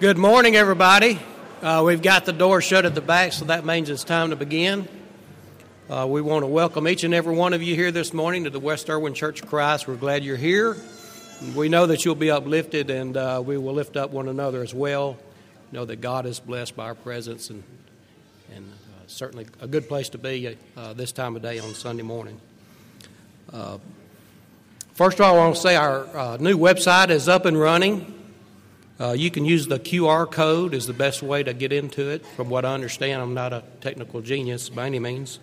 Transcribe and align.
Good 0.00 0.16
morning, 0.16 0.56
everybody. 0.56 1.20
Uh, 1.60 1.82
we've 1.84 2.00
got 2.00 2.24
the 2.24 2.32
door 2.32 2.62
shut 2.62 2.86
at 2.86 2.94
the 2.94 3.02
back, 3.02 3.34
so 3.34 3.44
that 3.44 3.66
means 3.66 3.90
it's 3.90 4.02
time 4.02 4.30
to 4.30 4.36
begin. 4.36 4.88
Uh, 5.90 6.06
we 6.08 6.22
want 6.22 6.42
to 6.42 6.46
welcome 6.46 6.88
each 6.88 7.04
and 7.04 7.12
every 7.12 7.34
one 7.34 7.52
of 7.52 7.62
you 7.62 7.74
here 7.74 7.92
this 7.92 8.14
morning 8.14 8.44
to 8.44 8.50
the 8.50 8.58
West 8.58 8.88
Erwin 8.88 9.12
Church 9.12 9.42
of 9.42 9.50
Christ. 9.50 9.86
We're 9.86 9.96
glad 9.96 10.24
you're 10.24 10.38
here. 10.38 10.74
We 11.54 11.68
know 11.68 11.84
that 11.84 12.02
you'll 12.06 12.14
be 12.14 12.30
uplifted, 12.30 12.88
and 12.88 13.14
uh, 13.14 13.42
we 13.44 13.58
will 13.58 13.74
lift 13.74 13.98
up 13.98 14.10
one 14.10 14.28
another 14.28 14.62
as 14.62 14.72
well. 14.72 15.18
Know 15.70 15.84
that 15.84 16.00
God 16.00 16.24
is 16.24 16.40
blessed 16.40 16.74
by 16.74 16.86
our 16.86 16.94
presence, 16.94 17.50
and, 17.50 17.62
and 18.54 18.72
uh, 18.72 19.02
certainly 19.06 19.48
a 19.60 19.66
good 19.66 19.86
place 19.86 20.08
to 20.08 20.18
be 20.18 20.56
uh, 20.78 20.94
this 20.94 21.12
time 21.12 21.36
of 21.36 21.42
day 21.42 21.58
on 21.58 21.74
Sunday 21.74 22.04
morning. 22.04 22.40
Uh, 23.52 23.76
first 24.94 25.20
of 25.20 25.26
all, 25.26 25.34
I 25.34 25.38
want 25.38 25.56
to 25.56 25.60
say 25.60 25.76
our 25.76 26.38
new 26.38 26.56
website 26.56 27.10
is 27.10 27.28
up 27.28 27.44
and 27.44 27.60
running. 27.60 28.16
Uh, 29.00 29.12
you 29.12 29.30
can 29.30 29.46
use 29.46 29.66
the 29.66 29.78
QR 29.78 30.30
code 30.30 30.74
is 30.74 30.86
the 30.86 30.92
best 30.92 31.22
way 31.22 31.42
to 31.42 31.54
get 31.54 31.72
into 31.72 32.10
it. 32.10 32.26
From 32.36 32.50
what 32.50 32.66
I 32.66 32.74
understand, 32.74 33.22
I'm 33.22 33.32
not 33.32 33.54
a 33.54 33.62
technical 33.80 34.20
genius 34.20 34.68
by 34.68 34.84
any 34.84 34.98
means. 34.98 35.38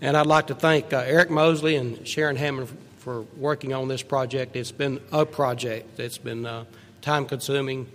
And 0.00 0.16
I'd 0.16 0.26
like 0.26 0.48
to 0.48 0.56
thank 0.56 0.92
uh, 0.92 1.04
Eric 1.06 1.30
Mosley 1.30 1.76
and 1.76 2.06
Sharon 2.06 2.34
Hammond 2.34 2.68
for 2.98 3.22
working 3.36 3.72
on 3.72 3.86
this 3.86 4.02
project. 4.02 4.56
It's 4.56 4.72
been 4.72 5.00
a 5.12 5.24
project. 5.24 6.00
It's 6.00 6.18
been 6.18 6.44
uh, 6.44 6.64
time 7.00 7.26
consuming, 7.26 7.86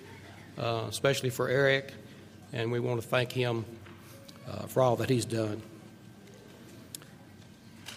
uh, 0.58 0.86
especially 0.88 1.30
for 1.30 1.50
Eric, 1.50 1.92
and 2.54 2.72
we 2.72 2.80
want 2.80 3.02
to 3.02 3.08
thank 3.08 3.34
him 3.34 3.66
uh, 4.50 4.68
for 4.68 4.82
all 4.82 4.96
that 4.96 5.10
he's 5.10 5.26
done. 5.26 5.62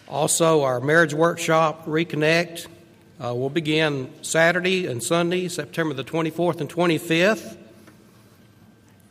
Also, 0.09 0.65
our 0.65 0.81
marriage 0.81 1.15
workshop, 1.15 1.87
Reconnect, 1.87 2.67
uh, 3.23 3.33
we'll 3.33 3.49
begin 3.49 4.11
Saturday 4.23 4.87
and 4.87 5.03
Sunday, 5.03 5.47
September 5.49 5.95
the 5.95 6.03
24th 6.03 6.61
and 6.61 6.69
25th. 6.69 7.57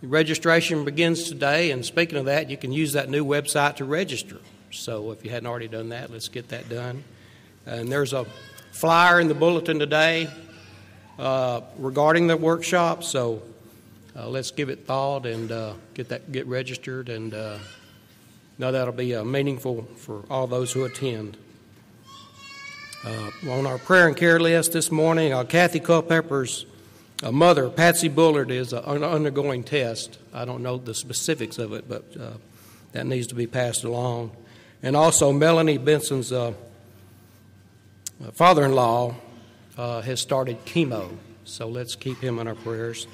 Registration 0.01 0.83
begins 0.83 1.23
today, 1.23 1.71
and 1.71 1.85
speaking 1.85 2.17
of 2.17 2.25
that, 2.25 2.49
you 2.49 2.57
can 2.57 2.73
use 2.73 2.93
that 2.93 3.09
new 3.09 3.23
website 3.23 3.77
to 3.77 3.85
register. 3.85 4.39
So 4.71 5.11
if 5.11 5.23
you 5.23 5.31
hadn't 5.31 5.47
already 5.47 5.69
done 5.69 5.89
that, 5.89 6.11
let's 6.11 6.27
get 6.27 6.49
that 6.49 6.67
done. 6.67 7.05
And 7.65 7.89
there's 7.89 8.11
a 8.11 8.25
flyer 8.73 9.21
in 9.21 9.29
the 9.29 9.33
bulletin 9.33 9.79
today 9.79 10.27
uh, 11.17 11.61
regarding 11.77 12.27
the 12.27 12.35
workshop, 12.35 13.03
so 13.03 13.41
uh, 14.17 14.27
let's 14.27 14.51
give 14.51 14.67
it 14.67 14.85
thought 14.85 15.25
and 15.25 15.49
uh, 15.49 15.73
get 15.93 16.09
that 16.09 16.29
get 16.31 16.45
registered, 16.47 17.07
and 17.07 17.33
uh, 17.33 17.57
know 18.57 18.71
that'll 18.71 18.93
be 18.93 19.15
uh, 19.15 19.23
meaningful 19.23 19.87
for 19.95 20.23
all 20.29 20.47
those 20.47 20.73
who 20.73 20.83
attend. 20.83 21.37
Uh, 23.05 23.31
on 23.49 23.65
our 23.65 23.77
prayer 23.77 24.07
and 24.07 24.15
care 24.15 24.39
list 24.39 24.71
this 24.71 24.89
morning, 24.89 25.33
uh, 25.33 25.43
Kathy 25.43 25.81
Culpepper's 25.81 26.65
uh, 27.21 27.33
mother, 27.33 27.69
Patsy 27.69 28.07
Bullard, 28.07 28.49
is 28.49 28.73
uh, 28.73 28.79
undergoing 28.79 29.65
test. 29.65 30.17
I 30.33 30.45
don't 30.45 30.63
know 30.63 30.77
the 30.77 30.93
specifics 30.93 31.57
of 31.57 31.73
it, 31.73 31.89
but 31.89 32.05
uh, 32.17 32.29
that 32.93 33.05
needs 33.05 33.27
to 33.27 33.35
be 33.35 33.45
passed 33.45 33.83
along. 33.83 34.31
And 34.81 34.95
also, 34.95 35.33
Melanie 35.33 35.77
Benson's 35.77 36.31
uh, 36.31 36.53
father 38.31 38.63
in 38.63 38.71
law 38.71 39.15
has 39.75 40.21
started 40.21 40.63
chemo, 40.63 41.17
so 41.43 41.67
let's 41.67 41.95
keep 41.95 42.19
him 42.21 42.39
in 42.39 42.47
our 42.47 42.55
prayers. 42.55 43.05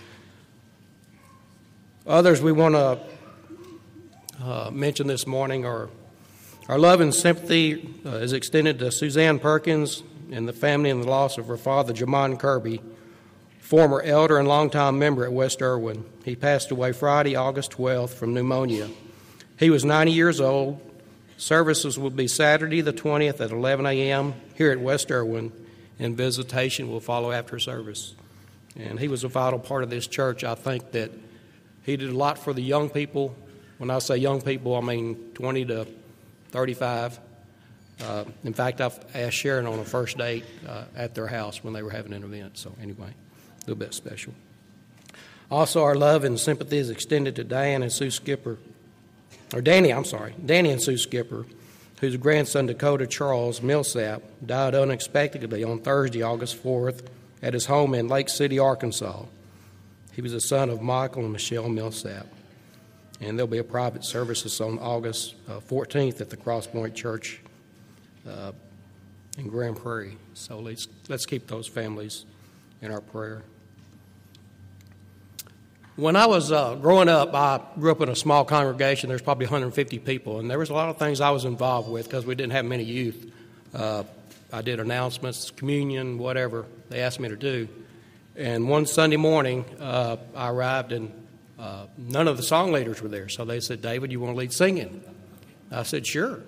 Others 2.05 2.43
we 2.43 2.51
want 2.51 2.75
to 2.75 4.71
mention 4.71 5.07
this 5.07 5.25
morning 5.25 5.65
are 5.65 5.89
our 6.69 6.77
love 6.77 7.01
and 7.01 7.15
sympathy 7.15 7.95
uh, 8.05 8.09
is 8.17 8.31
extended 8.31 8.77
to 8.77 8.91
Suzanne 8.91 9.39
Perkins 9.39 10.03
and 10.31 10.47
the 10.47 10.53
family 10.53 10.91
in 10.91 11.01
the 11.01 11.07
loss 11.07 11.39
of 11.39 11.47
her 11.47 11.57
father, 11.57 11.93
Jamon 11.93 12.37
Kirby, 12.37 12.79
former 13.59 14.03
elder 14.03 14.37
and 14.37 14.47
longtime 14.47 14.99
member 14.99 15.25
at 15.25 15.33
West 15.33 15.63
Erwin. 15.63 16.05
He 16.23 16.35
passed 16.35 16.69
away 16.69 16.91
Friday, 16.91 17.35
August 17.35 17.71
12th 17.71 18.11
from 18.11 18.35
pneumonia. 18.35 18.87
He 19.57 19.71
was 19.71 19.83
90 19.83 20.11
years 20.11 20.39
old. 20.39 20.79
Services 21.37 21.97
will 21.97 22.11
be 22.11 22.27
Saturday 22.27 22.81
the 22.81 22.93
20th 22.93 23.41
at 23.41 23.49
11 23.49 23.87
a.m. 23.87 24.35
here 24.53 24.71
at 24.71 24.79
West 24.79 25.09
Erwin, 25.09 25.51
and 25.97 26.15
visitation 26.15 26.91
will 26.91 26.99
follow 26.99 27.31
after 27.31 27.57
service. 27.57 28.13
And 28.75 28.99
he 28.99 29.07
was 29.07 29.23
a 29.23 29.27
vital 29.27 29.57
part 29.57 29.81
of 29.81 29.89
this 29.89 30.05
church. 30.05 30.43
I 30.43 30.53
think 30.53 30.91
that 30.91 31.09
he 31.81 31.97
did 31.97 32.11
a 32.11 32.15
lot 32.15 32.37
for 32.37 32.53
the 32.53 32.61
young 32.61 32.91
people. 32.91 33.35
When 33.79 33.89
I 33.89 33.97
say 33.97 34.17
young 34.17 34.41
people, 34.41 34.75
I 34.75 34.81
mean 34.81 35.31
20 35.33 35.65
to 35.65 35.87
35. 36.51 37.19
Uh, 38.01 38.23
in 38.43 38.53
fact, 38.53 38.81
I've 38.81 38.97
asked 39.13 39.35
Sharon 39.35 39.65
on 39.65 39.79
a 39.79 39.83
first 39.83 40.17
date 40.17 40.45
uh, 40.67 40.85
at 40.95 41.15
their 41.15 41.27
house 41.27 41.63
when 41.63 41.73
they 41.73 41.83
were 41.83 41.91
having 41.91 42.13
an 42.13 42.23
event. 42.23 42.57
So, 42.57 42.73
anyway, 42.81 43.09
a 43.09 43.59
little 43.61 43.75
bit 43.75 43.93
special. 43.93 44.33
Also, 45.51 45.83
our 45.83 45.95
love 45.95 46.23
and 46.23 46.39
sympathy 46.39 46.77
is 46.77 46.89
extended 46.89 47.35
to 47.35 47.43
Diane 47.43 47.83
and 47.83 47.91
Sue 47.91 48.11
Skipper, 48.11 48.57
or 49.53 49.61
Danny, 49.61 49.91
I'm 49.91 50.05
sorry, 50.05 50.35
Danny 50.45 50.71
and 50.71 50.81
Sue 50.81 50.97
Skipper, 50.97 51.45
whose 51.99 52.15
grandson 52.17 52.67
Dakota 52.67 53.07
Charles 53.07 53.61
Millsap 53.61 54.21
died 54.45 54.75
unexpectedly 54.75 55.63
on 55.63 55.79
Thursday, 55.79 56.21
August 56.21 56.63
4th, 56.63 57.07
at 57.41 57.53
his 57.53 57.65
home 57.65 57.93
in 57.93 58.07
Lake 58.07 58.29
City, 58.29 58.59
Arkansas. 58.59 59.23
He 60.13 60.21
was 60.21 60.31
the 60.31 60.39
son 60.39 60.69
of 60.69 60.81
Michael 60.81 61.23
and 61.23 61.33
Michelle 61.33 61.67
Millsap 61.67 62.27
and 63.21 63.37
there'll 63.37 63.47
be 63.47 63.57
a 63.57 63.63
private 63.63 64.03
services 64.03 64.59
on 64.61 64.79
August 64.79 65.35
uh, 65.47 65.59
14th 65.59 66.21
at 66.21 66.29
the 66.29 66.37
Crosspoint 66.37 66.95
Church 66.95 67.41
uh, 68.27 68.51
in 69.37 69.47
Grand 69.47 69.77
Prairie. 69.77 70.17
So 70.33 70.59
let's 70.59 70.87
let's 71.07 71.25
keep 71.25 71.47
those 71.47 71.67
families 71.67 72.25
in 72.81 72.91
our 72.91 73.01
prayer. 73.01 73.43
When 75.95 76.15
I 76.15 76.27
was 76.27 76.49
uh, 76.49 76.75
growing 76.75 77.09
up, 77.09 77.33
I 77.33 77.61
grew 77.77 77.91
up 77.91 77.99
in 77.99 78.07
a 78.07 78.15
small 78.15 78.45
congregation. 78.45 79.09
There's 79.09 79.21
probably 79.21 79.47
150 79.47 79.99
people, 79.99 80.39
and 80.39 80.49
there 80.49 80.57
was 80.57 80.69
a 80.69 80.73
lot 80.73 80.87
of 80.87 80.97
things 80.97 81.19
I 81.19 81.31
was 81.31 81.43
involved 81.43 81.89
with 81.89 82.05
because 82.05 82.25
we 82.25 82.35
didn't 82.35 82.53
have 82.53 82.63
many 82.63 82.85
youth. 82.85 83.33
Uh, 83.73 84.03
I 84.51 84.61
did 84.61 84.79
announcements, 84.79 85.51
communion, 85.51 86.17
whatever 86.17 86.65
they 86.89 87.01
asked 87.01 87.19
me 87.19 87.27
to 87.27 87.35
do. 87.35 87.67
And 88.37 88.69
one 88.69 88.85
Sunday 88.85 89.17
morning, 89.17 89.65
uh, 89.79 90.15
I 90.33 90.49
arrived 90.49 90.93
and 90.93 91.11
uh, 91.59 91.87
none 91.97 92.27
of 92.27 92.37
the 92.37 92.43
song 92.43 92.71
leaders 92.71 93.01
were 93.01 93.09
there. 93.09 93.27
So 93.27 93.43
they 93.43 93.59
said, 93.59 93.81
David, 93.81 94.11
you 94.11 94.19
want 94.21 94.33
to 94.33 94.37
lead 94.37 94.53
singing? 94.53 95.03
I 95.69 95.83
said, 95.83 96.07
sure. 96.07 96.41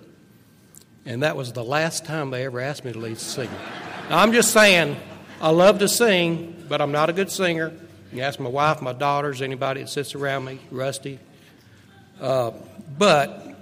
And 1.04 1.22
that 1.22 1.36
was 1.36 1.52
the 1.52 1.62
last 1.62 2.04
time 2.06 2.30
they 2.30 2.46
ever 2.46 2.60
asked 2.60 2.84
me 2.84 2.92
to 2.92 2.98
lead 2.98 3.18
singing. 3.18 3.54
Now, 4.08 4.18
I'm 4.18 4.32
just 4.32 4.52
saying, 4.52 4.96
I 5.40 5.50
love 5.50 5.80
to 5.80 5.88
sing, 5.88 6.64
but 6.68 6.80
I'm 6.80 6.92
not 6.92 7.10
a 7.10 7.12
good 7.12 7.30
singer. 7.30 7.72
You 8.12 8.22
ask 8.22 8.40
my 8.40 8.48
wife, 8.48 8.80
my 8.80 8.92
daughters, 8.92 9.42
anybody 9.42 9.82
that 9.82 9.88
sits 9.88 10.14
around 10.14 10.44
me, 10.44 10.60
Rusty. 10.70 11.18
Uh, 12.20 12.52
but 12.96 13.54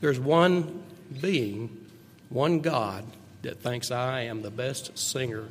there's 0.00 0.20
one 0.20 0.82
being, 1.20 1.86
one 2.28 2.60
God, 2.60 3.04
that 3.42 3.60
thinks 3.60 3.90
I 3.90 4.22
am 4.22 4.42
the 4.42 4.50
best 4.50 4.98
singer 4.98 5.44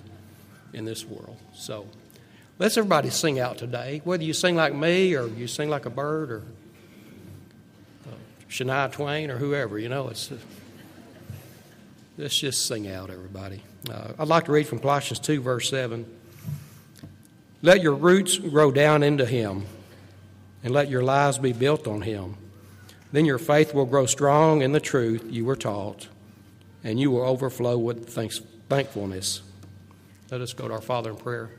in 0.74 0.86
this 0.86 1.06
world. 1.06 1.38
So 1.54 1.88
Let's 2.60 2.76
everybody 2.76 3.12
sing 3.12 3.40
out 3.40 3.60
today, 3.60 4.02
whether 4.04 4.24
you 4.24 4.34
sing 4.34 4.56
like 4.56 4.74
me 4.74 5.16
or 5.16 5.28
you 5.28 5.46
sing 5.46 5.70
like 5.70 5.86
a 5.86 5.92
bird 5.92 6.32
or 6.32 6.44
uh, 8.08 8.16
Shania 8.50 8.92
Twain 8.92 9.30
or 9.30 9.38
whoever, 9.38 9.78
you 9.78 9.90
know, 9.90 10.08
it's, 10.08 10.32
let's 12.18 12.36
just 12.36 12.66
sing 12.66 12.88
out, 12.88 13.12
everybody. 13.12 13.62
Uh, 13.88 14.14
I'd 14.18 14.28
like 14.28 14.46
to 14.46 14.52
read 14.52 14.66
from 14.66 14.80
Colossians 14.80 15.20
2, 15.20 15.40
verse 15.40 15.70
7. 15.70 16.04
Let 17.62 17.84
your 17.84 17.94
roots 17.94 18.40
grow 18.40 18.72
down 18.72 19.04
into 19.04 19.28
Him, 19.28 19.68
and 20.64 20.74
let 20.74 20.90
your 20.90 21.04
lives 21.04 21.38
be 21.38 21.54
built 21.54 21.88
on 21.88 22.02
Him. 22.02 22.38
Then 23.12 23.26
your 23.26 23.38
faith 23.38 23.76
will 23.76 23.86
grow 23.86 24.08
strong 24.08 24.64
in 24.64 24.72
the 24.72 24.80
truth 24.80 25.28
you 25.30 25.46
were 25.46 25.56
taught, 25.56 26.08
and 26.84 27.00
you 27.00 27.12
will 27.12 27.22
overflow 27.22 27.78
with 27.78 28.10
thanks, 28.10 28.42
thankfulness. 28.68 29.44
Let 30.32 30.42
us 30.42 30.54
go 30.54 30.68
to 30.68 30.74
our 30.74 30.82
Father 30.82 31.12
in 31.12 31.18
prayer. 31.18 31.52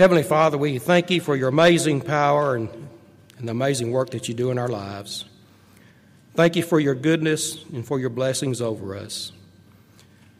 Heavenly 0.00 0.22
Father, 0.22 0.56
we 0.56 0.78
thank 0.78 1.10
you 1.10 1.20
for 1.20 1.36
your 1.36 1.50
amazing 1.50 2.00
power 2.00 2.56
and, 2.56 2.70
and 3.36 3.46
the 3.46 3.50
amazing 3.50 3.92
work 3.92 4.08
that 4.12 4.28
you 4.28 4.34
do 4.34 4.50
in 4.50 4.56
our 4.56 4.66
lives. 4.66 5.26
Thank 6.34 6.56
you 6.56 6.62
for 6.62 6.80
your 6.80 6.94
goodness 6.94 7.62
and 7.64 7.86
for 7.86 8.00
your 8.00 8.08
blessings 8.08 8.62
over 8.62 8.96
us. 8.96 9.30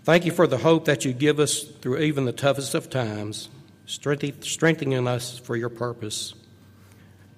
Thank 0.02 0.24
you 0.24 0.32
for 0.32 0.46
the 0.46 0.56
hope 0.56 0.86
that 0.86 1.04
you 1.04 1.12
give 1.12 1.38
us 1.38 1.62
through 1.62 1.98
even 1.98 2.24
the 2.24 2.32
toughest 2.32 2.74
of 2.74 2.88
times, 2.88 3.50
strengthening 3.84 5.06
us 5.06 5.38
for 5.38 5.56
your 5.56 5.68
purpose. 5.68 6.32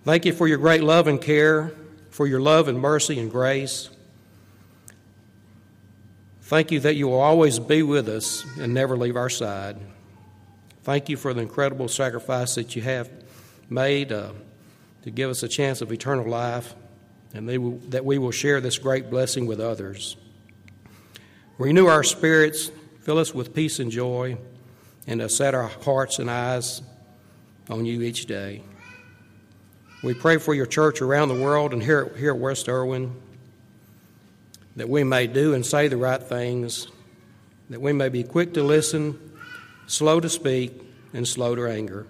Thank 0.05 0.25
you 0.25 0.33
for 0.33 0.47
your 0.47 0.59
great 0.59 0.85
love 0.85 1.09
and 1.09 1.21
care, 1.21 1.73
for 2.11 2.29
your 2.29 2.41
love 2.41 2.69
and 2.69 2.79
mercy 2.79 3.19
and 3.19 3.33
grace. 3.33 3.91
Thank 6.43 6.71
you 6.71 6.79
that 6.79 6.95
you 6.95 7.09
will 7.09 7.21
always 7.21 7.59
be 7.59 7.83
with 7.83 8.09
us 8.09 8.45
and 8.61 8.73
never 8.73 8.97
leave 8.97 9.17
our 9.17 9.29
side. 9.29 9.77
Thank 10.85 11.09
you 11.09 11.17
for 11.17 11.33
the 11.33 11.41
incredible 11.43 11.87
sacrifice 11.87 12.57
that 12.57 12.75
you 12.75 12.83
have 12.83 13.09
made 13.71 14.11
uh, 14.11 14.33
to 15.03 15.13
give 15.13 15.31
us 15.31 15.45
a 15.45 15.49
chance 15.49 15.81
of 15.81 15.93
eternal 15.93 16.29
life 16.29 16.75
and 17.33 17.47
will, 17.47 17.79
that 17.91 18.05
we 18.05 18.19
will 18.19 18.33
share 18.33 18.61
this 18.61 18.79
great 18.79 19.09
blessing 19.09 19.47
with 19.47 19.61
others. 19.61 20.17
Renew 21.57 21.87
our 21.87 22.03
spirits, 22.03 22.73
fill 23.01 23.19
us 23.19 23.33
with 23.33 23.55
peace 23.55 23.79
and 23.79 23.93
joy, 23.93 24.37
and 25.07 25.23
uh, 25.23 25.29
set 25.29 25.55
our 25.55 25.69
hearts 25.69 26.19
and 26.19 26.29
eyes 26.29 26.83
on 27.71 27.87
you 27.87 28.03
each 28.03 28.27
day. 28.27 28.65
We 30.03 30.15
pray 30.15 30.39
for 30.39 30.53
your 30.53 30.67
church 30.67 31.01
around 31.01 31.29
the 31.29 31.41
world 31.41 31.73
and 31.73 31.81
here, 31.81 32.13
here 32.17 32.33
at 32.33 32.39
West 32.39 32.69
Erwin 32.69 33.15
that 34.75 34.89
we 34.89 35.05
may 35.05 35.29
do 35.29 35.55
and 35.55 35.65
say 35.65 35.87
the 35.87 35.97
right 35.97 36.21
things, 36.21 36.89
that 37.71 37.81
we 37.81 37.93
may 37.93 38.09
be 38.09 38.25
quick 38.25 38.55
to 38.55 38.65
listen, 38.65 39.32
slow 39.93 40.19
to 40.19 40.29
speak, 40.31 40.73
and 41.13 41.29
slow 41.29 41.55
to 41.55 41.67
anger. 41.67 42.07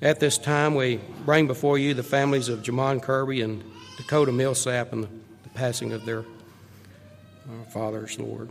At 0.00 0.20
this 0.20 0.38
time, 0.38 0.74
we 0.74 0.98
bring 1.26 1.46
before 1.46 1.76
you 1.76 1.92
the 1.92 2.02
families 2.02 2.48
of 2.48 2.62
Jamon 2.62 3.02
Kirby 3.02 3.42
and 3.42 3.62
Dakota 3.98 4.32
Millsap 4.32 4.94
and 4.94 5.04
the, 5.04 5.08
passing 5.52 5.92
of 5.92 6.06
their 6.06 6.20
uh, 6.20 7.64
fathers, 7.70 8.18
Lord. 8.18 8.48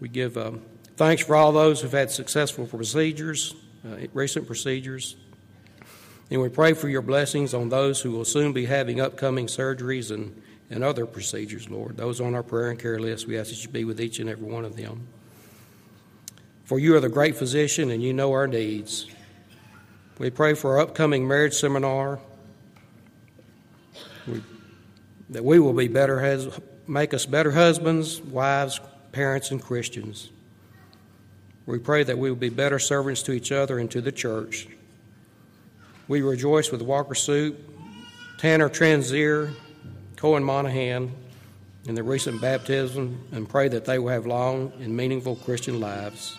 We 0.00 0.08
give 0.08 0.36
um, 0.36 0.62
thanks 0.96 1.22
for 1.22 1.36
all 1.36 1.52
those 1.52 1.80
who've 1.80 1.92
had 1.92 2.10
successful 2.10 2.66
procedures, 2.66 3.54
uh, 3.86 4.06
recent 4.12 4.46
procedures. 4.46 5.14
And 6.30 6.40
we 6.40 6.48
pray 6.48 6.72
for 6.72 6.88
your 6.88 7.02
blessings 7.02 7.54
on 7.54 7.68
those 7.68 8.00
who 8.00 8.10
will 8.10 8.24
soon 8.24 8.52
be 8.52 8.64
having 8.64 9.00
upcoming 9.00 9.46
surgeries 9.46 10.10
and, 10.10 10.42
and 10.70 10.82
other 10.82 11.06
procedures, 11.06 11.70
Lord. 11.70 11.96
Those 11.96 12.20
on 12.20 12.34
our 12.34 12.42
prayer 12.42 12.70
and 12.70 12.80
care 12.80 12.98
list, 12.98 13.28
we 13.28 13.38
ask 13.38 13.50
that 13.50 13.62
you 13.62 13.68
be 13.68 13.84
with 13.84 14.00
each 14.00 14.18
and 14.18 14.28
every 14.28 14.48
one 14.48 14.64
of 14.64 14.74
them. 14.74 15.06
For 16.66 16.78
you 16.78 16.96
are 16.96 17.00
the 17.00 17.08
great 17.08 17.36
physician 17.36 17.90
and 17.90 18.02
you 18.02 18.12
know 18.12 18.32
our 18.32 18.46
needs. 18.46 19.06
We 20.18 20.30
pray 20.30 20.54
for 20.54 20.72
our 20.72 20.80
upcoming 20.80 21.26
marriage 21.26 21.54
seminar 21.54 22.18
we, 24.26 24.42
that 25.30 25.44
we 25.44 25.58
will 25.58 25.72
be 25.72 25.88
better, 25.88 26.20
has, 26.20 26.48
make 26.86 27.14
us 27.14 27.26
better 27.26 27.52
husbands, 27.52 28.20
wives, 28.20 28.80
parents, 29.12 29.50
and 29.50 29.62
Christians. 29.62 30.30
We 31.66 31.78
pray 31.78 32.02
that 32.04 32.18
we 32.18 32.30
will 32.30 32.36
be 32.36 32.48
better 32.48 32.78
servants 32.78 33.22
to 33.22 33.32
each 33.32 33.52
other 33.52 33.78
and 33.78 33.90
to 33.92 34.00
the 34.00 34.12
church. 34.12 34.68
We 36.08 36.22
rejoice 36.22 36.70
with 36.70 36.82
Walker 36.82 37.14
Soup, 37.14 37.58
Tanner 38.38 38.68
Transier, 38.68 39.52
Cohen 40.16 40.44
Monahan, 40.44 41.12
in 41.86 41.94
the 41.94 42.02
recent 42.02 42.40
baptism 42.40 43.28
and 43.32 43.48
pray 43.48 43.68
that 43.68 43.84
they 43.84 43.98
will 43.98 44.08
have 44.08 44.26
long 44.26 44.72
and 44.80 44.96
meaningful 44.96 45.36
Christian 45.36 45.78
lives. 45.78 46.36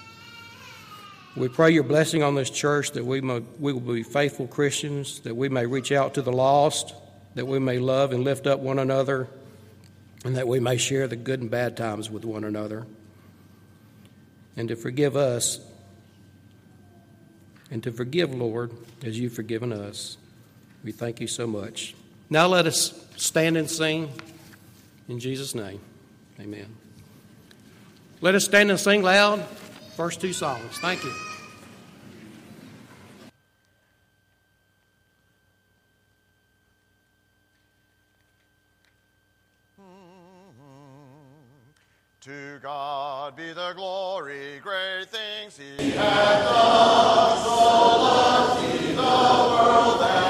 We 1.37 1.49
pray 1.49 1.69
your 1.69 1.83
blessing 1.83 2.23
on 2.23 2.33
this 2.33 2.49
church 2.49 2.91
that 2.93 3.05
we, 3.05 3.21
may, 3.21 3.43
we 3.59 3.71
will 3.71 3.79
be 3.79 4.01
faithful 4.01 4.47
Christians, 4.47 5.19
that 5.19 5.35
we 5.35 5.49
may 5.49 5.67
reach 5.67 5.91
out 5.91 6.15
to 6.15 6.23
the 6.23 6.31
lost, 6.31 6.95
that 7.35 7.45
we 7.45 7.59
may 7.59 7.77
love 7.77 8.11
and 8.11 8.23
lift 8.23 8.47
up 8.47 8.59
one 8.59 8.79
another, 8.79 9.27
and 10.25 10.35
that 10.35 10.47
we 10.47 10.59
may 10.59 10.77
share 10.77 11.07
the 11.07 11.15
good 11.15 11.39
and 11.39 11.51
bad 11.51 11.77
times 11.77 12.09
with 12.09 12.25
one 12.25 12.43
another, 12.43 12.87
and 14.55 14.67
to 14.69 14.75
forgive 14.75 15.15
us, 15.15 15.59
and 17.69 17.83
to 17.83 17.91
forgive, 17.91 18.33
Lord, 18.33 18.71
as 19.03 19.19
you've 19.19 19.33
forgiven 19.33 19.71
us. 19.71 20.17
We 20.83 20.91
thank 20.91 21.21
you 21.21 21.27
so 21.27 21.45
much. 21.45 21.93
Now 22.31 22.47
let 22.47 22.65
us 22.65 22.99
stand 23.15 23.57
and 23.57 23.69
sing 23.69 24.09
in 25.07 25.19
Jesus' 25.19 25.53
name. 25.53 25.81
Amen. 26.39 26.75
Let 28.21 28.33
us 28.33 28.45
stand 28.45 28.71
and 28.71 28.79
sing 28.79 29.03
loud. 29.03 29.45
First 29.95 30.19
two 30.19 30.33
songs. 30.33 30.77
Thank 30.79 31.03
you. 31.03 31.26
To 42.27 42.59
God 42.61 43.37
be 43.37 43.53
the 43.53 43.71
glory, 43.73 44.59
great 44.61 45.05
things 45.07 45.55
He 45.55 45.91
hath 45.91 46.43
done. 46.43 47.37
So 47.41 47.51
loved 47.55 48.65
He 48.65 48.91
the 48.91 49.01
world 49.01 50.01
that 50.01 50.26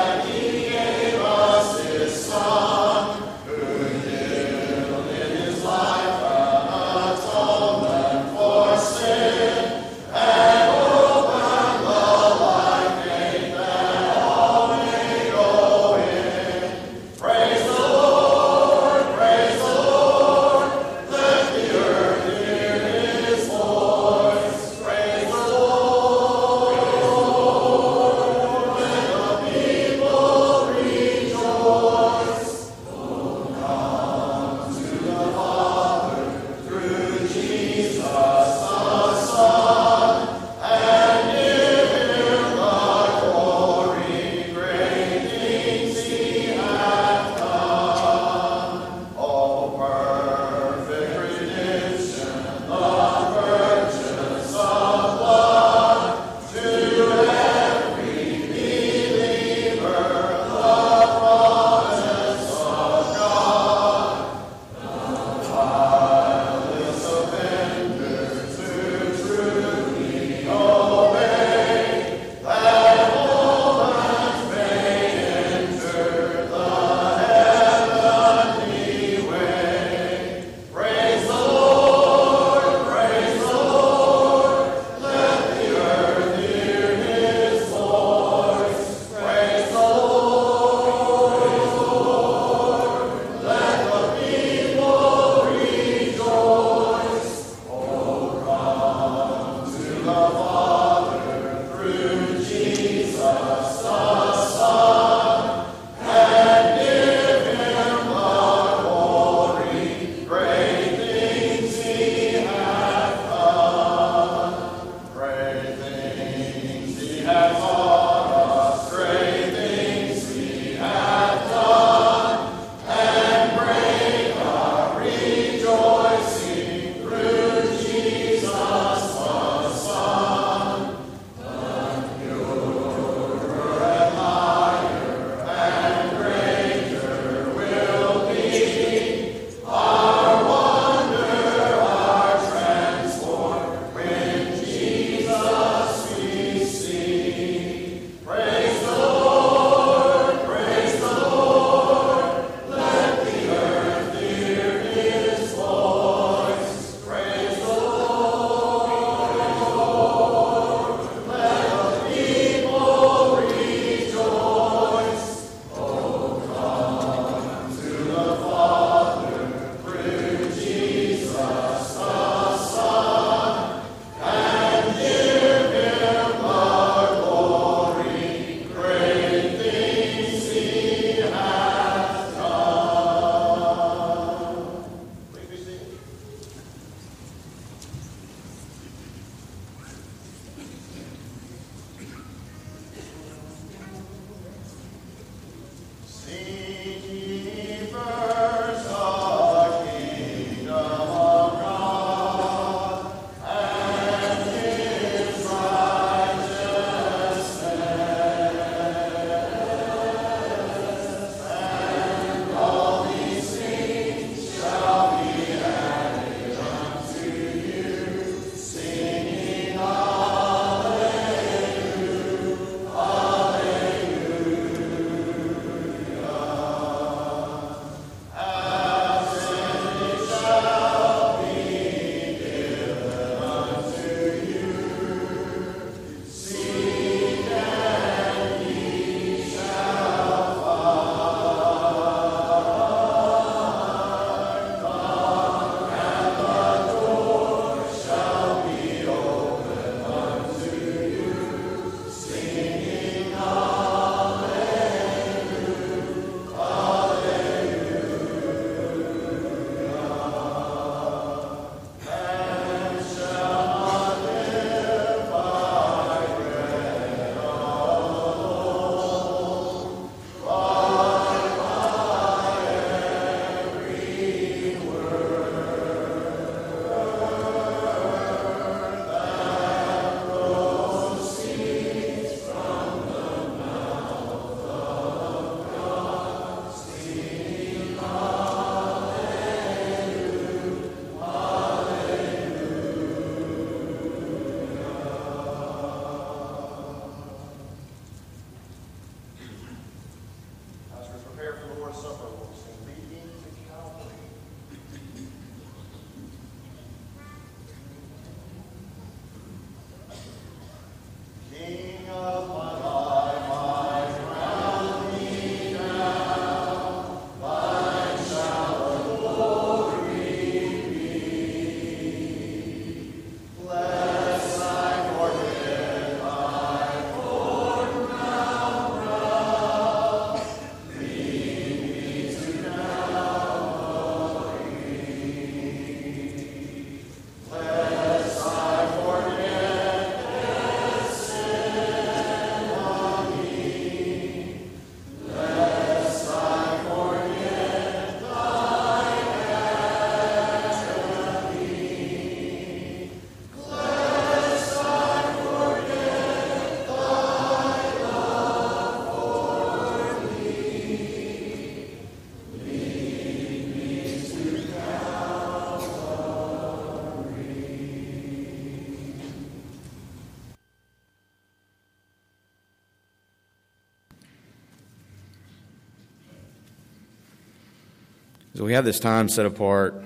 So 378.58 378.64
we 378.64 378.74
have 378.74 378.86
this 378.86 379.00
time 379.00 379.30
set 379.30 379.46
apart 379.46 380.04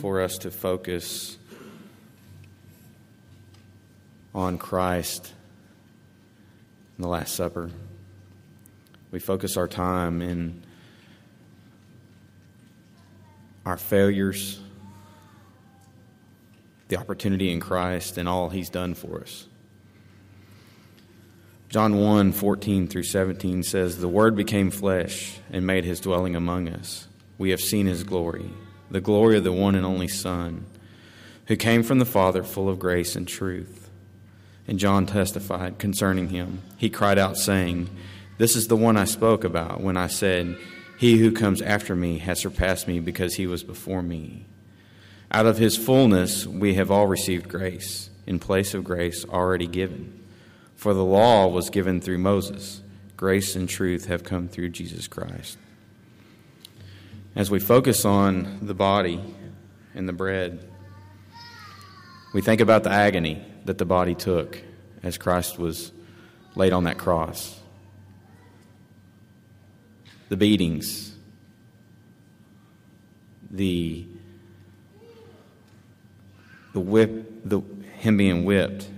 for 0.00 0.20
us 0.20 0.38
to 0.38 0.50
focus 0.50 1.38
on 4.34 4.58
Christ 4.58 5.32
in 6.98 7.02
the 7.02 7.06
Last 7.06 7.32
Supper. 7.32 7.70
We 9.12 9.20
focus 9.20 9.56
our 9.56 9.68
time 9.68 10.20
in 10.20 10.64
our 13.64 13.76
failures, 13.76 14.58
the 16.88 16.96
opportunity 16.96 17.52
in 17.52 17.60
Christ, 17.60 18.18
and 18.18 18.28
all 18.28 18.48
He's 18.48 18.68
done 18.68 18.94
for 18.94 19.20
us. 19.20 19.46
John 21.68 22.00
1 22.00 22.32
14 22.32 22.88
through 22.88 23.04
17 23.04 23.62
says, 23.62 23.98
The 23.98 24.08
Word 24.08 24.34
became 24.34 24.72
flesh 24.72 25.38
and 25.52 25.64
made 25.64 25.84
His 25.84 26.00
dwelling 26.00 26.34
among 26.34 26.68
us 26.68 27.06
we 27.40 27.50
have 27.50 27.60
seen 27.60 27.86
his 27.86 28.04
glory, 28.04 28.50
the 28.90 29.00
glory 29.00 29.38
of 29.38 29.44
the 29.44 29.50
one 29.50 29.74
and 29.74 29.86
only 29.86 30.06
Son, 30.06 30.66
who 31.46 31.56
came 31.56 31.82
from 31.82 31.98
the 31.98 32.04
Father 32.04 32.44
full 32.44 32.68
of 32.68 32.78
grace 32.78 33.16
and 33.16 33.26
truth. 33.26 33.88
And 34.68 34.78
John 34.78 35.06
testified 35.06 35.78
concerning 35.78 36.28
him. 36.28 36.60
He 36.76 36.90
cried 36.90 37.16
out, 37.18 37.38
saying, 37.38 37.88
This 38.36 38.56
is 38.56 38.68
the 38.68 38.76
one 38.76 38.98
I 38.98 39.06
spoke 39.06 39.42
about 39.42 39.80
when 39.80 39.96
I 39.96 40.06
said, 40.06 40.58
He 40.98 41.16
who 41.16 41.32
comes 41.32 41.62
after 41.62 41.96
me 41.96 42.18
has 42.18 42.38
surpassed 42.38 42.86
me 42.86 43.00
because 43.00 43.36
he 43.36 43.46
was 43.46 43.64
before 43.64 44.02
me. 44.02 44.44
Out 45.32 45.46
of 45.46 45.56
his 45.56 45.78
fullness 45.78 46.46
we 46.46 46.74
have 46.74 46.90
all 46.90 47.06
received 47.06 47.48
grace, 47.48 48.10
in 48.26 48.38
place 48.38 48.74
of 48.74 48.84
grace 48.84 49.24
already 49.24 49.66
given. 49.66 50.22
For 50.76 50.92
the 50.92 51.04
law 51.06 51.46
was 51.46 51.70
given 51.70 52.02
through 52.02 52.18
Moses, 52.18 52.82
grace 53.16 53.56
and 53.56 53.66
truth 53.66 54.08
have 54.08 54.24
come 54.24 54.46
through 54.46 54.68
Jesus 54.68 55.08
Christ 55.08 55.56
as 57.34 57.50
we 57.50 57.58
focus 57.58 58.04
on 58.04 58.58
the 58.62 58.74
body 58.74 59.20
and 59.94 60.08
the 60.08 60.12
bread, 60.12 60.68
we 62.32 62.40
think 62.40 62.60
about 62.60 62.82
the 62.82 62.90
agony 62.90 63.44
that 63.64 63.78
the 63.78 63.84
body 63.84 64.14
took 64.14 64.60
as 65.02 65.16
Christ 65.16 65.58
was 65.58 65.92
laid 66.54 66.72
on 66.72 66.84
that 66.84 66.98
cross, 66.98 67.58
the 70.28 70.36
beatings, 70.36 71.14
the 73.50 74.06
the 76.72 76.80
whip, 76.80 77.42
the 77.44 77.60
him 77.98 78.16
being 78.16 78.44
whipped, 78.44 78.88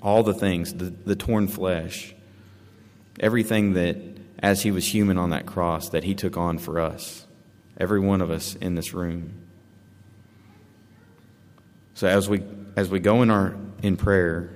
all 0.00 0.22
the 0.22 0.32
things, 0.32 0.72
the, 0.72 0.84
the 0.84 1.14
torn 1.14 1.46
flesh, 1.46 2.14
everything 3.20 3.74
that 3.74 3.96
as 4.38 4.62
he 4.62 4.70
was 4.70 4.94
human 4.94 5.18
on 5.18 5.30
that 5.30 5.44
cross 5.44 5.90
that 5.90 6.04
he 6.04 6.14
took 6.14 6.38
on 6.38 6.58
for 6.58 6.80
us 6.80 7.26
every 7.78 8.00
one 8.00 8.20
of 8.20 8.30
us 8.30 8.56
in 8.56 8.74
this 8.74 8.92
room. 8.92 9.32
So 11.94 12.06
as 12.06 12.28
we 12.28 12.42
as 12.76 12.90
we 12.90 13.00
go 13.00 13.22
in 13.22 13.30
our 13.30 13.56
in 13.82 13.96
prayer, 13.96 14.50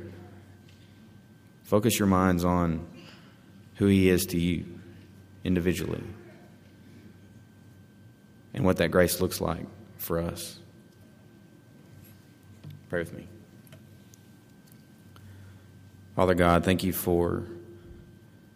focus 1.63 1.99
your 1.99 2.09
minds 2.09 2.45
on 2.45 2.87
who 3.77 3.87
he 3.87 4.09
is 4.09 4.27
to 4.27 4.39
you 4.39 4.67
individually 5.45 6.03
and 8.55 8.65
what 8.65 8.77
that 8.77 8.91
grace 8.91 9.21
looks 9.21 9.41
like 9.41 9.67
for 9.97 10.19
us. 10.19 10.59
Pray 12.89 13.01
with 13.01 13.15
me. 13.15 13.27
Father 16.15 16.35
God, 16.35 16.65
thank 16.65 16.85
you 16.85 16.93
for 16.93 17.45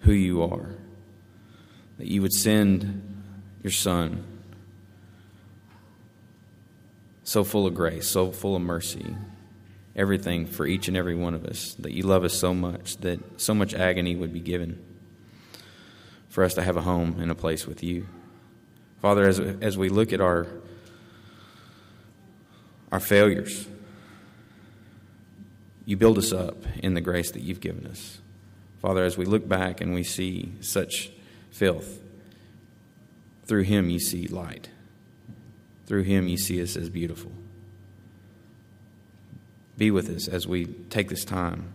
who 0.00 0.12
you 0.12 0.42
are. 0.42 0.74
That 1.98 2.06
you 2.06 2.20
would 2.20 2.34
send 2.34 3.24
your 3.62 3.72
son 3.72 4.22
so 7.26 7.42
full 7.42 7.66
of 7.66 7.74
grace, 7.74 8.08
so 8.08 8.30
full 8.30 8.54
of 8.54 8.62
mercy, 8.62 9.16
everything 9.96 10.46
for 10.46 10.64
each 10.64 10.86
and 10.86 10.96
every 10.96 11.16
one 11.16 11.34
of 11.34 11.44
us, 11.44 11.74
that 11.80 11.90
you 11.90 12.04
love 12.04 12.22
us 12.22 12.32
so 12.32 12.54
much, 12.54 12.98
that 12.98 13.40
so 13.40 13.52
much 13.52 13.74
agony 13.74 14.14
would 14.14 14.32
be 14.32 14.38
given 14.38 14.80
for 16.28 16.44
us 16.44 16.54
to 16.54 16.62
have 16.62 16.76
a 16.76 16.82
home 16.82 17.16
and 17.18 17.28
a 17.32 17.34
place 17.34 17.66
with 17.66 17.82
you. 17.82 18.06
Father, 19.02 19.26
as, 19.26 19.40
as 19.40 19.76
we 19.76 19.88
look 19.88 20.12
at 20.12 20.20
our, 20.20 20.46
our 22.92 23.00
failures, 23.00 23.66
you 25.84 25.96
build 25.96 26.18
us 26.18 26.32
up 26.32 26.62
in 26.78 26.94
the 26.94 27.00
grace 27.00 27.32
that 27.32 27.42
you've 27.42 27.60
given 27.60 27.88
us. 27.88 28.20
Father, 28.80 29.02
as 29.02 29.18
we 29.18 29.24
look 29.24 29.48
back 29.48 29.80
and 29.80 29.92
we 29.92 30.04
see 30.04 30.52
such 30.60 31.10
filth, 31.50 32.00
through 33.46 33.62
him 33.62 33.90
you 33.90 33.98
see 33.98 34.28
light. 34.28 34.68
Through 35.86 36.02
him, 36.02 36.28
you 36.28 36.36
see 36.36 36.60
us 36.62 36.76
as 36.76 36.90
beautiful. 36.90 37.32
Be 39.78 39.90
with 39.90 40.08
us 40.08 40.26
as 40.26 40.46
we 40.46 40.66
take 40.66 41.08
this 41.08 41.24
time, 41.24 41.72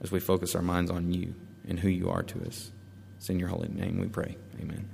as 0.00 0.12
we 0.12 0.20
focus 0.20 0.54
our 0.54 0.62
minds 0.62 0.90
on 0.90 1.12
you 1.12 1.34
and 1.66 1.80
who 1.80 1.88
you 1.88 2.10
are 2.10 2.22
to 2.22 2.46
us. 2.46 2.70
It's 3.16 3.28
in 3.30 3.38
your 3.38 3.48
holy 3.48 3.68
name 3.68 3.98
we 3.98 4.08
pray. 4.08 4.36
Amen. 4.60 4.88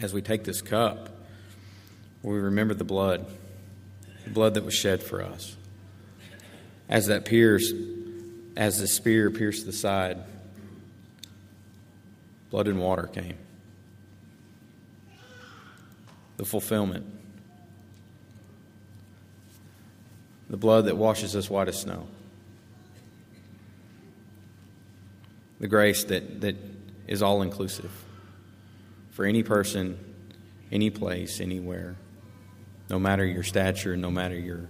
As 0.00 0.12
we 0.12 0.22
take 0.22 0.44
this 0.44 0.62
cup, 0.62 1.08
we 2.22 2.38
remember 2.38 2.74
the 2.74 2.84
blood, 2.84 3.26
the 4.24 4.30
blood 4.30 4.54
that 4.54 4.64
was 4.64 4.74
shed 4.74 5.02
for 5.02 5.22
us. 5.22 5.56
As 6.88 7.06
that 7.06 7.24
pierced, 7.24 7.74
as 8.56 8.80
the 8.80 8.88
spear 8.88 9.30
pierced 9.30 9.66
the 9.66 9.72
side, 9.72 10.18
blood 12.50 12.68
and 12.68 12.80
water 12.80 13.04
came. 13.04 13.36
The 16.36 16.44
fulfillment. 16.44 17.04
The 20.48 20.56
blood 20.56 20.86
that 20.86 20.96
washes 20.96 21.36
us 21.36 21.50
white 21.50 21.68
as 21.68 21.80
snow. 21.80 22.06
The 25.60 25.66
grace 25.66 26.04
that, 26.04 26.40
that 26.40 26.56
is 27.06 27.20
all 27.20 27.42
inclusive 27.42 27.90
for 29.18 29.24
any 29.24 29.42
person, 29.42 29.98
any 30.70 30.90
place, 30.90 31.40
anywhere, 31.40 31.96
no 32.88 33.00
matter 33.00 33.26
your 33.26 33.42
stature, 33.42 33.96
no 33.96 34.12
matter 34.12 34.38
your 34.38 34.68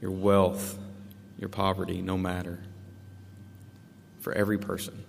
your 0.00 0.12
wealth, 0.12 0.78
your 1.36 1.48
poverty, 1.48 2.00
no 2.00 2.16
matter. 2.16 2.60
For 4.20 4.32
every 4.32 4.56
person. 4.58 5.02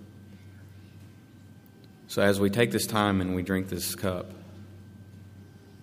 So 2.08 2.20
as 2.20 2.40
we 2.40 2.50
take 2.50 2.72
this 2.72 2.88
time 2.88 3.20
and 3.20 3.36
we 3.36 3.42
drink 3.44 3.68
this 3.68 3.94
cup, 3.94 4.32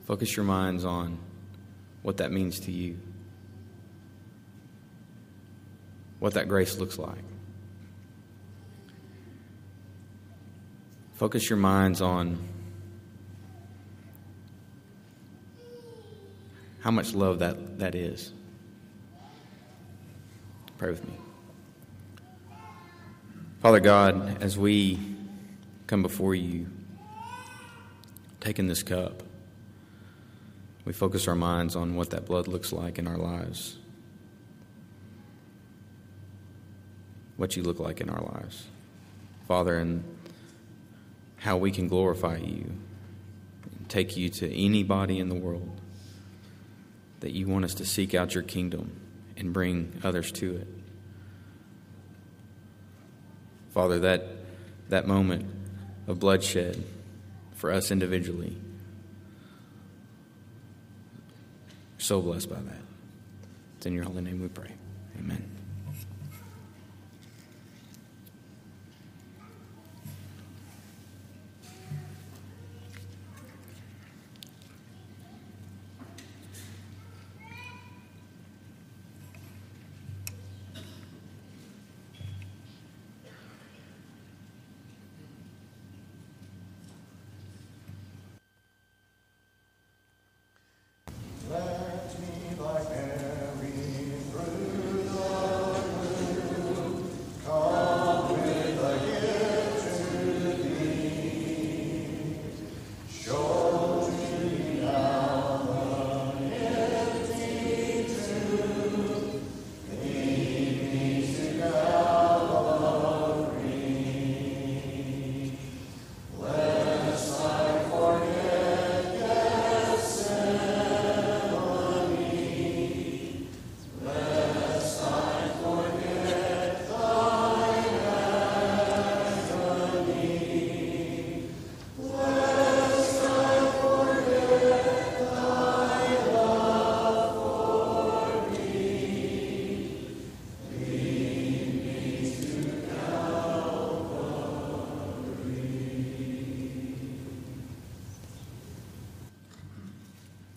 focus 0.06 0.36
your 0.36 0.44
minds 0.44 0.84
on 0.84 1.18
what 2.02 2.18
that 2.18 2.34
means 2.34 2.60
to 2.60 2.74
you. 2.74 3.00
what 6.20 6.34
that 6.34 6.50
grace 6.50 6.78
looks 6.78 6.98
like. 7.00 7.24
Focus 11.18 11.50
your 11.50 11.58
minds 11.58 12.00
on 12.00 12.38
how 16.82 16.92
much 16.92 17.16
love 17.16 17.40
that, 17.40 17.80
that 17.80 17.96
is. 17.96 18.32
Pray 20.78 20.92
with 20.92 21.04
me. 21.04 21.14
Father 23.64 23.80
God, 23.80 24.44
as 24.44 24.60
we 24.60 25.00
come 25.88 26.04
before 26.04 26.36
you, 26.36 26.68
taking 28.40 28.68
this 28.68 28.84
cup, 28.84 29.24
we 30.86 30.94
focus 30.94 31.28
our 31.28 31.34
minds 31.34 31.76
on 31.76 31.96
what 31.96 32.12
that 32.12 32.28
blood 32.28 32.48
looks 32.48 32.72
like 32.72 33.00
in 33.00 33.08
our 33.08 33.18
lives, 33.18 33.78
what 37.38 37.58
you 37.58 37.64
look 37.64 37.80
like 37.80 38.02
in 38.02 38.10
our 38.12 38.22
lives. 38.22 38.68
Father, 39.48 39.80
and 39.80 40.04
how 41.38 41.58
we 41.58 41.72
can 41.72 41.88
glorify 41.88 42.38
you, 42.38 42.72
take 43.88 44.18
you 44.18 44.30
to 44.30 44.52
anybody 44.54 45.20
in 45.20 45.30
the 45.30 45.36
world 45.36 45.80
that 47.20 47.32
you 47.32 47.48
want 47.48 47.66
us 47.66 47.74
to 47.76 47.86
seek 47.86 48.14
out 48.14 48.34
your 48.34 48.44
kingdom 48.44 49.00
and 49.38 49.54
bring 49.54 49.94
others 50.04 50.32
to 50.32 50.58
it. 50.58 50.68
Father, 53.72 54.00
that, 54.00 54.26
that 54.90 55.08
moment 55.08 55.46
of 56.08 56.20
bloodshed 56.20 56.84
for 57.56 57.72
us 57.72 57.92
individually, 57.92 58.58
so 61.98 62.22
blessed 62.22 62.50
by 62.50 62.56
that. 62.56 62.82
It's 63.78 63.86
in 63.86 63.94
your 63.94 64.06
holy 64.06 64.22
name 64.22 64.42
we 64.42 64.48
pray. 64.48 64.72
Amen. 65.20 65.57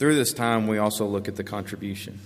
Through 0.00 0.14
this 0.14 0.32
time, 0.32 0.66
we 0.66 0.78
also 0.78 1.04
look 1.04 1.28
at 1.28 1.36
the 1.36 1.44
contribution. 1.44 2.18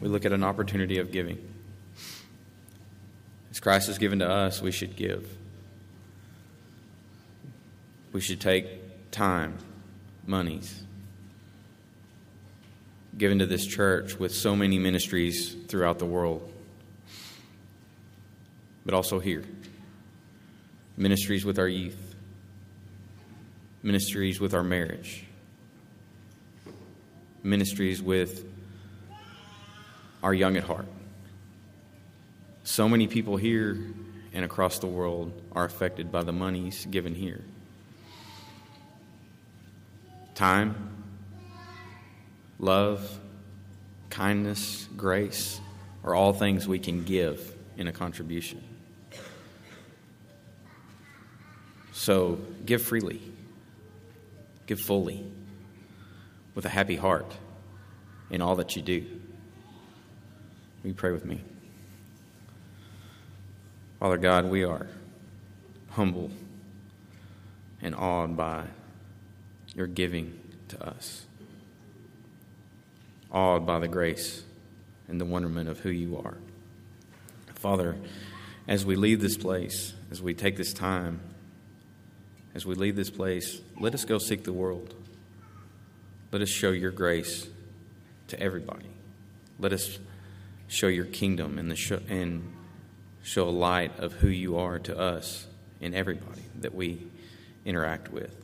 We 0.00 0.08
look 0.08 0.24
at 0.24 0.32
an 0.32 0.42
opportunity 0.42 0.98
of 0.98 1.12
giving. 1.12 1.38
As 3.52 3.60
Christ 3.60 3.86
has 3.86 3.96
given 3.96 4.18
to 4.18 4.28
us, 4.28 4.60
we 4.60 4.72
should 4.72 4.96
give. 4.96 5.24
We 8.12 8.20
should 8.20 8.40
take 8.40 9.12
time, 9.12 9.56
monies, 10.26 10.82
given 13.16 13.38
to 13.38 13.46
this 13.46 13.64
church 13.64 14.18
with 14.18 14.34
so 14.34 14.56
many 14.56 14.80
ministries 14.80 15.54
throughout 15.68 16.00
the 16.00 16.06
world, 16.06 16.52
but 18.84 18.94
also 18.94 19.20
here. 19.20 19.44
Ministries 20.96 21.44
with 21.44 21.60
our 21.60 21.68
youth, 21.68 22.16
ministries 23.84 24.40
with 24.40 24.54
our 24.54 24.64
marriage 24.64 25.26
ministries 27.42 28.02
with 28.02 28.44
our 30.22 30.32
young 30.32 30.56
at 30.56 30.64
heart. 30.64 30.86
So 32.64 32.88
many 32.88 33.06
people 33.08 33.36
here 33.36 33.78
and 34.32 34.44
across 34.44 34.78
the 34.78 34.86
world 34.86 35.32
are 35.52 35.64
affected 35.64 36.12
by 36.12 36.22
the 36.22 36.32
monies 36.32 36.86
given 36.90 37.14
here. 37.14 37.42
Time, 40.34 41.04
love, 42.58 43.18
kindness, 44.10 44.88
grace 44.96 45.60
are 46.04 46.14
all 46.14 46.32
things 46.32 46.66
we 46.66 46.78
can 46.78 47.04
give 47.04 47.54
in 47.76 47.88
a 47.88 47.92
contribution. 47.92 48.62
So 51.92 52.38
give 52.64 52.82
freely, 52.82 53.20
give 54.66 54.80
fully 54.80 55.26
with 56.54 56.64
a 56.64 56.68
happy 56.68 56.96
heart 56.96 57.30
in 58.30 58.40
all 58.40 58.56
that 58.56 58.76
you 58.76 58.82
do. 58.82 59.04
You 60.84 60.94
pray 60.94 61.12
with 61.12 61.24
me? 61.24 61.40
Father 64.00 64.16
God, 64.16 64.46
we 64.46 64.64
are 64.64 64.88
humble 65.90 66.30
and 67.80 67.94
awed 67.94 68.36
by 68.36 68.64
your 69.74 69.86
giving 69.86 70.38
to 70.68 70.84
us, 70.84 71.24
awed 73.30 73.64
by 73.64 73.78
the 73.78 73.88
grace 73.88 74.42
and 75.08 75.20
the 75.20 75.24
wonderment 75.24 75.68
of 75.68 75.80
who 75.80 75.90
you 75.90 76.18
are. 76.18 76.36
Father, 77.54 77.96
as 78.66 78.84
we 78.84 78.96
leave 78.96 79.20
this 79.20 79.36
place, 79.36 79.94
as 80.10 80.20
we 80.20 80.34
take 80.34 80.56
this 80.56 80.72
time, 80.72 81.20
as 82.54 82.66
we 82.66 82.74
leave 82.74 82.96
this 82.96 83.10
place, 83.10 83.60
let 83.78 83.94
us 83.94 84.04
go 84.04 84.18
seek 84.18 84.44
the 84.44 84.52
world. 84.52 84.94
Let 86.32 86.40
us 86.40 86.48
show 86.48 86.70
your 86.70 86.90
grace 86.90 87.46
to 88.28 88.40
everybody. 88.40 88.86
Let 89.60 89.74
us 89.74 89.98
show 90.66 90.88
your 90.88 91.04
kingdom 91.04 91.58
and, 91.58 91.70
and 92.08 92.52
show 93.22 93.46
a 93.46 93.50
light 93.50 93.98
of 93.98 94.14
who 94.14 94.28
you 94.28 94.56
are 94.56 94.78
to 94.78 94.98
us 94.98 95.46
and 95.82 95.94
everybody 95.94 96.40
that 96.60 96.74
we 96.74 97.06
interact 97.66 98.10
with. 98.10 98.34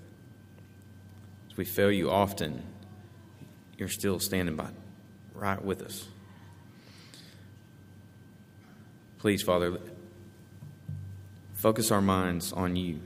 As 1.51 1.57
we 1.57 1.65
fail 1.65 1.91
you 1.91 2.11
often, 2.11 2.63
you're 3.79 3.89
still 3.89 4.21
standing 4.21 4.55
by 4.55 4.69
right 5.35 5.65
with 5.65 5.81
us. 5.81 6.07
Please, 9.19 9.43
Father, 9.43 9.79
focus 11.55 11.91
our 11.91 12.03
minds 12.03 12.53
on 12.53 12.77
you 12.77 13.01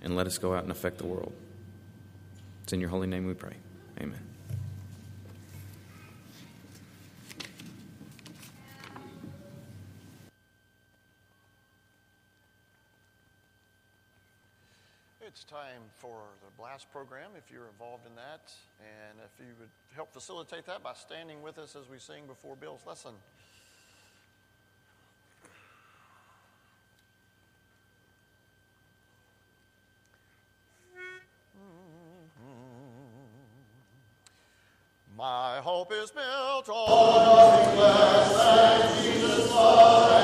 and 0.00 0.16
let 0.16 0.26
us 0.26 0.38
go 0.38 0.54
out 0.54 0.62
and 0.62 0.72
affect 0.72 0.96
the 0.96 1.06
world. 1.06 1.34
It's 2.62 2.72
in 2.72 2.80
your 2.80 2.88
holy 2.88 3.06
name 3.06 3.26
we 3.26 3.34
pray. 3.34 3.54
Amen. 4.00 4.20
It's 15.20 15.44
time 15.44 15.82
for 15.98 16.22
the 16.44 16.50
blast 16.56 16.90
program 16.92 17.30
if 17.36 17.50
you're 17.52 17.68
involved 17.68 18.06
in 18.06 18.14
that. 18.14 18.52
And 18.80 19.18
if 19.24 19.44
you 19.44 19.52
would 19.58 19.68
help 19.94 20.12
facilitate 20.12 20.64
that 20.66 20.82
by 20.82 20.94
standing 20.94 21.42
with 21.42 21.58
us 21.58 21.76
as 21.76 21.88
we 21.88 21.98
sing 21.98 22.26
before 22.26 22.56
Bill's 22.56 22.86
lesson. 22.86 23.12
My 35.18 35.58
hope 35.64 35.90
is 35.90 36.12
built 36.12 36.68
on 36.68 37.66
nothing 37.66 37.76
less 37.80 38.36
than 38.36 39.02
Jesus' 39.02 39.50
love. 39.50 40.17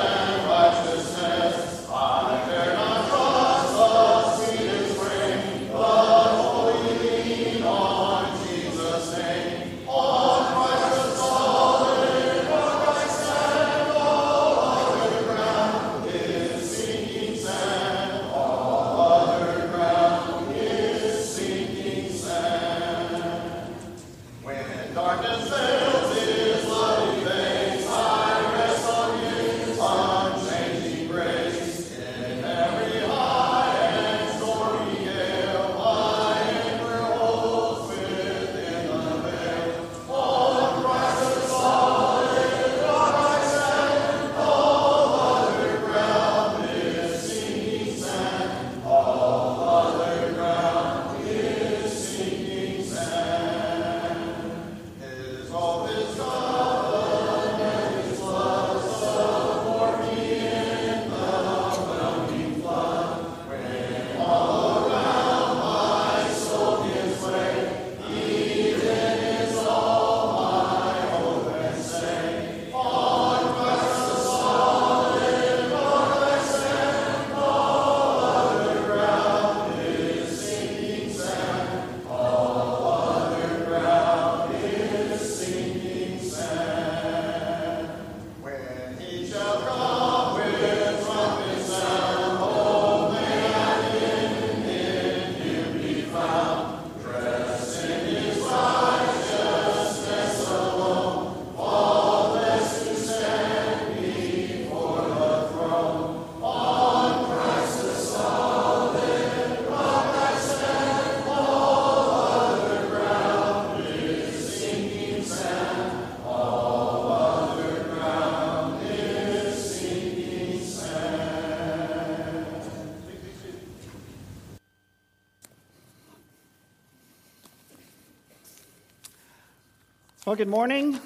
Well, 130.35 130.39
good 130.41 130.49
morning. 130.49 130.99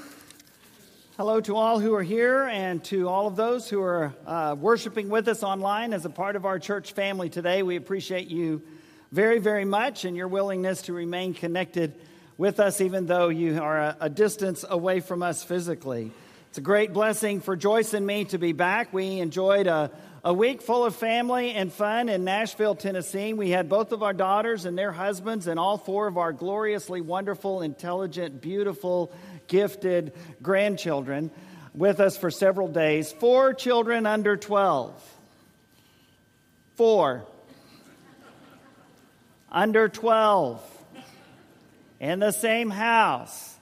Hello 1.19 1.39
to 1.43 1.55
all 1.55 1.81
who 1.81 1.93
are 1.95 2.03
here 2.03 2.45
and 2.45 2.83
to 2.85 3.11
all 3.11 3.27
of 3.27 3.37
those 3.37 3.69
who 3.69 3.83
are 3.83 4.15
uh, 4.27 4.57
worshiping 4.59 5.11
with 5.11 5.29
us 5.29 5.43
online 5.43 5.93
as 5.93 6.07
a 6.07 6.09
part 6.09 6.35
of 6.35 6.47
our 6.47 6.59
church 6.59 6.93
family 6.93 7.29
today. 7.29 7.63
We 7.63 7.77
appreciate 7.77 8.29
you 8.29 8.63
very, 9.13 9.39
very 9.39 9.67
much 9.67 10.07
and 10.07 10.17
your 10.17 10.29
willingness 10.29 10.81
to 10.83 10.95
remain 10.95 11.35
connected 11.35 11.95
with 12.39 12.59
us, 12.59 12.81
even 12.81 13.05
though 13.05 13.29
you 13.29 13.61
are 13.61 13.79
a, 13.79 13.97
a 14.01 14.09
distance 14.09 14.65
away 14.67 15.01
from 15.01 15.23
us 15.23 15.45
physically. 15.45 16.11
It's 16.49 16.57
a 16.57 16.63
great 16.63 16.95
blessing 16.95 17.43
for 17.43 17.55
Joyce 17.55 17.93
and 17.93 18.07
me 18.07 18.25
to 18.25 18.39
be 18.39 18.53
back. 18.53 18.95
We 18.95 19.21
enjoyed 19.21 19.67
a, 19.67 19.91
a 20.25 20.33
week 20.33 20.63
full 20.63 20.85
of 20.85 20.97
family 20.97 21.53
and 21.53 21.73
fun 21.73 22.09
in 22.09 22.25
Nashville, 22.25 22.75
Tennessee. 22.75 23.33
We 23.33 23.51
had 23.51 23.69
both 23.69 23.93
of 23.93 24.03
our 24.03 24.13
daughters 24.13 24.65
and 24.65 24.77
their 24.77 24.93
husbands, 24.93 25.47
and 25.47 25.61
all 25.61 25.79
four 25.79 26.07
of 26.09 26.19
our 26.19 26.33
gloriously 26.33 27.01
wonderful, 27.01 27.63
intelligent, 27.63 28.41
beautiful, 28.41 29.13
gifted 29.47 30.13
grandchildren 30.43 31.31
with 31.75 32.01
us 32.01 32.17
for 32.17 32.31
several 32.31 32.69
days. 32.69 33.13
Four 33.13 33.55
children 33.55 34.07
under 34.07 34.37
12. 34.37 35.19
Four. 36.75 37.25
under 39.51 39.89
12. 39.89 40.63
In 42.01 42.19
the 42.19 42.33
same 42.33 42.71
house. 42.71 43.55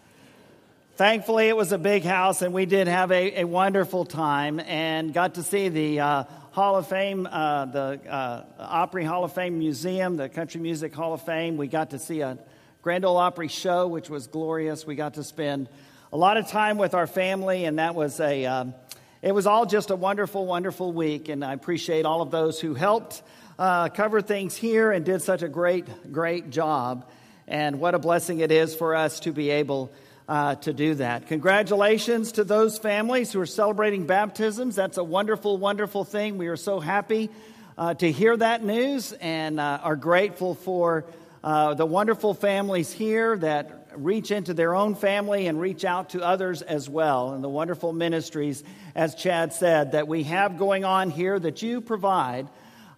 Thankfully, 0.96 1.48
it 1.48 1.56
was 1.56 1.72
a 1.72 1.78
big 1.78 2.04
house, 2.04 2.40
and 2.40 2.54
we 2.54 2.64
did 2.64 2.88
have 2.88 3.12
a, 3.12 3.40
a 3.42 3.44
wonderful 3.44 4.06
time 4.06 4.58
and 4.60 5.12
got 5.12 5.34
to 5.34 5.42
see 5.42 5.68
the 5.68 6.00
uh, 6.00 6.24
Hall 6.56 6.76
of 6.76 6.86
Fame, 6.86 7.28
uh, 7.30 7.66
the 7.66 8.00
uh, 8.08 8.42
Opry 8.58 9.04
Hall 9.04 9.24
of 9.24 9.34
Fame 9.34 9.58
Museum, 9.58 10.16
the 10.16 10.30
Country 10.30 10.58
Music 10.58 10.94
Hall 10.94 11.12
of 11.12 11.20
Fame. 11.20 11.58
We 11.58 11.66
got 11.66 11.90
to 11.90 11.98
see 11.98 12.22
a 12.22 12.38
Grand 12.80 13.04
Ole 13.04 13.18
Opry 13.18 13.48
show, 13.48 13.86
which 13.88 14.08
was 14.08 14.26
glorious. 14.26 14.86
We 14.86 14.94
got 14.94 15.12
to 15.14 15.22
spend 15.22 15.68
a 16.14 16.16
lot 16.16 16.38
of 16.38 16.48
time 16.48 16.78
with 16.78 16.94
our 16.94 17.06
family, 17.06 17.66
and 17.66 17.78
that 17.78 17.94
was 17.94 18.20
a, 18.20 18.46
um, 18.46 18.74
it 19.20 19.32
was 19.32 19.46
all 19.46 19.66
just 19.66 19.90
a 19.90 19.96
wonderful, 19.96 20.46
wonderful 20.46 20.94
week. 20.94 21.28
And 21.28 21.44
I 21.44 21.52
appreciate 21.52 22.06
all 22.06 22.22
of 22.22 22.30
those 22.30 22.58
who 22.58 22.72
helped 22.72 23.20
uh, 23.58 23.90
cover 23.90 24.22
things 24.22 24.56
here 24.56 24.92
and 24.92 25.04
did 25.04 25.20
such 25.20 25.42
a 25.42 25.48
great, 25.48 26.10
great 26.10 26.48
job. 26.48 27.06
And 27.46 27.80
what 27.80 27.94
a 27.94 27.98
blessing 27.98 28.40
it 28.40 28.50
is 28.50 28.74
for 28.74 28.94
us 28.94 29.20
to 29.20 29.30
be 29.30 29.50
able 29.50 29.92
uh, 30.28 30.56
to 30.56 30.72
do 30.72 30.94
that. 30.96 31.28
Congratulations 31.28 32.32
to 32.32 32.44
those 32.44 32.78
families 32.78 33.32
who 33.32 33.40
are 33.40 33.46
celebrating 33.46 34.06
baptisms. 34.06 34.74
That's 34.74 34.98
a 34.98 35.04
wonderful, 35.04 35.56
wonderful 35.58 36.04
thing. 36.04 36.38
We 36.38 36.48
are 36.48 36.56
so 36.56 36.80
happy 36.80 37.30
uh, 37.78 37.94
to 37.94 38.10
hear 38.10 38.36
that 38.36 38.64
news 38.64 39.12
and 39.12 39.60
uh, 39.60 39.80
are 39.82 39.96
grateful 39.96 40.54
for 40.54 41.04
uh, 41.44 41.74
the 41.74 41.86
wonderful 41.86 42.34
families 42.34 42.90
here 42.90 43.36
that 43.38 43.88
reach 43.94 44.30
into 44.30 44.52
their 44.52 44.74
own 44.74 44.94
family 44.94 45.46
and 45.46 45.60
reach 45.60 45.84
out 45.84 46.10
to 46.10 46.22
others 46.22 46.60
as 46.60 46.88
well, 46.88 47.32
and 47.32 47.42
the 47.42 47.48
wonderful 47.48 47.92
ministries, 47.92 48.62
as 48.94 49.14
Chad 49.14 49.52
said, 49.52 49.92
that 49.92 50.08
we 50.08 50.24
have 50.24 50.58
going 50.58 50.84
on 50.84 51.08
here 51.10 51.38
that 51.38 51.62
you 51.62 51.80
provide. 51.80 52.48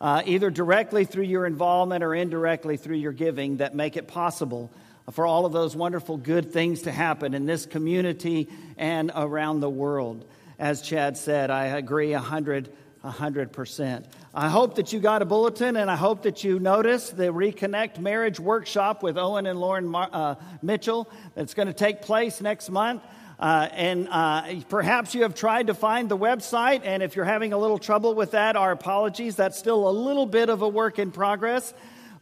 Uh, 0.00 0.22
either 0.26 0.48
directly 0.48 1.04
through 1.04 1.24
your 1.24 1.44
involvement 1.44 2.04
or 2.04 2.14
indirectly 2.14 2.76
through 2.76 2.94
your 2.94 3.10
giving, 3.10 3.56
that 3.56 3.74
make 3.74 3.96
it 3.96 4.06
possible 4.06 4.70
for 5.12 5.26
all 5.26 5.46
of 5.46 5.52
those 5.52 5.74
wonderful 5.74 6.16
good 6.16 6.52
things 6.52 6.82
to 6.82 6.92
happen 6.92 7.34
in 7.34 7.46
this 7.46 7.66
community 7.66 8.48
and 8.76 9.10
around 9.14 9.60
the 9.60 9.70
world. 9.70 10.24
As 10.58 10.82
Chad 10.82 11.16
said, 11.16 11.50
I 11.50 11.66
agree 11.66 12.12
100 12.12 12.70
100%. 13.04 14.04
I 14.34 14.48
hope 14.48 14.74
that 14.74 14.92
you 14.92 15.00
got 15.00 15.22
a 15.22 15.24
bulletin 15.24 15.76
and 15.76 15.90
I 15.90 15.96
hope 15.96 16.22
that 16.22 16.42
you 16.42 16.58
noticed 16.58 17.16
the 17.16 17.24
Reconnect 17.24 17.98
Marriage 17.98 18.40
Workshop 18.40 19.02
with 19.02 19.16
Owen 19.16 19.46
and 19.46 19.58
Lauren 19.58 19.86
Mar- 19.86 20.10
uh, 20.12 20.34
Mitchell 20.62 21.08
that's 21.34 21.54
going 21.54 21.68
to 21.68 21.74
take 21.74 22.02
place 22.02 22.40
next 22.40 22.70
month. 22.70 23.02
Uh, 23.38 23.68
and 23.72 24.08
uh, 24.10 24.42
perhaps 24.68 25.14
you 25.14 25.22
have 25.22 25.34
tried 25.34 25.68
to 25.68 25.74
find 25.74 26.08
the 26.08 26.18
website, 26.18 26.80
and 26.84 27.04
if 27.04 27.14
you're 27.14 27.24
having 27.24 27.52
a 27.52 27.58
little 27.58 27.78
trouble 27.78 28.14
with 28.14 28.32
that, 28.32 28.56
our 28.56 28.72
apologies. 28.72 29.36
That's 29.36 29.56
still 29.56 29.88
a 29.88 29.92
little 29.92 30.26
bit 30.26 30.48
of 30.48 30.62
a 30.62 30.68
work 30.68 30.98
in 30.98 31.12
progress. 31.12 31.72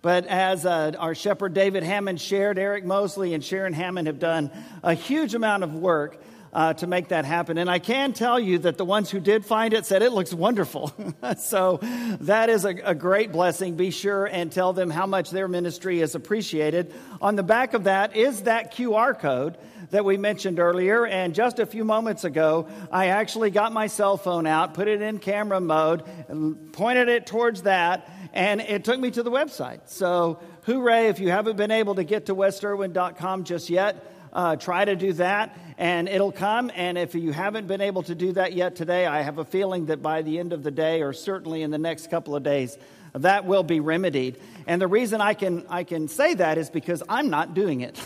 But 0.03 0.27
as 0.27 0.65
uh, 0.67 0.93
our 0.99 1.15
shepherd 1.15 1.55
David 1.55 1.83
Hammond 1.83 2.21
shared, 2.21 2.59
Eric 2.59 2.85
Mosley 2.85 3.35
and 3.35 3.45
Sharon 3.45 3.73
Hammond 3.73 4.07
have 4.07 4.19
done 4.19 4.51
a 4.83 4.95
huge 4.95 5.35
amount 5.35 5.65
of 5.65 5.75
work 5.75 6.21
uh, 6.57 6.73
to 6.73 6.87
make 6.87 7.09
that 7.09 7.27
happen. 7.27 7.59
And 7.59 7.69
I 7.69 7.79
can 7.79 8.15
tell 8.15 8.41
you 8.41 8.59
that 8.61 8.79
the 8.79 8.85
ones 8.85 9.11
who 9.11 9.21
did 9.21 9.45
find 9.45 9.75
it 9.75 9.85
said 9.85 10.01
it 10.01 10.13
looks 10.13 10.33
wonderful. 10.33 10.91
so 11.39 11.79
that 12.23 12.49
is 12.49 12.65
a, 12.65 12.71
a, 12.71 12.95
great 12.95 13.31
blessing. 13.31 13.77
Be 13.77 13.91
sure 13.91 14.25
and 14.25 14.51
tell 14.51 14.73
them 14.73 14.89
how 14.89 15.05
much 15.05 15.31
their 15.31 15.49
ministry 15.49 16.01
is 16.01 16.15
appreciated. 16.15 16.95
On 17.21 17.37
the 17.37 17.43
back 17.43 17.75
of 17.75 17.85
that 17.85 18.17
is 18.17 18.45
that 18.45 18.75
QR 18.75 19.19
code 19.19 19.59
that 19.91 20.07
we 20.07 20.17
mentioned 20.17 20.59
earlier. 20.59 21.07
And 21.07 21.35
just 21.35 21.59
a 21.59 21.67
few 21.67 21.85
moments 21.85 22.25
ago, 22.25 22.69
I 22.91 23.09
actually 23.09 23.51
got 23.51 23.73
my 23.73 23.87
cell 23.87 24.17
phone 24.17 24.47
out, 24.47 24.73
put 24.73 24.89
it 24.89 25.03
in 25.03 25.19
camera 25.19 25.61
mode, 25.61 26.05
and 26.29 26.73
pointed 26.73 27.09
it 27.09 27.27
towards 27.27 27.63
that, 27.63 28.09
and 28.37 28.61
it 28.61 28.85
took 28.85 29.01
me 29.01 29.11
to 29.11 29.23
the 29.23 29.31
website. 29.31 29.81
So, 29.87 30.39
hooray, 30.67 31.09
if 31.09 31.21
you 31.21 31.31
haven't 31.31 31.57
been 31.57 31.71
able 31.71 31.95
to 31.95 32.05
get 32.05 32.27
to 32.27 32.35
westerwin.com 32.35 33.45
just 33.45 33.71
yet, 33.71 34.13
uh, 34.31 34.57
try 34.57 34.85
to 34.85 34.95
do 34.95 35.15
that 35.15 35.59
and 35.79 36.07
it'll 36.07 36.33
come. 36.33 36.71
And 36.75 36.99
if 36.99 37.15
you 37.15 37.33
haven't 37.33 37.67
been 37.67 37.81
able 37.81 38.03
to 38.03 38.15
do 38.15 38.33
that 38.33 38.53
yet 38.53 38.77
today, 38.77 39.07
I 39.07 39.23
have 39.23 39.39
a 39.39 39.45
feeling 39.47 39.87
that 39.87 40.03
by 40.03 40.21
the 40.21 40.39
end 40.39 40.53
of 40.53 40.63
the 40.63 40.71
day, 40.71 41.01
or 41.01 41.15
certainly 41.15 41.63
in 41.63 41.71
the 41.71 41.79
next 41.79 42.11
couple 42.11 42.37
of 42.37 42.43
days, 42.43 42.77
that 43.23 43.45
will 43.45 43.63
be 43.63 43.81
remedied. 43.81 44.39
And 44.67 44.83
the 44.83 44.89
reason 44.89 45.21
I 45.21 45.35
can, 45.35 45.65
I 45.69 45.85
can 45.85 46.09
say 46.09 46.35
that 46.35 46.59
is 46.59 46.71
because 46.71 47.03
I'm 47.09 47.31
not 47.31 47.55
doing 47.55 47.81
it. 47.81 48.01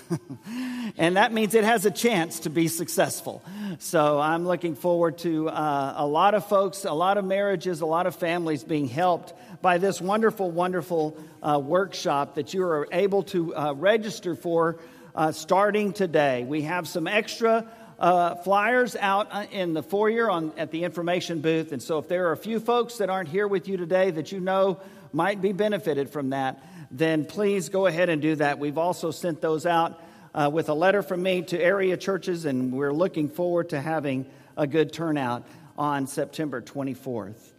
and 0.99 1.17
that 1.17 1.33
means 1.33 1.55
it 1.55 1.65
has 1.65 1.87
a 1.87 1.91
chance 1.91 2.41
to 2.41 2.51
be 2.51 2.69
successful. 2.69 3.43
So 3.79 4.21
I'm 4.21 4.47
looking 4.47 4.75
forward 4.75 5.19
to 5.19 5.49
uh, 5.49 5.95
a 5.97 6.07
lot 6.07 6.35
of 6.35 6.47
folks, 6.47 6.85
a 6.85 6.93
lot 6.93 7.17
of 7.17 7.25
marriages, 7.25 7.81
a 7.81 7.87
lot 7.87 8.07
of 8.07 8.15
families 8.15 8.63
being 8.63 8.89
helped 8.89 9.33
by 9.63 9.79
this 9.79 10.01
wonderful, 10.01 10.51
wonderful 10.51 11.17
uh, 11.43 11.59
workshop 11.59 12.35
that 12.35 12.53
you 12.53 12.63
are 12.63 12.89
able 12.93 13.23
to 13.25 13.55
uh, 13.55 13.73
register 13.73 14.35
for 14.35 14.79
uh, 15.15 15.33
starting 15.33 15.93
today. 15.93 16.45
We 16.45 16.63
have 16.63 16.87
some 16.87 17.07
extra 17.07 17.67
uh, 17.99 18.35
flyers 18.37 18.97
out 18.97 19.29
uh, 19.31 19.45
in 19.51 19.75
the 19.75 19.83
foyer 19.83 20.31
on, 20.31 20.53
at 20.57 20.71
the 20.71 20.85
information 20.85 21.41
booth. 21.41 21.73
And 21.73 21.83
so, 21.83 21.99
if 21.99 22.09
there 22.09 22.29
are 22.29 22.33
a 22.33 22.37
few 22.37 22.59
folks 22.59 22.99
that 22.99 23.11
aren't 23.11 23.29
here 23.29 23.47
with 23.47 23.69
you 23.69 23.77
today 23.77 24.11
that 24.11 24.33
you 24.33 24.41
know 24.41 24.81
might 25.13 25.41
be 25.41 25.53
benefited 25.53 26.11
from 26.11 26.31
that, 26.31 26.63
then 26.91 27.25
please 27.25 27.69
go 27.69 27.87
ahead 27.87 28.09
and 28.09 28.21
do 28.21 28.37
that. 28.37 28.59
We've 28.59 28.79
also 28.79 29.11
sent 29.11 29.41
those 29.41 29.67
out 29.67 30.03
uh, 30.35 30.51
with 30.53 30.69
a 30.69 30.75
letter 30.75 31.03
from 31.03 31.23
me 31.23 31.43
to 31.43 31.61
area 31.61 31.97
churches, 31.97 32.45
and 32.45 32.73
we're 32.73 32.93
looking 32.93 33.29
forward 33.29 33.71
to 33.71 33.81
having 33.81 34.27
a 34.57 34.67
good 34.67 34.93
turnout 34.93 35.47
on 35.77 36.07
September 36.07 36.61
24th. 36.61 37.53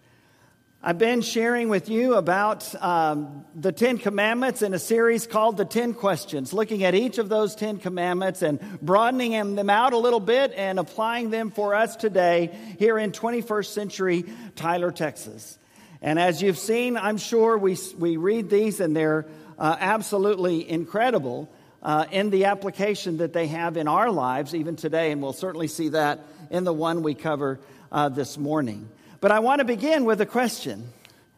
I've 0.83 0.97
been 0.97 1.21
sharing 1.21 1.69
with 1.69 1.89
you 1.89 2.15
about 2.15 2.73
um, 2.83 3.45
the 3.53 3.71
Ten 3.71 3.99
Commandments 3.99 4.63
in 4.63 4.73
a 4.73 4.79
series 4.79 5.27
called 5.27 5.57
The 5.57 5.65
Ten 5.65 5.93
Questions, 5.93 6.53
looking 6.53 6.83
at 6.83 6.95
each 6.95 7.19
of 7.19 7.29
those 7.29 7.53
Ten 7.53 7.77
Commandments 7.77 8.41
and 8.41 8.59
broadening 8.81 9.53
them 9.53 9.69
out 9.69 9.93
a 9.93 9.97
little 9.97 10.19
bit 10.19 10.53
and 10.55 10.79
applying 10.79 11.29
them 11.29 11.51
for 11.51 11.75
us 11.75 11.95
today 11.95 12.57
here 12.79 12.97
in 12.97 13.11
21st 13.11 13.67
century 13.67 14.25
Tyler, 14.55 14.91
Texas. 14.91 15.59
And 16.01 16.19
as 16.19 16.41
you've 16.41 16.57
seen, 16.57 16.97
I'm 16.97 17.17
sure 17.17 17.57
we, 17.57 17.77
we 17.97 18.17
read 18.17 18.49
these 18.49 18.79
and 18.79 18.95
they're 18.95 19.27
uh, 19.59 19.75
absolutely 19.79 20.67
incredible 20.67 21.47
uh, 21.83 22.05
in 22.11 22.29
the 22.29 22.45
application 22.45 23.17
that 23.17 23.33
they 23.33 23.47
have 23.47 23.77
in 23.77 23.87
our 23.87 24.09
lives, 24.11 24.55
even 24.55 24.75
today, 24.75 25.11
and 25.11 25.21
we'll 25.21 25.33
certainly 25.33 25.67
see 25.67 25.89
that 25.89 26.19
in 26.49 26.63
the 26.63 26.73
one 26.73 27.03
we 27.03 27.13
cover 27.13 27.59
uh, 27.91 28.09
this 28.09 28.37
morning. 28.37 28.89
But 29.19 29.31
I 29.31 29.39
want 29.39 29.59
to 29.59 29.65
begin 29.65 30.05
with 30.05 30.21
a 30.21 30.25
question 30.25 30.89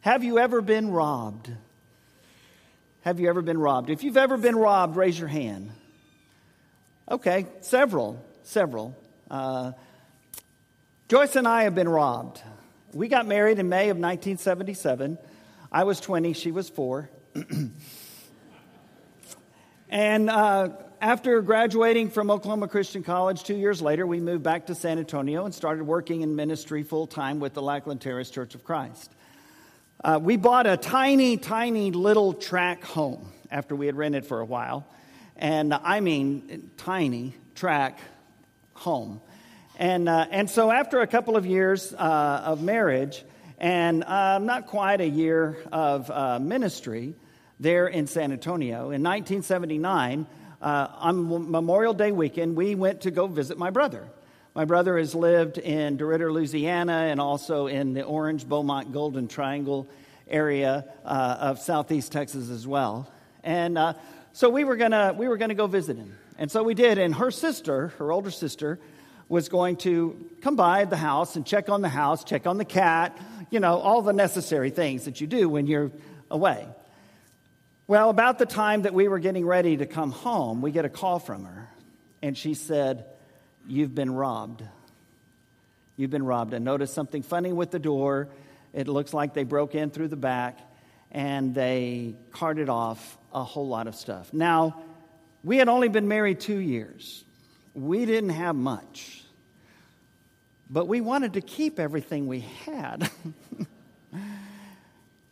Have 0.01 0.23
you 0.23 0.39
ever 0.39 0.61
been 0.61 0.91
robbed? 0.91 1.51
Have 3.01 3.19
you 3.19 3.27
ever 3.27 3.41
been 3.41 3.57
robbed? 3.57 3.89
If 3.89 4.03
you've 4.03 4.17
ever 4.17 4.37
been 4.37 4.55
robbed, 4.55 4.95
raise 4.95 5.19
your 5.19 5.27
hand. 5.27 5.71
Okay, 7.11 7.47
several, 7.59 8.23
several. 8.43 8.95
Uh, 9.29 9.73
Joyce 11.09 11.35
and 11.35 11.45
I 11.45 11.63
have 11.63 11.75
been 11.75 11.89
robbed. 11.89 12.41
We 12.93 13.07
got 13.07 13.25
married 13.25 13.57
in 13.57 13.69
May 13.69 13.89
of 13.89 13.97
1977. 13.97 15.17
I 15.71 15.83
was 15.83 15.99
20, 15.99 16.33
she 16.33 16.51
was 16.51 16.69
four. 16.69 17.09
and 19.89 20.29
uh, 20.29 20.69
after 21.01 21.41
graduating 21.41 22.11
from 22.11 22.29
Oklahoma 22.29 22.67
Christian 22.67 23.01
College 23.01 23.45
two 23.45 23.55
years 23.55 23.81
later, 23.81 24.05
we 24.05 24.19
moved 24.19 24.43
back 24.43 24.67
to 24.67 24.75
San 24.75 24.99
Antonio 24.99 25.43
and 25.45 25.55
started 25.55 25.85
working 25.85 26.21
in 26.21 26.35
ministry 26.35 26.83
full 26.83 27.07
time 27.07 27.39
with 27.39 27.55
the 27.55 27.63
Lackland 27.63 27.99
Terrace 27.99 28.29
Church 28.29 28.53
of 28.53 28.63
Christ. 28.63 29.11
Uh, 30.03 30.19
we 30.21 30.37
bought 30.37 30.67
a 30.67 30.77
tiny, 30.77 31.37
tiny 31.37 31.89
little 31.89 32.31
track 32.31 32.83
home 32.83 33.31
after 33.49 33.75
we 33.75 33.87
had 33.87 33.95
rented 33.95 34.23
for 34.23 34.39
a 34.39 34.45
while. 34.45 34.85
And 35.35 35.73
I 35.73 35.99
mean, 35.99 36.69
tiny 36.77 37.33
track 37.55 37.97
home. 38.75 39.19
And, 39.77 40.07
uh, 40.07 40.27
and 40.29 40.49
so, 40.49 40.69
after 40.69 41.01
a 41.01 41.07
couple 41.07 41.35
of 41.35 41.47
years 41.47 41.93
uh, 41.93 42.43
of 42.45 42.61
marriage 42.61 43.23
and 43.57 44.03
uh, 44.03 44.37
not 44.37 44.67
quite 44.67 45.01
a 45.01 45.07
year 45.07 45.57
of 45.71 46.11
uh, 46.11 46.37
ministry 46.37 47.15
there 47.59 47.87
in 47.87 48.05
San 48.05 48.31
Antonio, 48.31 48.91
in 48.91 49.01
1979, 49.01 50.27
uh, 50.61 50.87
on 50.99 51.51
Memorial 51.51 51.95
Day 51.95 52.11
weekend, 52.11 52.55
we 52.55 52.75
went 52.75 53.01
to 53.01 53.11
go 53.11 53.25
visit 53.25 53.57
my 53.57 53.71
brother. 53.71 54.07
My 54.53 54.65
brother 54.65 54.95
has 54.99 55.15
lived 55.15 55.57
in 55.57 55.97
DeRidder, 55.97 56.31
Louisiana, 56.31 57.07
and 57.09 57.19
also 57.19 57.65
in 57.65 57.93
the 57.93 58.03
Orange, 58.03 58.47
Beaumont, 58.47 58.91
Golden 58.91 59.27
Triangle 59.27 59.89
area 60.27 60.85
uh, 61.03 61.37
of 61.39 61.57
southeast 61.57 62.11
Texas 62.11 62.51
as 62.51 62.67
well. 62.67 63.11
And 63.43 63.79
so 64.33 64.49
we 64.49 64.65
were 64.65 64.77
gonna 64.77 65.15
we 65.17 65.27
were 65.27 65.37
gonna 65.37 65.55
go 65.55 65.65
visit 65.65 65.97
him, 65.97 66.15
and 66.37 66.51
so 66.51 66.61
we 66.61 66.75
did. 66.75 66.99
And 66.99 67.15
her 67.15 67.31
sister, 67.31 67.87
her 67.97 68.11
older 68.11 68.31
sister, 68.31 68.79
was 69.33 69.49
going 69.49 69.77
to 69.77 70.29
come 70.41 70.55
by 70.55 70.85
the 70.85 70.95
house 70.95 71.35
and 71.35 71.43
check 71.43 71.67
on 71.67 71.81
the 71.81 71.89
house, 71.89 72.23
check 72.23 72.45
on 72.45 72.59
the 72.59 72.65
cat, 72.65 73.17
you 73.49 73.59
know, 73.59 73.79
all 73.79 74.03
the 74.03 74.13
necessary 74.13 74.69
things 74.69 75.05
that 75.05 75.19
you 75.19 75.25
do 75.25 75.49
when 75.49 75.65
you're 75.65 75.91
away. 76.29 76.67
Well, 77.87 78.11
about 78.11 78.37
the 78.37 78.45
time 78.45 78.83
that 78.83 78.93
we 78.93 79.07
were 79.07 79.17
getting 79.17 79.43
ready 79.43 79.77
to 79.77 79.87
come 79.87 80.11
home, 80.11 80.61
we 80.61 80.69
get 80.71 80.85
a 80.85 80.89
call 80.89 81.17
from 81.17 81.45
her, 81.45 81.67
and 82.21 82.37
she 82.37 82.53
said, 82.53 83.05
You've 83.67 83.95
been 83.95 84.13
robbed. 84.13 84.63
You've 85.97 86.11
been 86.11 86.25
robbed. 86.25 86.53
I 86.53 86.59
noticed 86.59 86.93
something 86.93 87.23
funny 87.23 87.53
with 87.53 87.71
the 87.71 87.79
door. 87.79 88.27
It 88.71 88.87
looks 88.87 89.15
like 89.15 89.33
they 89.33 89.45
broke 89.45 89.73
in 89.73 89.89
through 89.89 90.09
the 90.09 90.15
back 90.15 90.59
and 91.11 91.55
they 91.55 92.15
carted 92.31 92.69
off 92.69 93.17
a 93.33 93.43
whole 93.43 93.67
lot 93.67 93.87
of 93.87 93.95
stuff. 93.95 94.31
Now, 94.31 94.83
we 95.43 95.57
had 95.57 95.69
only 95.69 95.87
been 95.87 96.07
married 96.07 96.39
two 96.39 96.59
years, 96.59 97.23
we 97.73 98.05
didn't 98.05 98.31
have 98.31 98.55
much, 98.55 99.22
but 100.69 100.87
we 100.87 101.01
wanted 101.01 101.33
to 101.33 101.41
keep 101.41 101.79
everything 101.79 102.27
we 102.27 102.41
had. 102.65 103.09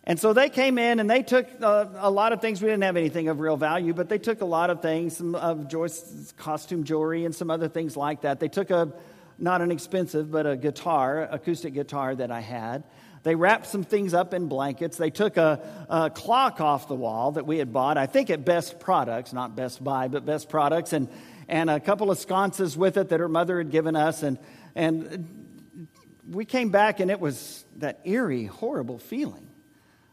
And 0.03 0.19
so 0.19 0.33
they 0.33 0.49
came 0.49 0.77
in 0.77 0.99
and 0.99 1.09
they 1.09 1.21
took 1.21 1.47
uh, 1.61 1.85
a 1.95 2.09
lot 2.09 2.33
of 2.33 2.41
things. 2.41 2.61
We 2.61 2.67
didn't 2.67 2.83
have 2.83 2.97
anything 2.97 3.27
of 3.27 3.39
real 3.39 3.55
value, 3.55 3.93
but 3.93 4.09
they 4.09 4.17
took 4.17 4.41
a 4.41 4.45
lot 4.45 4.69
of 4.69 4.81
things, 4.81 5.17
some 5.17 5.35
of 5.35 5.67
Joyce's 5.67 6.33
costume 6.37 6.83
jewelry 6.83 7.23
and 7.23 7.35
some 7.35 7.51
other 7.51 7.69
things 7.69 7.95
like 7.95 8.21
that. 8.21 8.39
They 8.39 8.47
took 8.47 8.71
a, 8.71 8.91
not 9.37 9.61
an 9.61 9.71
expensive, 9.71 10.31
but 10.31 10.47
a 10.47 10.57
guitar, 10.57 11.27
acoustic 11.29 11.75
guitar 11.75 12.15
that 12.15 12.31
I 12.31 12.39
had. 12.39 12.83
They 13.23 13.35
wrapped 13.35 13.67
some 13.67 13.83
things 13.83 14.15
up 14.15 14.33
in 14.33 14.47
blankets. 14.47 14.97
They 14.97 15.11
took 15.11 15.37
a, 15.37 15.61
a, 15.87 16.09
clock 16.09 16.59
off 16.59 16.87
the 16.87 16.95
wall 16.95 17.33
that 17.33 17.45
we 17.45 17.59
had 17.59 17.71
bought, 17.71 17.95
I 17.95 18.07
think 18.07 18.31
at 18.31 18.43
Best 18.43 18.79
Products, 18.79 19.31
not 19.31 19.55
Best 19.55 19.83
Buy, 19.83 20.07
but 20.07 20.25
Best 20.25 20.49
Products, 20.49 20.91
and, 20.91 21.07
and 21.47 21.69
a 21.69 21.79
couple 21.79 22.09
of 22.09 22.17
sconces 22.17 22.75
with 22.75 22.97
it 22.97 23.09
that 23.09 23.19
her 23.19 23.29
mother 23.29 23.59
had 23.59 23.69
given 23.69 23.95
us. 23.95 24.23
And, 24.23 24.39
and 24.75 25.87
we 26.29 26.45
came 26.45 26.69
back, 26.69 26.99
and 26.99 27.11
it 27.11 27.19
was 27.19 27.65
that 27.77 27.99
eerie, 28.05 28.45
horrible 28.45 28.97
feeling 28.97 29.47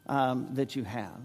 um, 0.06 0.48
that 0.54 0.74
you 0.76 0.84
have. 0.84 1.20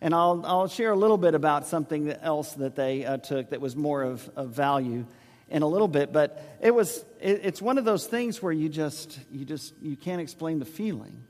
And 0.00 0.14
I'll, 0.14 0.42
I'll 0.44 0.68
share 0.68 0.92
a 0.92 0.96
little 0.96 1.18
bit 1.18 1.34
about 1.34 1.66
something 1.66 2.10
else 2.10 2.54
that 2.54 2.74
they 2.74 3.04
uh, 3.04 3.18
took 3.18 3.50
that 3.50 3.60
was 3.60 3.76
more 3.76 4.02
of, 4.02 4.28
of 4.34 4.50
value 4.50 5.06
in 5.48 5.62
a 5.62 5.66
little 5.66 5.88
bit. 5.88 6.12
But 6.12 6.42
it 6.60 6.74
was 6.74 7.04
it, 7.20 7.40
it's 7.44 7.62
one 7.62 7.78
of 7.78 7.84
those 7.84 8.06
things 8.06 8.42
where 8.42 8.52
you 8.52 8.68
just 8.68 9.18
you 9.30 9.44
just 9.44 9.74
you 9.80 9.96
can't 9.96 10.20
explain 10.20 10.58
the 10.58 10.64
feeling. 10.64 11.24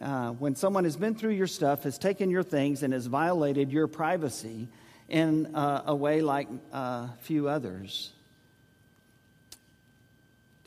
Uh, 0.00 0.32
when 0.32 0.54
someone 0.54 0.84
has 0.84 0.94
been 0.94 1.14
through 1.14 1.30
your 1.30 1.46
stuff 1.46 1.84
has 1.84 1.96
taken 1.96 2.28
your 2.28 2.42
things 2.42 2.82
and 2.82 2.92
has 2.92 3.06
violated 3.06 3.72
your 3.72 3.86
privacy 3.86 4.68
in 5.08 5.54
uh, 5.54 5.84
a 5.86 5.94
way 5.94 6.20
like 6.20 6.48
uh, 6.70 7.08
few 7.20 7.48
others 7.48 8.12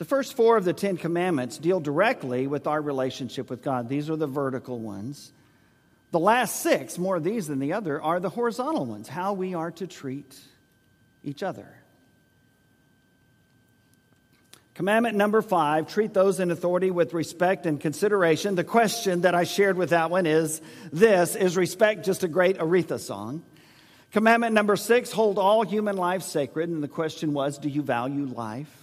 the 0.00 0.06
first 0.06 0.34
four 0.34 0.56
of 0.56 0.64
the 0.64 0.72
Ten 0.72 0.96
Commandments 0.96 1.58
deal 1.58 1.78
directly 1.78 2.46
with 2.46 2.66
our 2.66 2.80
relationship 2.80 3.50
with 3.50 3.62
God. 3.62 3.86
These 3.86 4.08
are 4.08 4.16
the 4.16 4.26
vertical 4.26 4.78
ones. 4.78 5.30
The 6.10 6.18
last 6.18 6.62
six, 6.62 6.96
more 6.96 7.16
of 7.16 7.22
these 7.22 7.48
than 7.48 7.58
the 7.58 7.74
other, 7.74 8.00
are 8.00 8.18
the 8.18 8.30
horizontal 8.30 8.86
ones, 8.86 9.08
how 9.08 9.34
we 9.34 9.52
are 9.52 9.70
to 9.72 9.86
treat 9.86 10.38
each 11.22 11.42
other. 11.42 11.68
Commandment 14.72 15.18
number 15.18 15.42
five 15.42 15.86
treat 15.86 16.14
those 16.14 16.40
in 16.40 16.50
authority 16.50 16.90
with 16.90 17.12
respect 17.12 17.66
and 17.66 17.78
consideration. 17.78 18.54
The 18.54 18.64
question 18.64 19.20
that 19.20 19.34
I 19.34 19.44
shared 19.44 19.76
with 19.76 19.90
that 19.90 20.10
one 20.10 20.24
is 20.24 20.62
this 20.90 21.36
Is 21.36 21.58
respect 21.58 22.06
just 22.06 22.24
a 22.24 22.28
great 22.28 22.56
Aretha 22.56 22.98
song? 22.98 23.42
Commandment 24.12 24.54
number 24.54 24.76
six 24.76 25.12
hold 25.12 25.38
all 25.38 25.62
human 25.62 25.98
life 25.98 26.22
sacred. 26.22 26.70
And 26.70 26.82
the 26.82 26.88
question 26.88 27.34
was 27.34 27.58
Do 27.58 27.68
you 27.68 27.82
value 27.82 28.24
life? 28.24 28.74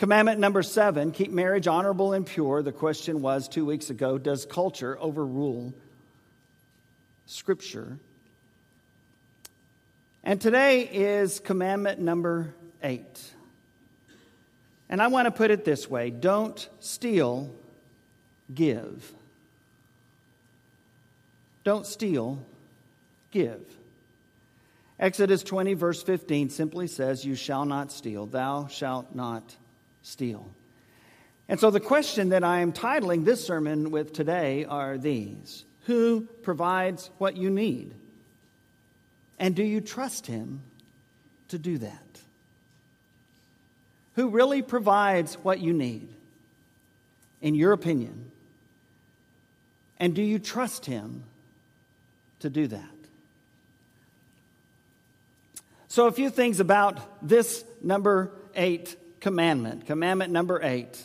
Commandment 0.00 0.40
number 0.40 0.62
seven 0.62 1.12
keep 1.12 1.30
marriage 1.30 1.66
honorable 1.66 2.14
and 2.14 2.24
pure. 2.24 2.62
The 2.62 2.72
question 2.72 3.20
was 3.20 3.48
two 3.48 3.66
weeks 3.66 3.90
ago 3.90 4.16
Does 4.16 4.46
culture 4.46 4.96
overrule 4.98 5.74
Scripture? 7.26 7.98
And 10.24 10.40
today 10.40 10.88
is 10.90 11.38
commandment 11.38 12.00
number 12.00 12.54
eight. 12.82 13.20
And 14.88 15.02
I 15.02 15.08
want 15.08 15.26
to 15.26 15.30
put 15.30 15.50
it 15.50 15.66
this 15.66 15.86
way 15.90 16.08
don't 16.08 16.66
steal, 16.80 17.50
give. 18.54 19.12
Don't 21.62 21.86
steal, 21.86 22.38
give. 23.32 23.60
Exodus 24.98 25.42
20, 25.42 25.74
verse 25.74 26.02
15 26.02 26.48
simply 26.48 26.86
says, 26.86 27.22
You 27.22 27.34
shall 27.34 27.66
not 27.66 27.92
steal. 27.92 28.24
Thou 28.24 28.66
shalt 28.66 29.14
not 29.14 29.56
steal. 30.02 30.46
And 31.48 31.58
so 31.58 31.70
the 31.70 31.80
question 31.80 32.28
that 32.28 32.44
I 32.44 32.60
am 32.60 32.72
titling 32.72 33.24
this 33.24 33.44
sermon 33.44 33.90
with 33.90 34.12
today 34.12 34.64
are 34.64 34.96
these 34.96 35.64
Who 35.86 36.28
provides 36.42 37.10
what 37.18 37.36
you 37.36 37.50
need? 37.50 37.92
And 39.38 39.54
do 39.54 39.64
you 39.64 39.80
trust 39.80 40.26
Him 40.26 40.62
to 41.48 41.58
do 41.58 41.78
that? 41.78 42.20
Who 44.14 44.28
really 44.28 44.62
provides 44.62 45.34
what 45.36 45.60
you 45.60 45.72
need, 45.72 46.08
in 47.40 47.54
your 47.54 47.72
opinion? 47.72 48.30
And 49.98 50.14
do 50.14 50.22
you 50.22 50.38
trust 50.38 50.86
Him 50.86 51.24
to 52.40 52.50
do 52.50 52.66
that? 52.68 52.84
So, 55.88 56.06
a 56.06 56.12
few 56.12 56.30
things 56.30 56.60
about 56.60 57.00
this 57.26 57.64
number 57.82 58.30
eight 58.54 58.94
commandment, 59.20 59.86
commandment 59.86 60.32
number 60.32 60.60
eight. 60.62 61.02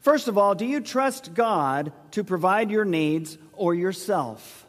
First 0.00 0.26
of 0.26 0.36
all, 0.36 0.54
do 0.54 0.66
you 0.66 0.80
trust 0.80 1.32
God 1.34 1.92
to 2.12 2.24
provide 2.24 2.70
your 2.70 2.84
needs 2.84 3.38
or 3.52 3.74
yourself? 3.74 4.66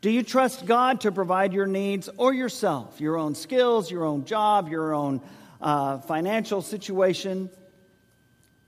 Do 0.00 0.10
you 0.10 0.22
trust 0.22 0.66
God 0.66 1.02
to 1.02 1.12
provide 1.12 1.52
your 1.52 1.66
needs 1.66 2.08
or 2.16 2.32
yourself? 2.32 3.00
Your 3.00 3.16
own 3.16 3.34
skills, 3.34 3.90
your 3.90 4.04
own 4.04 4.24
job, 4.24 4.68
your 4.68 4.94
own 4.94 5.20
uh, 5.60 5.98
financial 5.98 6.62
situation? 6.62 7.50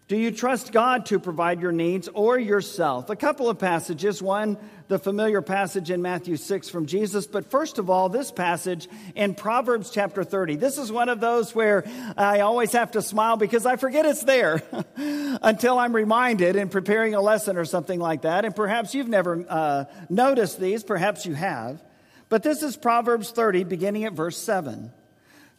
Do 0.07 0.19
you 0.19 0.33
trust 0.33 0.71
God 0.71 1.07
to 1.07 1.19
provide 1.19 1.63
your 1.63 1.73
needs 1.73 2.09
or 2.13 2.39
yourself? 2.39 3.09
A 3.09 3.17
couple 3.17 3.49
of 3.49 3.59
passages. 3.59 4.21
One, 4.21 4.59
the 4.87 4.99
familiar 4.99 5.41
passage 5.41 5.91
in 5.91 6.03
Matthew 6.03 6.37
6 6.37 6.69
from 6.69 6.85
Jesus, 6.85 7.27
but 7.27 7.51
first 7.51 7.79
of 7.79 7.89
all, 7.89 8.11
this 8.11 8.31
passage 8.31 8.87
in 9.15 9.35
Proverbs 9.35 9.89
chapter 9.89 10.23
30. 10.23 10.57
This 10.57 10.77
is 10.77 10.93
one 10.93 11.09
of 11.09 11.21
those 11.21 11.55
where 11.55 11.85
I 12.19 12.41
always 12.41 12.73
have 12.73 12.91
to 12.91 13.01
smile 13.01 13.39
because 13.39 13.65
I 13.65 13.77
forget 13.77 14.05
it's 14.05 14.23
there 14.25 14.63
until 14.97 15.79
I'm 15.79 15.97
reminded 15.97 16.57
in 16.57 16.69
preparing 16.69 17.15
a 17.15 17.23
lesson 17.23 17.57
or 17.57 17.65
something 17.65 17.99
like 17.99 18.23
that. 18.23 18.45
And 18.45 18.55
perhaps 18.55 18.95
you've 18.95 19.09
never 19.09 19.43
uh, 19.49 19.85
noticed 20.11 20.61
these, 20.61 20.85
perhaps 20.85 21.25
you 21.25 21.33
have. 21.33 21.83
But 22.29 22.43
this 22.43 22.63
is 22.63 22.77
Proverbs 22.77 23.31
30, 23.31 23.65
beginning 23.65 24.05
at 24.05 24.13
verse 24.13 24.37
7. 24.37 24.93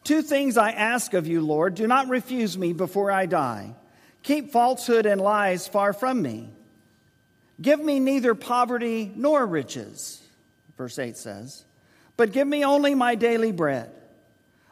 Two 0.04 0.22
things 0.22 0.56
I 0.56 0.70
ask 0.70 1.16
of 1.16 1.26
you, 1.26 1.42
Lord. 1.42 1.74
Do 1.74 1.88
not 1.88 2.10
refuse 2.10 2.56
me 2.60 2.74
before 2.74 3.12
I 3.12 3.26
die. 3.26 3.74
Keep 4.26 4.52
falsehood 4.52 5.06
and 5.06 5.22
lies 5.22 5.68
far 5.68 5.94
from 5.94 6.20
me. 6.20 6.50
Give 7.62 7.80
me 7.80 8.00
neither 8.00 8.34
poverty 8.34 9.12
nor 9.16 9.46
riches, 9.46 10.20
verse 10.78 10.98
8 10.98 11.16
says, 11.16 11.64
but 12.18 12.32
give 12.32 12.48
me 12.48 12.66
only 12.66 12.96
my 12.96 13.14
daily 13.14 13.52
bread. 13.52 13.92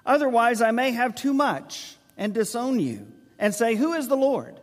Otherwise, 0.07 0.61
I 0.61 0.71
may 0.71 0.91
have 0.91 1.13
too 1.13 1.35
much 1.35 1.95
and 2.17 2.33
disown 2.33 2.79
you 2.79 3.05
and 3.37 3.53
say, 3.53 3.75
Who 3.75 3.93
is 3.93 4.07
the 4.07 4.17
Lord? 4.17 4.59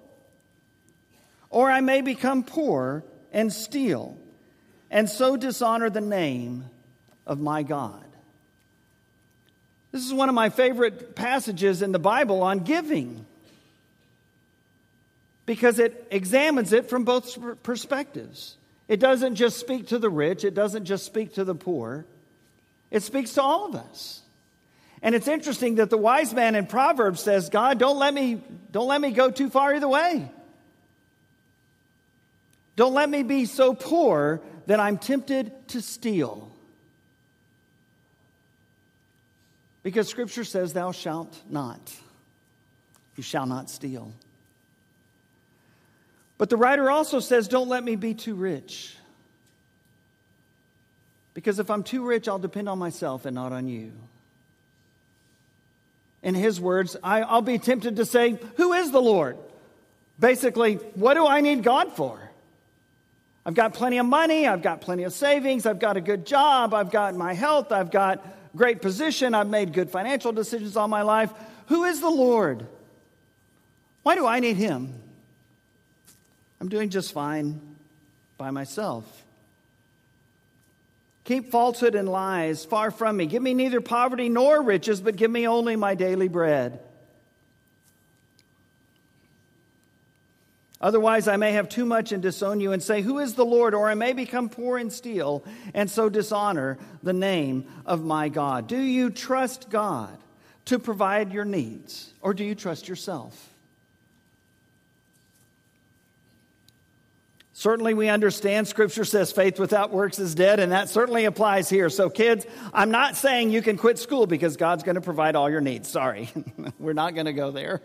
Or 1.50 1.70
I 1.70 1.80
may 1.80 2.00
become 2.00 2.42
poor 2.42 3.04
and 3.32 3.52
steal 3.52 4.18
and 4.90 5.08
so 5.08 5.36
dishonor 5.36 5.88
the 5.88 6.00
name 6.00 6.64
of 7.28 7.38
my 7.38 7.62
God. 7.62 8.04
This 9.92 10.04
is 10.04 10.12
one 10.12 10.28
of 10.28 10.34
my 10.34 10.50
favorite 10.50 11.14
passages 11.14 11.80
in 11.80 11.92
the 11.92 11.98
Bible 12.00 12.42
on 12.42 12.60
giving 12.60 13.24
because 15.50 15.80
it 15.80 16.06
examines 16.12 16.72
it 16.72 16.88
from 16.88 17.02
both 17.02 17.36
perspectives. 17.64 18.56
It 18.86 19.00
doesn't 19.00 19.34
just 19.34 19.58
speak 19.58 19.88
to 19.88 19.98
the 19.98 20.08
rich, 20.08 20.44
it 20.44 20.54
doesn't 20.54 20.84
just 20.84 21.04
speak 21.04 21.34
to 21.34 21.42
the 21.42 21.56
poor, 21.56 22.06
it 22.92 23.02
speaks 23.02 23.32
to 23.32 23.42
all 23.42 23.66
of 23.66 23.74
us. 23.74 24.22
And 25.02 25.12
it's 25.12 25.26
interesting 25.26 25.74
that 25.74 25.90
the 25.90 25.96
wise 25.96 26.32
man 26.32 26.54
in 26.54 26.66
Proverbs 26.66 27.20
says, 27.20 27.48
God, 27.48 27.80
don't 27.80 27.98
let 27.98 28.14
me, 28.14 28.40
don't 28.70 28.86
let 28.86 29.00
me 29.00 29.10
go 29.10 29.32
too 29.32 29.50
far 29.50 29.74
either 29.74 29.88
way. 29.88 30.30
Don't 32.76 32.94
let 32.94 33.10
me 33.10 33.24
be 33.24 33.44
so 33.44 33.74
poor 33.74 34.40
that 34.68 34.78
I'm 34.78 34.98
tempted 34.98 35.50
to 35.70 35.82
steal. 35.82 36.48
Because 39.82 40.06
Scripture 40.06 40.44
says, 40.44 40.74
Thou 40.74 40.92
shalt 40.92 41.42
not. 41.50 41.92
You 43.16 43.24
shall 43.24 43.46
not 43.46 43.68
steal. 43.68 44.12
But 46.40 46.48
the 46.48 46.56
writer 46.56 46.90
also 46.90 47.20
says, 47.20 47.48
Don't 47.48 47.68
let 47.68 47.84
me 47.84 47.96
be 47.96 48.14
too 48.14 48.34
rich. 48.34 48.96
Because 51.34 51.58
if 51.58 51.70
I'm 51.70 51.82
too 51.82 52.02
rich, 52.02 52.28
I'll 52.28 52.38
depend 52.38 52.66
on 52.66 52.78
myself 52.78 53.26
and 53.26 53.34
not 53.34 53.52
on 53.52 53.68
you. 53.68 53.92
In 56.22 56.34
his 56.34 56.58
words, 56.58 56.96
I, 57.04 57.30
will 57.30 57.42
be 57.42 57.58
tempted 57.58 57.96
to 57.96 58.06
say, 58.06 58.38
Who 58.56 58.72
is 58.72 58.90
the 58.90 59.02
Lord? 59.02 59.36
Basically, 60.18 60.76
what 60.94 61.12
do 61.12 61.26
I 61.26 61.42
need 61.42 61.62
God 61.62 61.92
for? 61.92 62.18
I've 63.44 63.54
got 63.54 63.74
plenty 63.74 63.98
of 63.98 64.06
money, 64.06 64.46
I've 64.46 64.62
got 64.62 64.80
plenty 64.80 65.02
of 65.02 65.12
savings, 65.12 65.66
I've 65.66 65.78
got 65.78 65.98
a 65.98 66.00
good 66.00 66.24
job, 66.24 66.72
I've 66.72 66.90
got 66.90 67.14
my 67.14 67.34
health, 67.34 67.70
I've 67.70 67.90
got 67.90 68.26
great 68.56 68.80
position, 68.80 69.34
I've 69.34 69.50
made 69.50 69.74
good 69.74 69.90
financial 69.90 70.32
decisions 70.32 70.74
all 70.74 70.88
my 70.88 71.02
life. 71.02 71.34
Who 71.66 71.84
is 71.84 72.00
the 72.00 72.08
Lord? 72.08 72.66
Why 74.04 74.14
do 74.14 74.26
I 74.26 74.40
need 74.40 74.56
him? 74.56 74.94
I'm 76.60 76.68
doing 76.68 76.90
just 76.90 77.12
fine 77.12 77.60
by 78.36 78.50
myself. 78.50 79.04
Keep 81.24 81.50
falsehood 81.50 81.94
and 81.94 82.08
lies 82.08 82.64
far 82.64 82.90
from 82.90 83.16
me. 83.16 83.26
Give 83.26 83.42
me 83.42 83.54
neither 83.54 83.80
poverty 83.80 84.28
nor 84.28 84.62
riches, 84.62 85.00
but 85.00 85.16
give 85.16 85.30
me 85.30 85.46
only 85.46 85.76
my 85.76 85.94
daily 85.94 86.28
bread. 86.28 86.80
Otherwise, 90.80 91.28
I 91.28 91.36
may 91.36 91.52
have 91.52 91.68
too 91.68 91.84
much 91.84 92.10
and 92.10 92.22
disown 92.22 92.60
you 92.60 92.72
and 92.72 92.82
say, 92.82 93.02
Who 93.02 93.18
is 93.18 93.34
the 93.34 93.44
Lord? 93.44 93.74
Or 93.74 93.88
I 93.88 93.94
may 93.94 94.14
become 94.14 94.48
poor 94.48 94.78
and 94.78 94.90
steal 94.90 95.44
and 95.74 95.90
so 95.90 96.08
dishonor 96.08 96.78
the 97.02 97.12
name 97.12 97.66
of 97.84 98.02
my 98.02 98.30
God. 98.30 98.66
Do 98.66 98.78
you 98.78 99.10
trust 99.10 99.68
God 99.68 100.16
to 100.64 100.78
provide 100.78 101.32
your 101.32 101.44
needs, 101.44 102.14
or 102.22 102.32
do 102.32 102.44
you 102.44 102.54
trust 102.54 102.88
yourself? 102.88 103.49
Certainly, 107.60 107.92
we 107.92 108.08
understand 108.08 108.66
Scripture 108.66 109.04
says 109.04 109.32
faith 109.32 109.60
without 109.60 109.90
works 109.90 110.18
is 110.18 110.34
dead, 110.34 110.60
and 110.60 110.72
that 110.72 110.88
certainly 110.88 111.26
applies 111.26 111.68
here. 111.68 111.90
So, 111.90 112.08
kids, 112.08 112.46
I'm 112.72 112.90
not 112.90 113.16
saying 113.16 113.50
you 113.50 113.60
can 113.60 113.76
quit 113.76 113.98
school 113.98 114.26
because 114.26 114.56
God's 114.56 114.82
going 114.82 114.94
to 114.94 115.02
provide 115.02 115.36
all 115.36 115.50
your 115.50 115.60
needs. 115.60 115.86
Sorry, 115.86 116.30
we're 116.78 116.94
not 116.94 117.12
going 117.12 117.26
to 117.26 117.34
go 117.34 117.50
there. 117.50 117.82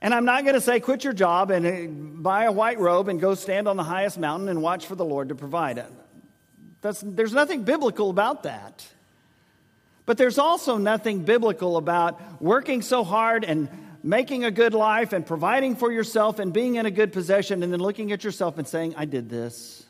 And 0.00 0.12
I'm 0.12 0.24
not 0.24 0.42
going 0.42 0.56
to 0.56 0.60
say 0.60 0.80
quit 0.80 1.04
your 1.04 1.12
job 1.12 1.52
and 1.52 1.64
uh, 1.64 2.20
buy 2.20 2.46
a 2.46 2.52
white 2.52 2.80
robe 2.80 3.06
and 3.06 3.20
go 3.20 3.36
stand 3.36 3.68
on 3.68 3.76
the 3.76 3.84
highest 3.84 4.18
mountain 4.18 4.48
and 4.48 4.60
watch 4.60 4.86
for 4.86 4.96
the 4.96 5.04
Lord 5.04 5.28
to 5.28 5.36
provide. 5.36 5.78
It. 5.78 5.86
That's, 6.80 7.00
there's 7.00 7.32
nothing 7.32 7.62
biblical 7.62 8.10
about 8.10 8.42
that. 8.42 8.84
But 10.04 10.18
there's 10.18 10.38
also 10.38 10.78
nothing 10.78 11.22
biblical 11.22 11.76
about 11.76 12.42
working 12.42 12.82
so 12.82 13.04
hard 13.04 13.44
and 13.44 13.68
making 14.02 14.44
a 14.44 14.50
good 14.50 14.74
life 14.74 15.12
and 15.12 15.26
providing 15.26 15.76
for 15.76 15.92
yourself 15.92 16.38
and 16.38 16.52
being 16.52 16.76
in 16.76 16.86
a 16.86 16.90
good 16.90 17.12
possession 17.12 17.62
and 17.62 17.72
then 17.72 17.80
looking 17.80 18.12
at 18.12 18.24
yourself 18.24 18.58
and 18.58 18.66
saying, 18.66 18.94
I 18.96 19.04
did 19.04 19.28
this. 19.28 19.84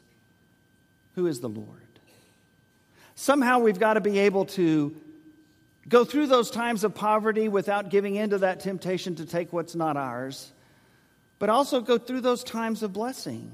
Who 1.14 1.26
is 1.26 1.40
the 1.40 1.48
Lord? 1.48 1.68
Somehow 3.14 3.58
we've 3.58 3.78
got 3.78 3.94
to 3.94 4.00
be 4.00 4.18
able 4.20 4.46
to 4.46 4.94
Go 5.88 6.04
through 6.04 6.28
those 6.28 6.50
times 6.50 6.84
of 6.84 6.94
poverty 6.94 7.48
without 7.48 7.90
giving 7.90 8.14
in 8.14 8.30
to 8.30 8.38
that 8.38 8.60
temptation 8.60 9.16
to 9.16 9.26
take 9.26 9.52
what's 9.52 9.74
not 9.74 9.96
ours, 9.96 10.52
but 11.38 11.48
also 11.48 11.80
go 11.80 11.98
through 11.98 12.20
those 12.20 12.44
times 12.44 12.82
of 12.82 12.92
blessing 12.92 13.50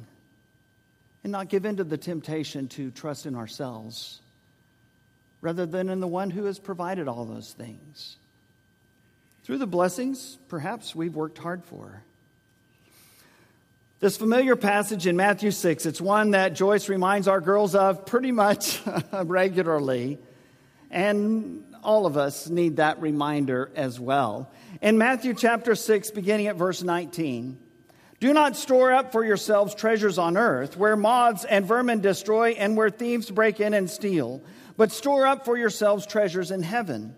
and 1.22 1.32
not 1.32 1.48
give 1.48 1.64
in 1.64 1.76
to 1.76 1.84
the 1.84 1.96
temptation 1.96 2.68
to 2.68 2.90
trust 2.90 3.24
in 3.24 3.34
ourselves 3.34 4.20
rather 5.40 5.64
than 5.64 5.88
in 5.88 6.00
the 6.00 6.06
one 6.06 6.30
who 6.30 6.44
has 6.44 6.58
provided 6.58 7.08
all 7.08 7.24
those 7.24 7.52
things. 7.52 8.16
Through 9.46 9.58
the 9.58 9.66
blessings, 9.68 10.38
perhaps 10.48 10.92
we've 10.92 11.14
worked 11.14 11.38
hard 11.38 11.64
for. 11.64 12.02
This 14.00 14.16
familiar 14.16 14.56
passage 14.56 15.06
in 15.06 15.14
Matthew 15.14 15.52
6, 15.52 15.86
it's 15.86 16.00
one 16.00 16.32
that 16.32 16.54
Joyce 16.54 16.88
reminds 16.88 17.28
our 17.28 17.40
girls 17.40 17.76
of 17.76 18.06
pretty 18.06 18.32
much 18.32 18.82
regularly. 19.12 20.18
And 20.90 21.62
all 21.84 22.06
of 22.06 22.16
us 22.16 22.48
need 22.48 22.78
that 22.78 23.00
reminder 23.00 23.70
as 23.76 24.00
well. 24.00 24.50
In 24.82 24.98
Matthew 24.98 25.32
chapter 25.32 25.76
6, 25.76 26.10
beginning 26.10 26.48
at 26.48 26.56
verse 26.56 26.82
19, 26.82 27.56
do 28.18 28.32
not 28.32 28.56
store 28.56 28.92
up 28.92 29.12
for 29.12 29.24
yourselves 29.24 29.76
treasures 29.76 30.18
on 30.18 30.36
earth, 30.36 30.76
where 30.76 30.96
moths 30.96 31.44
and 31.44 31.64
vermin 31.64 32.00
destroy 32.00 32.50
and 32.54 32.76
where 32.76 32.90
thieves 32.90 33.30
break 33.30 33.60
in 33.60 33.74
and 33.74 33.88
steal, 33.88 34.42
but 34.76 34.90
store 34.90 35.24
up 35.24 35.44
for 35.44 35.56
yourselves 35.56 36.04
treasures 36.04 36.50
in 36.50 36.64
heaven 36.64 37.14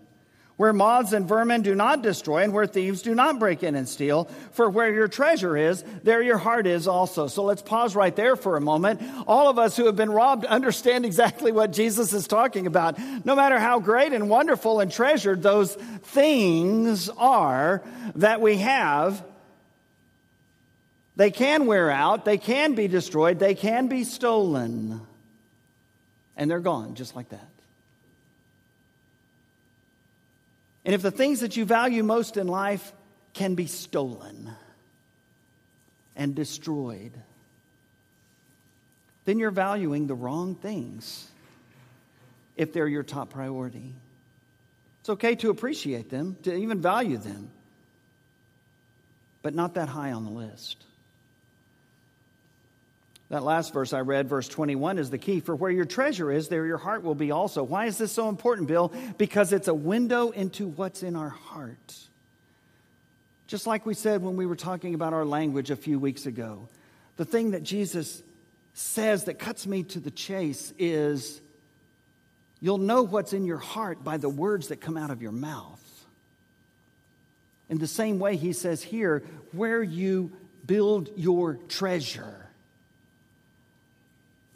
where 0.59 0.73
moths 0.73 1.13
and 1.13 1.25
vermin 1.25 1.61
do 1.61 1.73
not 1.73 2.01
destroy 2.01 2.43
and 2.43 2.51
where 2.51 2.67
thieves 2.67 3.01
do 3.01 3.15
not 3.15 3.39
break 3.39 3.63
in 3.63 3.75
and 3.75 3.87
steal. 3.87 4.25
For 4.51 4.69
where 4.69 4.93
your 4.93 5.07
treasure 5.07 5.55
is, 5.55 5.85
there 6.03 6.21
your 6.21 6.37
heart 6.37 6.67
is 6.67 6.85
also. 6.85 7.27
So 7.27 7.45
let's 7.45 7.61
pause 7.61 7.95
right 7.95 8.13
there 8.13 8.35
for 8.35 8.57
a 8.57 8.61
moment. 8.61 9.01
All 9.25 9.49
of 9.49 9.57
us 9.57 9.77
who 9.77 9.85
have 9.85 9.95
been 9.95 10.09
robbed 10.09 10.43
understand 10.59 11.05
exactly 11.05 11.53
what 11.53 11.71
Jesus 11.71 12.11
is 12.11 12.27
talking 12.27 12.67
about. 12.67 12.99
No 13.23 13.37
matter 13.37 13.57
how 13.57 13.79
great 13.79 14.11
and 14.11 14.29
wonderful 14.29 14.81
and 14.81 14.91
treasured 14.91 15.41
those 15.41 15.75
things 15.75 17.07
are 17.07 17.81
that 18.15 18.41
we 18.41 18.57
have, 18.57 19.23
they 21.15 21.31
can 21.31 21.67
wear 21.67 21.89
out, 21.89 22.25
they 22.25 22.37
can 22.37 22.75
be 22.75 22.89
destroyed, 22.89 23.39
they 23.39 23.55
can 23.55 23.87
be 23.87 24.03
stolen. 24.03 24.99
And 26.35 26.51
they're 26.51 26.59
gone 26.59 26.95
just 26.95 27.15
like 27.15 27.29
that. 27.29 27.48
And 30.85 30.95
if 30.95 31.01
the 31.01 31.11
things 31.11 31.41
that 31.41 31.57
you 31.57 31.65
value 31.65 32.03
most 32.03 32.37
in 32.37 32.47
life 32.47 32.93
can 33.33 33.55
be 33.55 33.67
stolen 33.67 34.51
and 36.15 36.35
destroyed, 36.35 37.11
then 39.25 39.39
you're 39.39 39.51
valuing 39.51 40.07
the 40.07 40.15
wrong 40.15 40.55
things 40.55 41.29
if 42.55 42.73
they're 42.73 42.87
your 42.87 43.03
top 43.03 43.29
priority. 43.29 43.93
It's 45.01 45.09
okay 45.09 45.35
to 45.35 45.49
appreciate 45.49 46.09
them, 46.09 46.37
to 46.43 46.53
even 46.53 46.81
value 46.81 47.17
them, 47.17 47.51
but 49.41 49.53
not 49.53 49.75
that 49.75 49.87
high 49.87 50.11
on 50.11 50.25
the 50.25 50.31
list. 50.31 50.83
That 53.29 53.43
last 53.43 53.73
verse 53.73 53.93
I 53.93 53.99
read, 53.99 54.27
verse 54.27 54.47
21, 54.47 54.97
is 54.97 55.11
the 55.11 55.19
key. 55.19 55.39
For 55.39 55.55
where 55.55 55.69
your 55.69 55.85
treasure 55.85 56.31
is, 56.31 56.47
there 56.47 56.65
your 56.65 56.79
heart 56.79 57.03
will 57.03 57.15
be 57.15 57.29
also. 57.29 57.61
Why 57.61 57.85
is 57.85 57.97
this 57.97 58.11
so 58.11 58.27
important, 58.27 58.67
Bill? 58.67 58.91
Because 59.19 59.53
it's 59.53 59.67
a 59.67 59.73
window 59.73 60.31
into 60.31 60.67
what's 60.67 61.03
in 61.03 61.15
our 61.15 61.29
heart. 61.29 61.95
Just 63.45 63.67
like 63.67 63.85
we 63.85 63.93
said 63.93 64.23
when 64.23 64.35
we 64.35 64.47
were 64.47 64.55
talking 64.55 64.95
about 64.95 65.13
our 65.13 65.25
language 65.25 65.69
a 65.69 65.75
few 65.75 65.99
weeks 65.99 66.25
ago, 66.25 66.67
the 67.17 67.25
thing 67.25 67.51
that 67.51 67.61
Jesus 67.61 68.23
says 68.73 69.25
that 69.25 69.37
cuts 69.37 69.67
me 69.67 69.83
to 69.83 69.99
the 69.99 70.11
chase 70.11 70.73
is 70.79 71.39
you'll 72.61 72.77
know 72.79 73.03
what's 73.03 73.33
in 73.33 73.45
your 73.45 73.57
heart 73.57 74.03
by 74.03 74.17
the 74.17 74.29
words 74.29 74.69
that 74.69 74.81
come 74.81 74.97
out 74.97 75.11
of 75.11 75.21
your 75.21 75.31
mouth. 75.31 75.83
In 77.69 77.77
the 77.77 77.87
same 77.87 78.17
way, 78.17 78.37
he 78.37 78.53
says 78.53 78.81
here, 78.81 79.23
where 79.51 79.83
you 79.83 80.31
build 80.65 81.09
your 81.15 81.55
treasure 81.67 82.48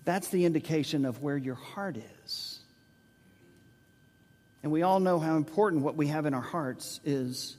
that's 0.06 0.30
the 0.30 0.46
indication 0.46 1.06
of 1.06 1.22
where 1.22 1.38
your 1.38 1.56
heart 1.56 1.98
is. 2.24 2.60
And 4.62 4.72
we 4.72 4.82
all 4.82 5.00
know 5.00 5.20
how 5.20 5.36
important 5.36 5.84
what 5.84 5.96
we 5.96 6.08
have 6.08 6.26
in 6.26 6.34
our 6.34 6.42
hearts 6.42 7.00
is 7.04 7.58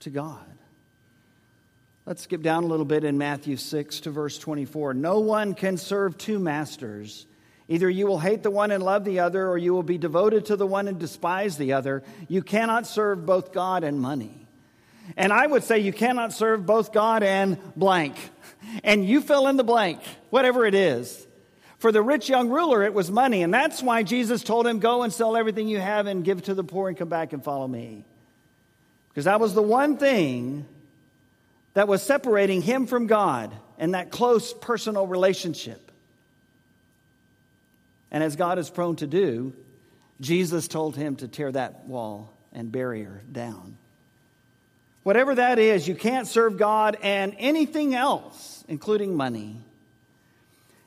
to 0.00 0.10
God. 0.10 0.44
Let's 2.06 2.22
skip 2.22 2.42
down 2.42 2.64
a 2.64 2.66
little 2.66 2.84
bit 2.84 3.04
in 3.04 3.18
Matthew 3.18 3.56
6 3.56 4.00
to 4.00 4.10
verse 4.10 4.36
24. 4.38 4.94
No 4.94 5.20
one 5.20 5.54
can 5.54 5.76
serve 5.76 6.18
two 6.18 6.40
masters. 6.40 7.26
Either 7.68 7.88
you 7.88 8.06
will 8.08 8.18
hate 8.18 8.42
the 8.42 8.50
one 8.50 8.72
and 8.72 8.82
love 8.82 9.04
the 9.04 9.20
other, 9.20 9.46
or 9.46 9.56
you 9.56 9.72
will 9.72 9.84
be 9.84 9.98
devoted 9.98 10.46
to 10.46 10.56
the 10.56 10.66
one 10.66 10.88
and 10.88 10.98
despise 10.98 11.56
the 11.56 11.74
other. 11.74 12.02
You 12.26 12.42
cannot 12.42 12.88
serve 12.88 13.24
both 13.24 13.52
God 13.52 13.84
and 13.84 14.00
money. 14.00 14.48
And 15.16 15.32
I 15.32 15.46
would 15.46 15.62
say 15.62 15.78
you 15.78 15.92
cannot 15.92 16.32
serve 16.32 16.66
both 16.66 16.92
God 16.92 17.22
and 17.22 17.58
blank. 17.76 18.16
And 18.82 19.04
you 19.04 19.20
fill 19.20 19.46
in 19.46 19.56
the 19.56 19.64
blank, 19.64 20.00
whatever 20.30 20.66
it 20.66 20.74
is. 20.74 21.26
For 21.80 21.90
the 21.90 22.02
rich 22.02 22.28
young 22.28 22.50
ruler, 22.50 22.82
it 22.82 22.92
was 22.92 23.10
money. 23.10 23.42
And 23.42 23.52
that's 23.52 23.82
why 23.82 24.02
Jesus 24.02 24.44
told 24.44 24.66
him, 24.66 24.80
Go 24.80 25.02
and 25.02 25.10
sell 25.10 25.34
everything 25.34 25.66
you 25.66 25.80
have 25.80 26.06
and 26.06 26.22
give 26.22 26.42
to 26.44 26.54
the 26.54 26.62
poor 26.62 26.88
and 26.88 26.96
come 26.96 27.08
back 27.08 27.32
and 27.32 27.42
follow 27.42 27.66
me. 27.66 28.04
Because 29.08 29.24
that 29.24 29.40
was 29.40 29.54
the 29.54 29.62
one 29.62 29.96
thing 29.96 30.66
that 31.72 31.88
was 31.88 32.02
separating 32.02 32.60
him 32.60 32.86
from 32.86 33.06
God 33.06 33.50
and 33.78 33.94
that 33.94 34.10
close 34.10 34.52
personal 34.52 35.06
relationship. 35.06 35.90
And 38.10 38.22
as 38.22 38.36
God 38.36 38.58
is 38.58 38.68
prone 38.68 38.96
to 38.96 39.06
do, 39.06 39.54
Jesus 40.20 40.68
told 40.68 40.96
him 40.96 41.16
to 41.16 41.28
tear 41.28 41.50
that 41.50 41.86
wall 41.86 42.30
and 42.52 42.70
barrier 42.70 43.22
down. 43.32 43.78
Whatever 45.02 45.36
that 45.36 45.58
is, 45.58 45.88
you 45.88 45.94
can't 45.94 46.26
serve 46.26 46.58
God 46.58 46.98
and 47.00 47.34
anything 47.38 47.94
else, 47.94 48.62
including 48.68 49.16
money. 49.16 49.56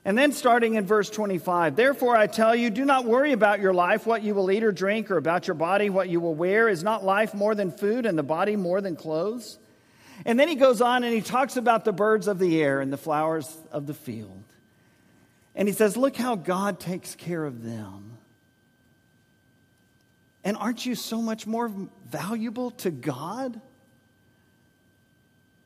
And 0.05 0.17
then 0.17 0.33
starting 0.33 0.75
in 0.75 0.85
verse 0.85 1.09
25, 1.09 1.77
therefore 1.77 2.17
I 2.17 2.27
tell 2.27 2.53
you, 2.53 2.69
do 2.69 2.83
not 2.83 3.05
worry 3.05 3.31
about 3.31 3.61
your 3.61 3.73
life, 3.73 4.05
what 4.05 4.21
you 4.21 4.35
will 4.35 4.51
eat 4.51 4.63
or 4.63 4.71
drink, 4.73 5.09
or 5.09 5.17
about 5.17 5.47
your 5.47 5.55
body, 5.55 5.89
what 5.89 6.09
you 6.09 6.19
will 6.19 6.35
wear. 6.35 6.67
Is 6.67 6.83
not 6.83 7.05
life 7.05 7.33
more 7.33 7.55
than 7.55 7.71
food, 7.71 8.05
and 8.05 8.17
the 8.17 8.23
body 8.23 8.57
more 8.57 8.81
than 8.81 8.97
clothes? 8.97 9.57
And 10.25 10.37
then 10.37 10.49
he 10.49 10.55
goes 10.55 10.81
on 10.81 11.03
and 11.03 11.13
he 11.13 11.21
talks 11.21 11.55
about 11.55 11.85
the 11.85 11.93
birds 11.93 12.27
of 12.27 12.37
the 12.37 12.61
air 12.61 12.81
and 12.81 12.91
the 12.91 12.97
flowers 12.97 13.57
of 13.71 13.87
the 13.87 13.93
field. 13.93 14.43
And 15.55 15.67
he 15.67 15.73
says, 15.73 15.95
Look 15.95 16.17
how 16.17 16.35
God 16.35 16.81
takes 16.81 17.15
care 17.15 17.45
of 17.45 17.63
them. 17.63 18.17
And 20.43 20.57
aren't 20.57 20.85
you 20.85 20.95
so 20.95 21.21
much 21.21 21.47
more 21.47 21.71
valuable 22.09 22.71
to 22.71 22.91
God 22.91 23.61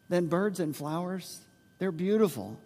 than 0.10 0.28
birds 0.28 0.60
and 0.60 0.76
flowers? 0.76 1.40
They're 1.80 1.92
beautiful 1.92 2.60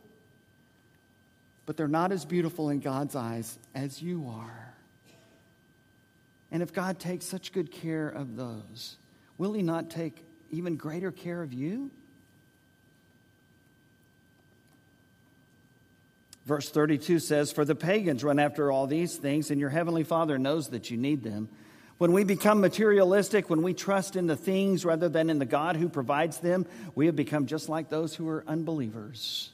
but 1.72 1.78
they're 1.78 1.88
not 1.88 2.12
as 2.12 2.26
beautiful 2.26 2.70
in 2.70 2.82
God's 2.82 3.16
eyes 3.16 3.58
as 3.74 4.02
you 4.02 4.28
are. 4.28 4.74
And 6.52 6.62
if 6.62 6.74
God 6.74 7.00
takes 7.00 7.26
such 7.26 7.54
good 7.54 7.72
care 7.72 8.10
of 8.10 8.36
those, 8.36 8.98
will 9.38 9.54
He 9.54 9.62
not 9.62 9.90
take 9.90 10.22
even 10.50 10.76
greater 10.76 11.14
care 11.14 11.42
of 11.42 11.54
you? 11.54 11.90
Verse 16.46 16.70
32 16.70 17.20
says, 17.20 17.54
For 17.54 17.64
the 17.64 17.74
pagans 17.74 18.22
run 18.22 18.38
after 18.38 18.70
all 18.70 18.86
these 18.86 19.16
things, 19.16 19.50
and 19.50 19.58
your 19.58 19.70
heavenly 19.70 20.04
Father 20.04 20.38
knows 20.38 20.72
that 20.72 20.92
you 20.92 20.98
need 20.98 21.24
them. 21.24 21.48
When 22.00 22.12
we 22.12 22.26
become 22.26 22.60
materialistic, 22.60 23.50
when 23.50 23.62
we 23.62 23.74
trust 23.74 24.18
in 24.18 24.28
the 24.28 24.36
things 24.36 24.84
rather 24.84 25.08
than 25.08 25.30
in 25.30 25.40
the 25.40 25.46
God 25.46 25.78
who 25.78 25.88
provides 25.88 26.40
them, 26.40 26.66
we 26.96 27.06
have 27.06 27.16
become 27.16 27.46
just 27.46 27.70
like 27.70 27.88
those 27.88 28.14
who 28.14 28.28
are 28.28 28.44
unbelievers, 28.46 29.52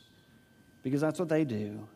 because 0.81 1.01
that's 1.01 1.19
what 1.19 1.29
they 1.29 1.43
do. 1.43 1.87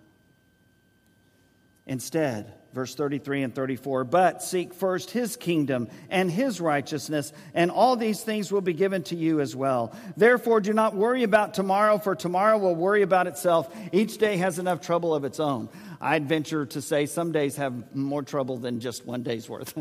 Instead, 1.88 2.54
verse 2.74 2.94
33 2.96 3.44
and 3.44 3.56
34, 3.56 4.04
but 4.04 4.44
seek 4.44 4.74
first 4.74 5.10
his 5.12 5.36
kingdom 5.36 5.88
and 6.10 6.30
his 6.30 6.62
righteousness, 6.62 7.34
and 7.54 7.72
all 7.72 7.96
these 7.96 8.22
things 8.22 8.52
will 8.52 8.62
be 8.62 8.74
given 8.74 9.04
to 9.04 9.16
you 9.16 9.40
as 9.40 9.56
well. 9.56 9.96
Therefore, 10.16 10.62
do 10.62 10.74
not 10.74 10.96
worry 10.96 11.24
about 11.24 11.54
tomorrow, 11.54 11.98
for 11.98 12.16
tomorrow 12.16 12.58
will 12.58 12.76
worry 12.76 13.02
about 13.02 13.28
itself. 13.28 13.76
Each 13.92 14.18
day 14.18 14.38
has 14.38 14.60
enough 14.60 14.82
trouble 14.82 15.16
of 15.16 15.26
its 15.26 15.40
own. 15.40 15.70
I'd 16.00 16.28
venture 16.28 16.66
to 16.68 16.82
say 16.82 17.08
some 17.08 17.32
days 17.32 17.58
have 17.58 17.96
more 17.96 18.24
trouble 18.24 18.58
than 18.58 18.80
just 18.80 19.06
one 19.06 19.24
day's 19.24 19.50
worth. 19.50 19.74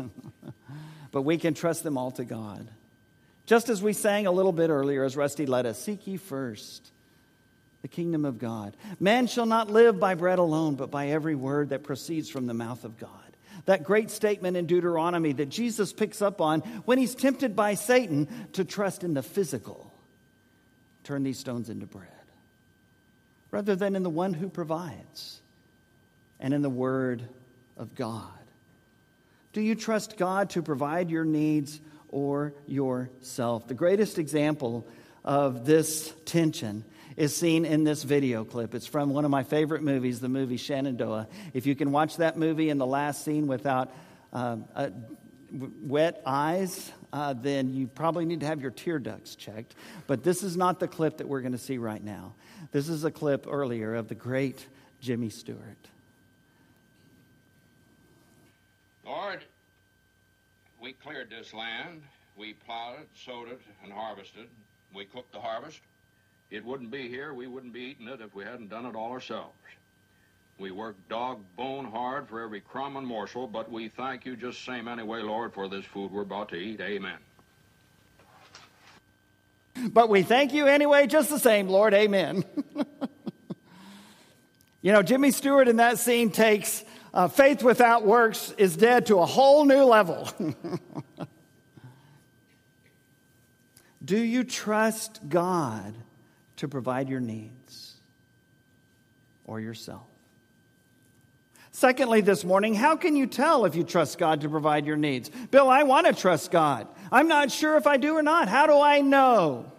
but 1.11 1.21
we 1.21 1.37
can 1.37 1.53
trust 1.53 1.83
them 1.83 1.97
all 1.97 2.11
to 2.11 2.25
God. 2.25 2.67
Just 3.45 3.69
as 3.69 3.81
we 3.81 3.93
sang 3.93 4.27
a 4.27 4.31
little 4.31 4.51
bit 4.51 4.69
earlier, 4.69 5.03
as 5.03 5.15
Rusty 5.15 5.45
led 5.45 5.65
us, 5.65 5.79
seek 5.81 6.07
ye 6.07 6.17
first 6.17 6.91
the 7.81 7.87
kingdom 7.87 8.25
of 8.25 8.37
God. 8.37 8.75
Man 8.99 9.27
shall 9.27 9.45
not 9.45 9.69
live 9.69 9.99
by 9.99 10.15
bread 10.15 10.39
alone, 10.39 10.75
but 10.75 10.91
by 10.91 11.07
every 11.07 11.35
word 11.35 11.69
that 11.69 11.83
proceeds 11.83 12.29
from 12.29 12.47
the 12.47 12.53
mouth 12.53 12.83
of 12.83 12.97
God. 12.97 13.09
That 13.65 13.83
great 13.83 14.09
statement 14.09 14.57
in 14.57 14.65
Deuteronomy 14.65 15.33
that 15.33 15.49
Jesus 15.49 15.93
picks 15.93 16.21
up 16.21 16.41
on 16.41 16.61
when 16.85 16.97
he's 16.97 17.15
tempted 17.15 17.55
by 17.55 17.75
Satan 17.75 18.27
to 18.53 18.65
trust 18.65 19.03
in 19.03 19.13
the 19.13 19.23
physical. 19.23 19.91
Turn 21.03 21.23
these 21.23 21.39
stones 21.39 21.69
into 21.69 21.85
bread. 21.85 22.07
Rather 23.49 23.75
than 23.75 23.95
in 23.95 24.03
the 24.03 24.09
one 24.09 24.33
who 24.33 24.47
provides 24.47 25.41
and 26.39 26.53
in 26.53 26.61
the 26.61 26.69
word 26.69 27.23
of 27.77 27.95
God. 27.95 28.27
Do 29.53 29.61
you 29.61 29.75
trust 29.75 30.17
God 30.17 30.51
to 30.51 30.61
provide 30.61 31.09
your 31.09 31.25
needs 31.25 31.81
or 32.09 32.53
yourself? 32.67 33.67
The 33.67 33.73
greatest 33.73 34.17
example 34.17 34.87
of 35.23 35.65
this 35.65 36.13
tension 36.25 36.85
is 37.17 37.35
seen 37.35 37.65
in 37.65 37.83
this 37.83 38.03
video 38.03 38.43
clip. 38.43 38.73
It's 38.75 38.87
from 38.87 39.11
one 39.11 39.25
of 39.25 39.31
my 39.31 39.43
favorite 39.43 39.83
movies, 39.83 40.19
the 40.19 40.29
movie 40.29 40.57
Shenandoah. 40.57 41.27
If 41.53 41.65
you 41.65 41.75
can 41.75 41.91
watch 41.91 42.17
that 42.17 42.37
movie 42.37 42.69
in 42.69 42.77
the 42.77 42.85
last 42.85 43.25
scene 43.25 43.47
without 43.47 43.91
uh, 44.33 44.57
uh, 44.75 44.89
wet 45.81 46.21
eyes, 46.25 46.91
uh, 47.11 47.33
then 47.33 47.73
you 47.73 47.87
probably 47.87 48.25
need 48.25 48.39
to 48.39 48.45
have 48.45 48.61
your 48.61 48.71
tear 48.71 48.99
ducts 48.99 49.35
checked. 49.35 49.75
But 50.07 50.23
this 50.23 50.43
is 50.43 50.55
not 50.55 50.79
the 50.79 50.87
clip 50.87 51.17
that 51.17 51.27
we're 51.27 51.41
going 51.41 51.51
to 51.51 51.57
see 51.57 51.77
right 51.77 52.03
now. 52.03 52.33
This 52.71 52.87
is 52.87 53.03
a 53.03 53.11
clip 53.11 53.47
earlier 53.49 53.95
of 53.95 54.07
the 54.07 54.15
great 54.15 54.65
Jimmy 55.01 55.29
Stewart. 55.29 55.59
Lord, 59.05 59.41
we 60.81 60.93
cleared 60.93 61.29
this 61.29 61.53
land. 61.53 62.01
We 62.37 62.53
plowed 62.53 62.99
it, 63.01 63.09
sowed 63.13 63.49
it, 63.49 63.59
and 63.83 63.91
harvested. 63.91 64.47
We 64.93 65.05
cooked 65.05 65.33
the 65.33 65.39
harvest. 65.39 65.79
It 66.51 66.65
wouldn't 66.65 66.91
be 66.91 67.07
here, 67.07 67.33
we 67.33 67.47
wouldn't 67.47 67.71
be 67.71 67.79
eating 67.79 68.09
it 68.09 68.19
if 68.19 68.35
we 68.35 68.43
hadn't 68.43 68.69
done 68.69 68.85
it 68.85 68.93
all 68.93 69.11
ourselves. 69.11 69.55
We 70.59 70.69
work 70.69 70.97
dog 71.09 71.39
bone 71.55 71.85
hard 71.85 72.27
for 72.27 72.41
every 72.41 72.59
crumb 72.59 72.97
and 72.97 73.07
morsel, 73.07 73.47
but 73.47 73.71
we 73.71 73.87
thank 73.87 74.25
you 74.25 74.35
just 74.35 74.63
same 74.63 74.89
anyway, 74.89 75.21
Lord, 75.21 75.53
for 75.53 75.69
this 75.69 75.85
food 75.85 76.11
we're 76.11 76.21
about 76.21 76.49
to 76.49 76.57
eat. 76.57 76.81
Amen. 76.81 77.17
But 79.89 80.09
we 80.09 80.23
thank 80.23 80.53
you 80.53 80.67
anyway, 80.67 81.07
just 81.07 81.29
the 81.29 81.39
same, 81.39 81.69
Lord. 81.69 81.93
Amen. 81.93 82.43
you 84.81 84.91
know, 84.91 85.01
Jimmy 85.01 85.31
Stewart 85.31 85.69
in 85.69 85.77
that 85.77 85.97
scene 85.97 86.29
takes 86.29 86.83
uh, 87.13 87.29
faith 87.29 87.63
without 87.63 88.05
works 88.05 88.53
is 88.57 88.75
dead 88.75 89.05
to 89.07 89.19
a 89.19 89.25
whole 89.25 89.65
new 89.65 89.83
level. 89.83 90.29
Do 94.05 94.19
you 94.19 94.43
trust 94.43 95.21
God 95.29 95.95
to 96.61 96.67
provide 96.67 97.09
your 97.09 97.19
needs 97.19 97.95
or 99.45 99.59
yourself. 99.59 100.05
Secondly, 101.71 102.21
this 102.21 102.45
morning, 102.45 102.75
how 102.75 102.95
can 102.95 103.15
you 103.15 103.25
tell 103.25 103.65
if 103.65 103.73
you 103.73 103.83
trust 103.83 104.19
God 104.19 104.41
to 104.41 104.49
provide 104.49 104.85
your 104.85 104.95
needs? 104.95 105.31
Bill, 105.49 105.67
I 105.67 105.81
want 105.81 106.05
to 106.05 106.13
trust 106.13 106.51
God. 106.51 106.87
I'm 107.11 107.27
not 107.27 107.51
sure 107.51 107.77
if 107.77 107.87
I 107.87 107.97
do 107.97 108.15
or 108.15 108.21
not. 108.21 108.47
How 108.47 108.67
do 108.67 108.79
I 108.79 109.01
know? 109.01 109.71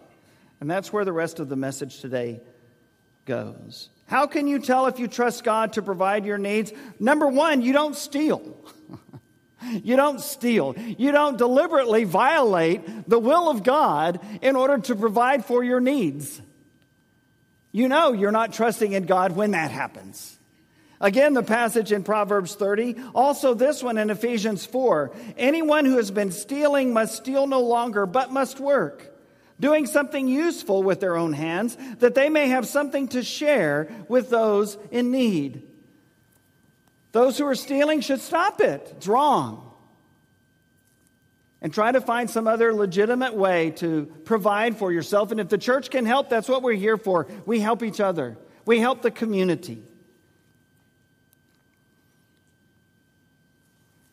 And 0.59 0.69
that's 0.69 0.91
where 0.91 1.05
the 1.05 1.13
rest 1.13 1.39
of 1.39 1.47
the 1.47 1.55
message 1.55 2.01
today 2.01 2.41
goes. 3.25 3.87
How 4.07 4.27
can 4.27 4.49
you 4.49 4.59
tell 4.59 4.87
if 4.87 4.99
you 4.99 5.07
trust 5.07 5.45
God 5.45 5.71
to 5.73 5.81
provide 5.81 6.25
your 6.25 6.37
needs? 6.37 6.73
Number 6.99 7.29
one, 7.29 7.61
you 7.61 7.71
don't 7.71 7.95
steal. 7.95 8.57
you 9.71 9.95
don't 9.95 10.19
steal. 10.19 10.75
You 10.77 11.13
don't 11.13 11.37
deliberately 11.37 12.03
violate 12.03 13.07
the 13.07 13.19
will 13.19 13.49
of 13.49 13.63
God 13.63 14.19
in 14.41 14.57
order 14.57 14.79
to 14.79 14.95
provide 14.97 15.45
for 15.45 15.63
your 15.63 15.79
needs. 15.79 16.41
You 17.73 17.89
know 17.89 18.13
you're 18.13 18.31
not 18.31 18.53
trusting 18.53 18.93
in 18.93 19.05
God 19.05 19.35
when 19.35 19.51
that 19.51 19.71
happens. 19.71 20.37
Again, 21.01 21.33
the 21.33 21.43
passage 21.43 21.91
in 21.91 22.03
Proverbs 22.03 22.55
30, 22.55 22.95
also 23.13 23.55
this 23.55 23.83
one 23.83 23.97
in 23.97 24.09
Ephesians 24.09 24.65
4. 24.65 25.11
Anyone 25.35 25.83
who 25.83 25.97
has 25.97 26.11
been 26.11 26.31
stealing 26.31 26.93
must 26.93 27.15
steal 27.15 27.45
no 27.45 27.59
longer, 27.59 28.05
but 28.05 28.31
must 28.31 28.59
work, 28.59 29.13
doing 29.59 29.85
something 29.85 30.29
useful 30.29 30.81
with 30.81 31.01
their 31.01 31.17
own 31.17 31.33
hands, 31.33 31.75
that 31.99 32.15
they 32.15 32.29
may 32.29 32.47
have 32.47 32.65
something 32.67 33.09
to 33.09 33.23
share 33.23 33.91
with 34.07 34.29
those 34.29 34.77
in 34.91 35.11
need. 35.11 35.63
Those 37.11 37.37
who 37.37 37.45
are 37.47 37.55
stealing 37.55 37.99
should 37.99 38.21
stop 38.21 38.61
it. 38.61 38.93
It's 38.95 39.07
wrong 39.07 39.72
and 41.63 41.73
try 41.73 41.91
to 41.91 42.01
find 42.01 42.29
some 42.29 42.45
other 42.45 42.73
legitimate 42.73 43.33
way 43.33 43.71
to 43.71 44.05
provide 44.25 44.77
for 44.77 44.91
yourself. 44.91 45.31
And 45.31 45.39
if 45.39 45.47
the 45.47 45.57
church 45.57 45.89
can 45.89 46.05
help, 46.05 46.29
that's 46.29 46.49
what 46.49 46.61
we're 46.61 46.73
here 46.73 46.97
for. 46.97 47.25
We 47.45 47.61
help 47.61 47.81
each 47.81 48.01
other, 48.01 48.37
we 48.65 48.79
help 48.79 49.01
the 49.01 49.11
community. 49.11 49.81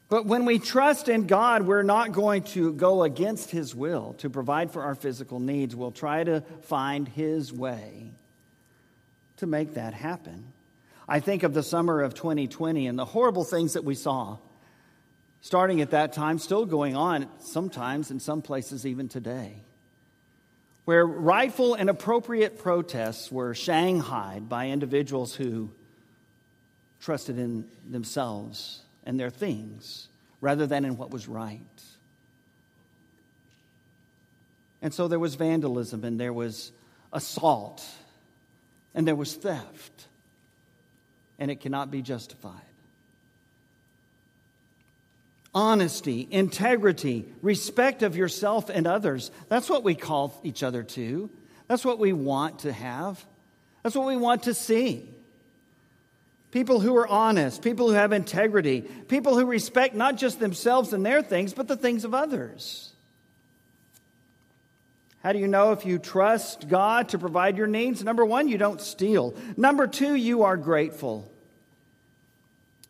But 0.09 0.27
when 0.27 0.45
we 0.45 0.59
trust 0.59 1.09
in 1.09 1.29
God, 1.29 1.63
we're 1.63 1.85
not 1.85 2.11
going 2.11 2.43
to 2.43 2.73
go 2.73 3.05
against 3.05 3.53
His 3.53 3.77
will 3.77 4.15
to 4.19 4.29
provide 4.29 4.73
for 4.73 4.83
our 4.83 4.97
physical 4.97 5.39
needs. 5.39 5.77
We'll 5.77 5.93
try 5.93 6.25
to 6.25 6.41
find 6.63 7.07
His 7.07 7.53
way 7.53 8.11
to 9.37 9.47
make 9.47 9.75
that 9.75 9.95
happen. 9.95 10.53
I 11.09 11.21
think 11.21 11.45
of 11.45 11.55
the 11.55 11.63
summer 11.63 12.03
of 12.03 12.15
2020 12.15 12.89
and 12.89 12.99
the 12.99 13.05
horrible 13.05 13.45
things 13.45 13.75
that 13.75 13.85
we 13.85 13.95
saw 13.95 14.39
starting 15.41 15.81
at 15.81 15.91
that 15.91 16.13
time, 16.13 16.39
still 16.39 16.67
going 16.67 16.97
on 16.97 17.27
sometimes 17.41 18.11
in 18.11 18.21
some 18.21 18.43
places 18.43 18.87
even 18.87 19.09
today, 19.09 19.55
where 20.85 21.05
rightful 21.07 21.75
and 21.75 21.89
appropriate 21.89 22.59
protests 22.59 23.31
were 23.31 23.55
shanghaied 23.55 24.49
by 24.49 24.69
individuals 24.69 25.35
who 25.35 25.71
trusted 27.01 27.39
in 27.39 27.65
themselves 27.89 28.81
and 29.05 29.19
their 29.19 29.31
things 29.31 30.09
rather 30.41 30.67
than 30.67 30.85
in 30.85 30.97
what 30.97 31.11
was 31.11 31.27
right. 31.29 31.61
And 34.83 34.93
so 34.93 35.09
there 35.09 35.19
was 35.19 35.35
vandalism 35.35 36.05
and 36.05 36.19
there 36.19 36.33
was 36.33 36.73
assault 37.13 37.87
and 38.95 39.07
there 39.07 39.15
was 39.15 39.35
theft, 39.35 40.07
and 41.39 41.51
it 41.51 41.61
cannot 41.61 41.91
be 41.91 42.03
justified 42.03 42.70
honesty, 45.55 46.27
integrity, 46.31 47.27
respect 47.43 48.03
of 48.03 48.17
yourself 48.17 48.69
and 48.69 48.87
others. 48.87 49.31
That's 49.49 49.69
what 49.69 49.83
we 49.83 49.95
call 49.95 50.39
each 50.45 50.63
other 50.63 50.83
to. 50.83 51.31
That's 51.67 51.85
what 51.85 51.99
we 51.99 52.13
want 52.13 52.61
to 52.61 52.73
have. 52.73 53.25
That's 53.83 53.95
what 53.95 54.07
we 54.07 54.17
want 54.17 54.45
to 54.45 54.55
see. 54.55 55.09
People 56.51 56.81
who 56.81 56.97
are 56.97 57.07
honest, 57.07 57.63
people 57.63 57.89
who 57.89 57.95
have 57.95 58.13
integrity, 58.13 58.81
people 58.81 59.39
who 59.39 59.47
respect 59.47 59.95
not 59.95 60.17
just 60.17 60.41
themselves 60.41 60.93
and 60.93 61.07
their 61.07 61.23
things, 61.23 61.55
but 61.55 61.69
the 61.69 61.77
things 61.77 62.05
of 62.05 62.13
others. 62.13 62.93
How 65.23 65.33
do 65.33 65.39
you 65.39 65.49
know 65.49 65.73
if 65.73 65.85
you 65.85 65.99
trust 65.99 66.69
God 66.69 67.11
to 67.11 67.19
provide 67.19 67.57
your 67.57 67.67
needs? 67.67 68.03
Number 68.03 68.25
one, 68.25 68.49
you 68.49 68.59
don't 68.59 68.81
steal. 68.81 69.35
Number 69.57 69.87
two, 69.87 70.15
you 70.15 70.45
are 70.45 70.57
grateful. 70.57 71.31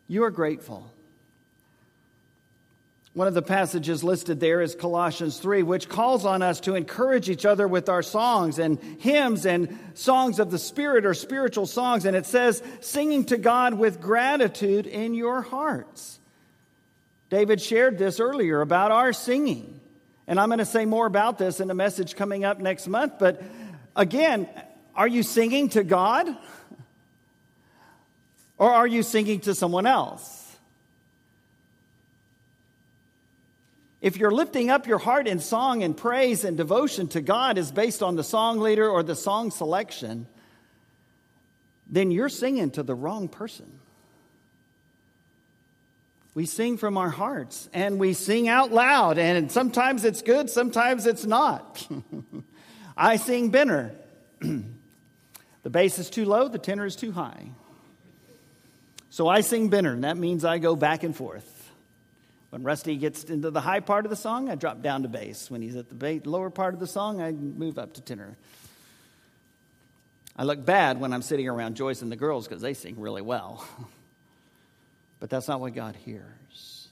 You 0.07 0.25
are 0.25 0.31
grateful. 0.31 0.90
One 3.13 3.27
of 3.27 3.35
the 3.35 3.43
passages 3.43 4.05
listed 4.05 4.39
there 4.39 4.61
is 4.61 4.77
Colossians 4.77 5.39
3, 5.41 5.65
which 5.65 5.89
calls 5.89 6.25
on 6.25 6.43
us 6.43 6.61
to 6.61 6.77
encourage 6.77 7.29
each 7.29 7.45
other 7.45 7.67
with 7.67 7.89
our 7.89 8.03
songs 8.03 8.61
and 8.61 8.79
hymns 9.01 9.47
and 9.47 9.77
songs 9.95 10.39
of 10.39 10.53
the 10.53 10.61
Spirit 10.61 11.05
or 11.05 11.15
spiritual 11.15 11.67
songs. 11.67 12.05
And 12.05 12.17
it 12.17 12.25
says, 12.25 12.63
singing 12.81 13.25
to 13.27 13.37
God 13.37 13.75
with 13.75 14.01
gratitude 14.01 14.87
in 14.87 15.15
your 15.15 15.43
hearts. 15.43 16.21
David 17.31 17.61
shared 17.61 17.99
this 17.99 18.21
earlier 18.21 18.61
about 18.61 18.93
our 18.93 19.13
singing. 19.13 19.81
And 20.29 20.39
I'm 20.39 20.49
going 20.49 20.61
to 20.61 20.65
say 20.65 20.85
more 20.85 21.07
about 21.07 21.37
this 21.37 21.59
in 21.59 21.69
a 21.69 21.75
message 21.75 22.15
coming 22.15 22.45
up 22.45 22.61
next 22.61 22.87
month. 22.87 23.15
But 23.19 23.43
again, 23.97 24.49
are 24.95 25.09
you 25.09 25.25
singing 25.25 25.69
to 25.71 25.83
God? 25.83 26.29
Or 28.57 28.71
are 28.73 28.87
you 28.87 29.03
singing 29.03 29.41
to 29.41 29.55
someone 29.57 29.87
else? 29.87 30.40
If 34.01 34.17
you're 34.17 34.31
lifting 34.31 34.71
up 34.71 34.87
your 34.87 34.99
heart 34.99 35.29
in 35.29 35.41
song 35.41 35.83
and 35.83 35.95
praise 35.95 36.45
and 36.45 36.57
devotion 36.57 37.09
to 37.09 37.21
God 37.21 37.59
is 37.59 37.71
based 37.71 38.03
on 38.03 38.17
the 38.17 38.25
song 38.25 38.59
leader 38.61 38.89
or 38.89 39.03
the 39.03 39.15
song 39.15 39.51
selection, 39.51 40.27
then 41.87 42.11
you're 42.11 42.31
singing 42.31 42.71
to 42.73 42.83
the 42.83 42.95
wrong 42.95 43.29
person. 43.29 43.79
We 46.35 46.47
sing 46.47 46.79
from 46.79 46.97
our 46.97 47.11
hearts 47.11 47.69
and 47.75 47.99
we 47.99 48.15
sing 48.15 48.49
out 48.49 48.73
loud, 48.73 49.19
and 49.19 49.51
sometimes 49.53 50.05
it's 50.05 50.23
good, 50.23 50.49
sometimes 50.49 51.07
it's 51.07 51.27
not. 51.27 51.87
I 52.97 53.17
sing 53.17 53.51
Benner. 53.51 53.95
the 54.41 55.71
bass 55.71 55.99
is 55.99 56.09
too 56.09 56.25
low, 56.25 56.49
the 56.49 56.59
tenor 56.59 56.87
is 56.87 56.97
too 56.97 57.13
high. 57.13 57.51
So 59.11 59.29
I 59.29 59.43
sing 59.43 59.69
Benner, 59.69 59.93
and 59.93 60.05
that 60.05 60.17
means 60.17 60.45
I 60.45 60.59
go 60.59 60.77
back 60.77 61.03
and 61.03 61.15
forth. 61.15 61.60
When 62.51 62.65
Rusty 62.65 62.97
gets 62.97 63.25
into 63.25 63.51
the 63.51 63.61
high 63.61 63.81
part 63.81 64.05
of 64.05 64.11
the 64.11 64.17
song, 64.17 64.51
I 64.51 64.57
drop 64.57 64.83
down 64.83 65.03
to 65.03 65.09
bass. 65.09 65.51
When 65.51 65.63
he's 65.63 65.77
at 65.77 65.89
the 65.89 66.21
lower 66.25 66.51
part 66.51 66.75
of 66.75 66.81
the 66.81 66.87
song, 66.87 67.21
I 67.21 67.31
move 67.33 67.79
up 67.79 67.95
to 67.95 68.01
tenor. 68.01 68.37
I 70.37 70.45
look 70.45 70.65
bad 70.65 71.01
when 71.01 71.13
I'm 71.13 71.23
sitting 71.23 71.49
around 71.49 71.77
Joyce 71.77 72.03
and 72.03 72.11
the 72.11 72.17
girls 72.17 72.49
because 72.49 72.63
they 72.63 72.75
sing 72.75 72.99
really 72.99 73.23
well. 73.23 73.65
but 75.21 75.31
that's 75.31 75.47
not 75.49 75.61
what 75.61 75.75
God 75.75 75.97
hears. 75.97 76.89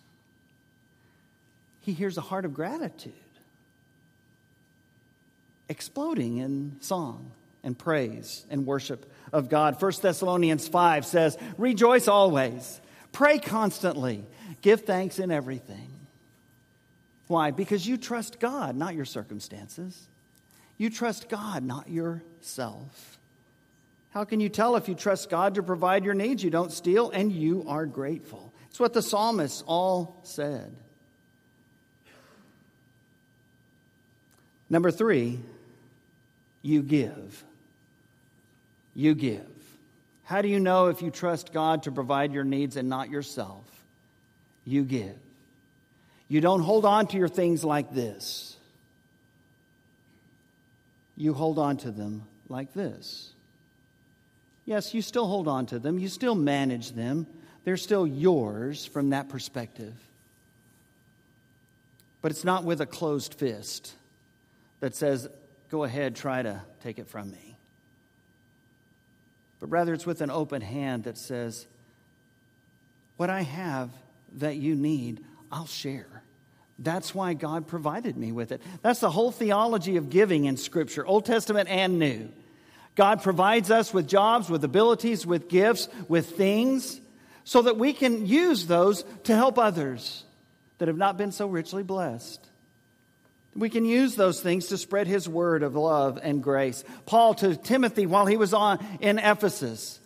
He 1.80 1.92
hears 1.92 2.18
a 2.18 2.20
heart 2.20 2.44
of 2.44 2.54
gratitude 2.54 3.12
exploding 5.68 6.38
in 6.38 6.76
song 6.80 7.30
and 7.62 7.78
praise 7.78 8.46
and 8.50 8.66
worship 8.66 9.10
of 9.32 9.48
God. 9.48 9.80
1 9.80 9.92
Thessalonians 10.00 10.68
5 10.68 11.04
says, 11.04 11.36
Rejoice 11.56 12.08
always, 12.08 12.80
pray 13.12 13.38
constantly. 13.38 14.24
Give 14.62 14.80
thanks 14.80 15.18
in 15.18 15.30
everything. 15.30 15.90
Why? 17.26 17.50
Because 17.50 17.86
you 17.86 17.96
trust 17.96 18.40
God, 18.40 18.76
not 18.76 18.94
your 18.94 19.04
circumstances. 19.04 20.08
You 20.78 20.90
trust 20.90 21.28
God, 21.28 21.62
not 21.62 21.88
yourself. 21.88 23.18
How 24.10 24.24
can 24.24 24.40
you 24.40 24.48
tell 24.48 24.76
if 24.76 24.88
you 24.88 24.94
trust 24.94 25.28
God 25.28 25.54
to 25.56 25.62
provide 25.62 26.04
your 26.04 26.14
needs? 26.14 26.42
You 26.42 26.50
don't 26.50 26.72
steal 26.72 27.10
and 27.10 27.30
you 27.30 27.64
are 27.68 27.84
grateful. 27.84 28.52
It's 28.70 28.80
what 28.80 28.94
the 28.94 29.02
psalmists 29.02 29.62
all 29.66 30.20
said. 30.22 30.74
Number 34.70 34.90
three, 34.90 35.40
you 36.62 36.82
give. 36.82 37.44
You 38.94 39.14
give. 39.14 39.57
How 40.28 40.42
do 40.42 40.48
you 40.48 40.60
know 40.60 40.86
if 40.86 41.02
you 41.02 41.10
trust 41.10 41.52
God 41.52 41.82
to 41.84 41.92
provide 41.92 42.32
your 42.32 42.44
needs 42.44 42.76
and 42.76 42.88
not 42.88 43.10
yourself? 43.10 43.64
you 44.68 44.84
give. 44.84 45.16
You 46.28 46.40
don't 46.40 46.60
hold 46.60 46.84
on 46.84 47.06
to 47.08 47.16
your 47.16 47.28
things 47.28 47.64
like 47.64 47.94
this. 47.94 48.56
You 51.16 51.32
hold 51.32 51.58
on 51.58 51.78
to 51.78 51.90
them 51.90 52.24
like 52.48 52.74
this. 52.74 53.32
Yes, 54.66 54.92
you 54.92 55.00
still 55.00 55.26
hold 55.26 55.48
on 55.48 55.66
to 55.66 55.78
them, 55.78 55.98
you 55.98 56.08
still 56.08 56.34
manage 56.34 56.92
them. 56.92 57.26
They're 57.64 57.78
still 57.78 58.06
yours 58.06 58.86
from 58.86 59.10
that 59.10 59.28
perspective. 59.28 59.94
But 62.20 62.30
it's 62.30 62.44
not 62.44 62.64
with 62.64 62.80
a 62.80 62.86
closed 62.86 63.34
fist 63.34 63.92
that 64.80 64.94
says, 64.94 65.28
go 65.70 65.84
ahead, 65.84 66.14
try 66.16 66.42
to 66.42 66.60
take 66.82 66.98
it 66.98 67.08
from 67.08 67.30
me. 67.30 67.47
But 69.60 69.70
rather, 69.70 69.92
it's 69.92 70.06
with 70.06 70.20
an 70.20 70.30
open 70.30 70.62
hand 70.62 71.04
that 71.04 71.18
says, 71.18 71.66
what 73.16 73.30
I 73.30 73.42
have 73.42 73.90
that 74.34 74.56
you 74.56 74.74
need, 74.74 75.24
I'll 75.50 75.66
share. 75.66 76.22
That's 76.78 77.14
why 77.14 77.34
God 77.34 77.66
provided 77.66 78.16
me 78.16 78.30
with 78.30 78.52
it. 78.52 78.62
That's 78.82 79.00
the 79.00 79.10
whole 79.10 79.32
theology 79.32 79.96
of 79.96 80.10
giving 80.10 80.44
in 80.44 80.56
Scripture, 80.56 81.04
Old 81.04 81.24
Testament 81.24 81.68
and 81.68 81.98
New. 81.98 82.28
God 82.94 83.22
provides 83.22 83.70
us 83.70 83.92
with 83.92 84.08
jobs, 84.08 84.48
with 84.48 84.62
abilities, 84.62 85.26
with 85.26 85.48
gifts, 85.48 85.88
with 86.08 86.36
things, 86.36 87.00
so 87.44 87.62
that 87.62 87.78
we 87.78 87.92
can 87.92 88.26
use 88.26 88.66
those 88.66 89.04
to 89.24 89.34
help 89.34 89.58
others 89.58 90.24
that 90.78 90.88
have 90.88 90.96
not 90.96 91.16
been 91.16 91.32
so 91.32 91.46
richly 91.48 91.82
blessed. 91.82 92.47
We 93.58 93.70
can 93.70 93.84
use 93.84 94.14
those 94.14 94.40
things 94.40 94.68
to 94.68 94.78
spread 94.78 95.08
his 95.08 95.28
word 95.28 95.64
of 95.64 95.74
love 95.74 96.20
and 96.22 96.40
grace. 96.40 96.84
Paul 97.06 97.34
to 97.34 97.56
Timothy 97.56 98.06
while 98.06 98.24
he 98.24 98.36
was 98.36 98.54
on 98.54 98.78
in 99.00 99.18
Ephesus 99.18 99.98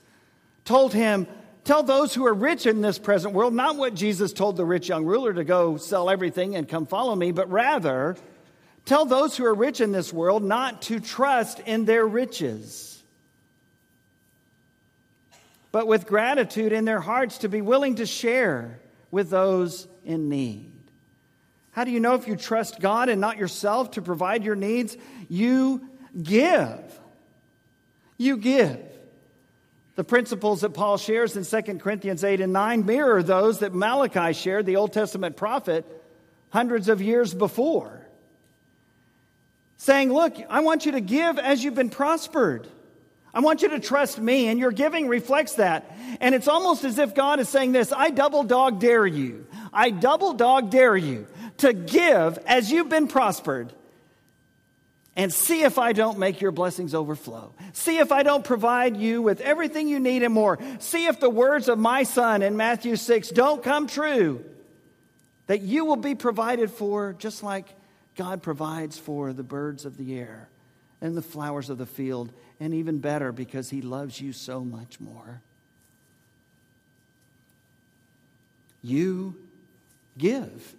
told 0.65 0.95
him, 0.95 1.27
Tell 1.65 1.83
those 1.83 2.15
who 2.15 2.27
are 2.27 2.35
rich 2.35 2.67
in 2.67 2.81
this 2.81 2.99
present 2.99 3.35
world 3.35 3.53
not 3.55 3.77
what 3.77 3.95
Jesus 3.95 4.33
told 4.33 4.57
the 4.57 4.65
rich 4.65 4.89
young 4.89 5.05
ruler 5.05 5.35
to 5.35 5.45
go 5.45 5.77
sell 5.77 6.09
everything 6.09 6.57
and 6.57 6.67
come 6.67 6.87
follow 6.87 7.15
me, 7.15 7.31
but 7.31 7.51
rather 7.51 8.17
tell 8.87 9.05
those 9.05 9.37
who 9.37 9.45
are 9.45 9.55
rich 9.55 9.81
in 9.81 9.93
this 9.93 10.13
world 10.13 10.43
not 10.43 10.83
to 10.83 10.99
trust 10.99 11.61
in 11.61 11.85
their 11.85 12.07
riches, 12.07 13.03
but 15.71 15.87
with 15.87 16.07
gratitude 16.07 16.73
in 16.73 16.87
their 16.87 17.01
hearts 17.01 17.39
to 17.39 17.49
be 17.49 17.61
willing 17.61 17.97
to 17.97 18.07
share 18.07 18.81
with 19.11 19.29
those 19.29 19.87
in 20.05 20.29
need. 20.29 20.82
How 21.73 21.85
do 21.85 21.91
you 21.91 22.01
know 22.01 22.15
if 22.15 22.29
you 22.29 22.37
trust 22.37 22.81
God 22.81 23.09
and 23.09 23.21
not 23.21 23.39
yourself 23.39 23.93
to 23.93 24.03
provide 24.03 24.45
your 24.45 24.55
needs? 24.55 24.97
You 25.29 25.89
give. 26.23 27.01
You 28.19 28.37
give. 28.37 28.79
The 29.97 30.05
principles 30.05 30.61
that 30.61 30.71
Paul 30.71 30.99
shares 30.99 31.37
in 31.37 31.45
2 31.45 31.79
Corinthians 31.79 32.25
8 32.25 32.43
and 32.43 32.53
9 32.53 32.87
mirror 32.87 33.23
those 33.23 33.61
that 33.61 33.75
Malachi 33.75 34.35
shared, 34.35 34.67
the 34.67 34.77
Old 34.77 34.93
Testament 34.93 35.37
prophet, 35.37 35.87
hundreds 36.51 36.91
of 36.91 37.01
years 37.01 37.33
before. 37.33 38.07
Saying, 39.79 40.13
Look, 40.13 40.37
I 40.51 40.61
want 40.61 40.85
you 40.85 40.93
to 40.93 41.01
give 41.01 41.39
as 41.39 41.65
you've 41.65 41.75
been 41.75 41.91
prospered. 41.91 42.69
I 43.35 43.41
want 43.41 43.63
you 43.63 43.71
to 43.71 43.81
trust 43.81 44.19
me, 44.19 44.49
and 44.49 44.61
your 44.61 44.73
giving 44.73 45.09
reflects 45.09 45.55
that. 45.55 45.91
And 46.21 46.35
it's 46.35 46.49
almost 46.49 46.85
as 46.85 46.99
if 46.99 47.15
God 47.15 47.41
is 47.41 47.49
saying 47.49 47.73
this 47.73 47.93
I 47.93 48.11
double 48.11 48.45
dog 48.45 48.79
dare 48.79 49.07
you. 49.07 49.47
I 49.73 49.89
double 49.89 50.35
dog 50.35 50.71
dare 50.71 50.97
you 50.97 51.27
to 51.59 51.73
give 51.73 52.39
as 52.47 52.71
you've 52.71 52.89
been 52.89 53.09
prospered 53.09 53.73
and 55.15 55.33
see 55.33 55.63
if 55.63 55.79
I 55.79 55.93
don't 55.93 56.19
make 56.19 56.41
your 56.41 56.53
blessings 56.53 56.95
overflow. 56.95 57.53
See 57.73 57.99
if 57.99 58.13
I 58.13 58.23
don't 58.23 58.45
provide 58.45 58.97
you 58.97 59.21
with 59.21 59.41
everything 59.41 59.89
you 59.89 60.01
need 60.01 60.23
and 60.23 60.33
more. 60.33 60.59
See 60.79 61.07
if 61.07 61.21
the 61.21 61.31
words 61.31 61.69
of 61.69 61.79
my 61.79 62.03
son 62.05 62.43
in 62.43 62.57
Matthew 62.57 62.97
6 62.97 63.29
don't 63.31 63.63
come 63.63 63.87
true. 63.87 64.45
That 65.49 65.61
you 65.61 65.85
will 65.85 65.97
be 65.97 66.15
provided 66.15 66.71
for 66.71 67.13
just 67.13 67.43
like 67.43 67.67
God 68.17 68.43
provides 68.43 68.99
for 68.99 69.33
the 69.33 69.43
birds 69.43 69.85
of 69.85 69.97
the 69.97 70.19
air 70.19 70.49
and 71.01 71.17
the 71.17 71.23
flowers 71.23 71.69
of 71.69 71.79
the 71.79 71.87
field, 71.87 72.33
and 72.61 72.73
even 72.73 72.99
better 72.99 73.33
because 73.33 73.71
he 73.71 73.83
loves 73.83 74.21
you 74.21 74.33
so 74.33 74.61
much 74.61 75.01
more. 75.01 75.41
You 78.85 79.37
give. 80.17 80.75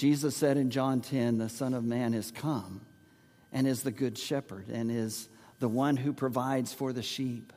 Jesus 0.00 0.34
said 0.34 0.56
in 0.56 0.70
John 0.70 1.02
10, 1.02 1.36
the 1.36 1.50
Son 1.50 1.74
of 1.74 1.84
Man 1.84 2.14
has 2.14 2.30
come 2.30 2.80
and 3.52 3.66
is 3.66 3.82
the 3.82 3.90
good 3.90 4.16
shepherd 4.16 4.70
and 4.70 4.90
is 4.90 5.28
the 5.58 5.68
one 5.68 5.94
who 5.94 6.14
provides 6.14 6.72
for 6.72 6.94
the 6.94 7.02
sheep. 7.02 7.52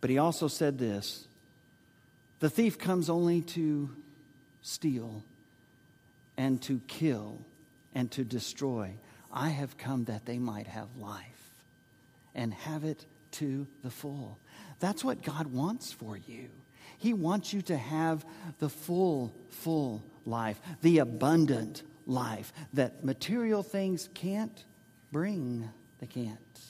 But 0.00 0.10
he 0.10 0.18
also 0.18 0.48
said 0.48 0.78
this 0.80 1.28
the 2.40 2.50
thief 2.50 2.76
comes 2.76 3.08
only 3.08 3.42
to 3.42 3.88
steal 4.62 5.22
and 6.36 6.60
to 6.62 6.80
kill 6.88 7.38
and 7.94 8.10
to 8.10 8.24
destroy. 8.24 8.90
I 9.32 9.50
have 9.50 9.78
come 9.78 10.06
that 10.06 10.26
they 10.26 10.38
might 10.38 10.66
have 10.66 10.88
life 10.98 11.54
and 12.34 12.52
have 12.52 12.82
it 12.82 13.06
to 13.32 13.68
the 13.84 13.90
full. 13.90 14.40
That's 14.80 15.04
what 15.04 15.22
God 15.22 15.46
wants 15.46 15.92
for 15.92 16.16
you. 16.16 16.48
He 17.02 17.14
wants 17.14 17.52
you 17.52 17.62
to 17.62 17.76
have 17.76 18.24
the 18.60 18.68
full, 18.68 19.34
full 19.50 20.04
life, 20.24 20.60
the 20.82 20.98
abundant 20.98 21.82
life 22.06 22.52
that 22.74 23.04
material 23.04 23.64
things 23.64 24.08
can't 24.14 24.64
bring. 25.10 25.68
They 25.98 26.06
can't. 26.06 26.60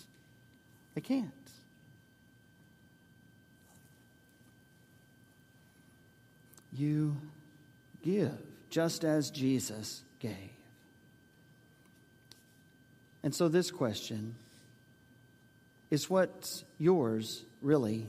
They 0.95 1.03
can't. 1.03 1.31
You 6.73 7.15
give 8.03 8.33
just 8.71 9.05
as 9.05 9.31
Jesus 9.31 10.03
gave. 10.19 10.33
And 13.23 13.35
so, 13.35 13.49
this 13.49 13.71
question 13.71 14.35
is 15.91 16.09
what's 16.09 16.65
yours 16.79 17.45
really 17.61 18.07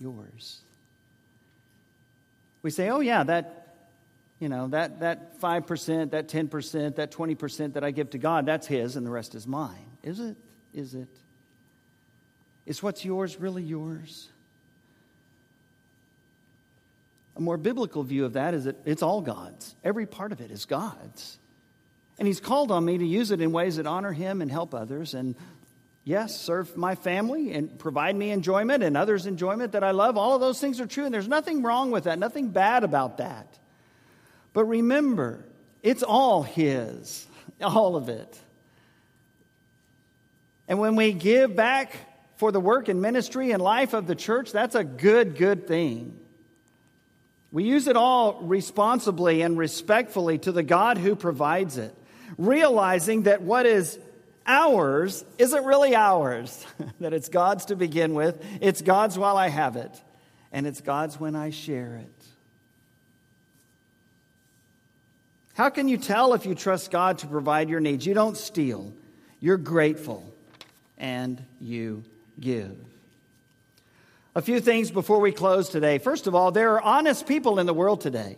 yours? 0.00 0.62
We 2.66 2.72
say, 2.72 2.88
oh, 2.90 2.98
yeah, 2.98 3.22
that, 3.22 3.76
you 4.40 4.48
know, 4.48 4.66
that, 4.66 4.98
that 4.98 5.40
5%, 5.40 6.10
that 6.10 6.26
10%, 6.26 6.96
that 6.96 7.12
20% 7.12 7.72
that 7.74 7.84
I 7.84 7.92
give 7.92 8.10
to 8.10 8.18
God, 8.18 8.44
that's 8.44 8.66
His 8.66 8.96
and 8.96 9.06
the 9.06 9.10
rest 9.12 9.36
is 9.36 9.46
mine. 9.46 9.86
Is 10.02 10.18
it? 10.18 10.36
Is 10.74 10.96
it? 10.96 11.06
Is 12.66 12.82
what's 12.82 13.04
yours 13.04 13.38
really 13.38 13.62
yours? 13.62 14.30
A 17.36 17.40
more 17.40 17.56
biblical 17.56 18.02
view 18.02 18.24
of 18.24 18.32
that 18.32 18.52
is 18.52 18.64
that 18.64 18.74
it's 18.84 19.00
all 19.00 19.20
God's. 19.20 19.76
Every 19.84 20.04
part 20.04 20.32
of 20.32 20.40
it 20.40 20.50
is 20.50 20.64
God's. 20.64 21.38
And 22.18 22.26
He's 22.26 22.40
called 22.40 22.72
on 22.72 22.84
me 22.84 22.98
to 22.98 23.06
use 23.06 23.30
it 23.30 23.40
in 23.40 23.52
ways 23.52 23.76
that 23.76 23.86
honor 23.86 24.12
Him 24.12 24.42
and 24.42 24.50
help 24.50 24.74
others. 24.74 25.14
And 25.14 25.36
yes, 26.06 26.40
serve 26.40 26.76
my 26.76 26.94
family 26.94 27.52
and 27.52 27.78
provide 27.80 28.14
me 28.14 28.30
enjoyment 28.30 28.82
and 28.82 28.96
others' 28.96 29.26
enjoyment 29.26 29.72
that 29.72 29.82
I 29.82 29.90
love. 29.90 30.16
All 30.16 30.36
of 30.36 30.40
those 30.40 30.60
things 30.60 30.80
are 30.80 30.86
true. 30.86 31.04
And 31.04 31.12
there's 31.12 31.28
nothing 31.28 31.62
wrong 31.62 31.90
with 31.90 32.04
that, 32.04 32.18
nothing 32.18 32.48
bad 32.48 32.84
about 32.84 33.18
that. 33.18 33.58
But 34.54 34.64
remember, 34.64 35.44
it's 35.82 36.04
all 36.04 36.44
His, 36.44 37.26
all 37.60 37.96
of 37.96 38.08
it. 38.08 38.40
And 40.68 40.78
when 40.78 40.96
we 40.96 41.12
give 41.12 41.54
back 41.54 41.94
for 42.36 42.52
the 42.52 42.60
work 42.60 42.88
and 42.88 43.02
ministry 43.02 43.50
and 43.50 43.60
life 43.60 43.92
of 43.92 44.06
the 44.06 44.14
church, 44.14 44.52
that's 44.52 44.76
a 44.76 44.84
good, 44.84 45.36
good 45.36 45.66
thing. 45.66 46.18
We 47.50 47.64
use 47.64 47.88
it 47.88 47.96
all 47.96 48.40
responsibly 48.42 49.42
and 49.42 49.58
respectfully 49.58 50.38
to 50.38 50.52
the 50.52 50.62
God 50.62 50.98
who 50.98 51.16
provides 51.16 51.78
it, 51.78 51.94
realizing 52.38 53.22
that 53.22 53.42
what 53.42 53.66
is 53.66 53.98
ours 54.46 55.24
isn't 55.38 55.64
really 55.64 55.94
ours, 55.94 56.64
that 57.00 57.12
it's 57.12 57.28
God's 57.28 57.66
to 57.66 57.76
begin 57.76 58.14
with, 58.14 58.42
it's 58.60 58.82
God's 58.82 59.18
while 59.18 59.36
I 59.36 59.48
have 59.48 59.76
it, 59.76 59.92
and 60.52 60.66
it's 60.66 60.80
God's 60.80 61.18
when 61.18 61.36
I 61.36 61.50
share 61.50 61.96
it. 61.96 62.12
How 65.54 65.70
can 65.70 65.88
you 65.88 65.96
tell 65.96 66.34
if 66.34 66.44
you 66.44 66.54
trust 66.54 66.90
God 66.90 67.18
to 67.18 67.26
provide 67.26 67.70
your 67.70 67.80
needs? 67.80 68.06
You 68.06 68.12
don't 68.12 68.36
steal, 68.36 68.92
you're 69.40 69.56
grateful, 69.56 70.22
and 70.98 71.42
you 71.60 72.04
give. 72.38 72.76
A 74.34 74.42
few 74.42 74.60
things 74.60 74.90
before 74.90 75.18
we 75.18 75.32
close 75.32 75.70
today. 75.70 75.96
First 75.96 76.26
of 76.26 76.34
all, 76.34 76.50
there 76.50 76.74
are 76.74 76.82
honest 76.82 77.26
people 77.26 77.58
in 77.58 77.64
the 77.64 77.72
world 77.72 78.02
today. 78.02 78.36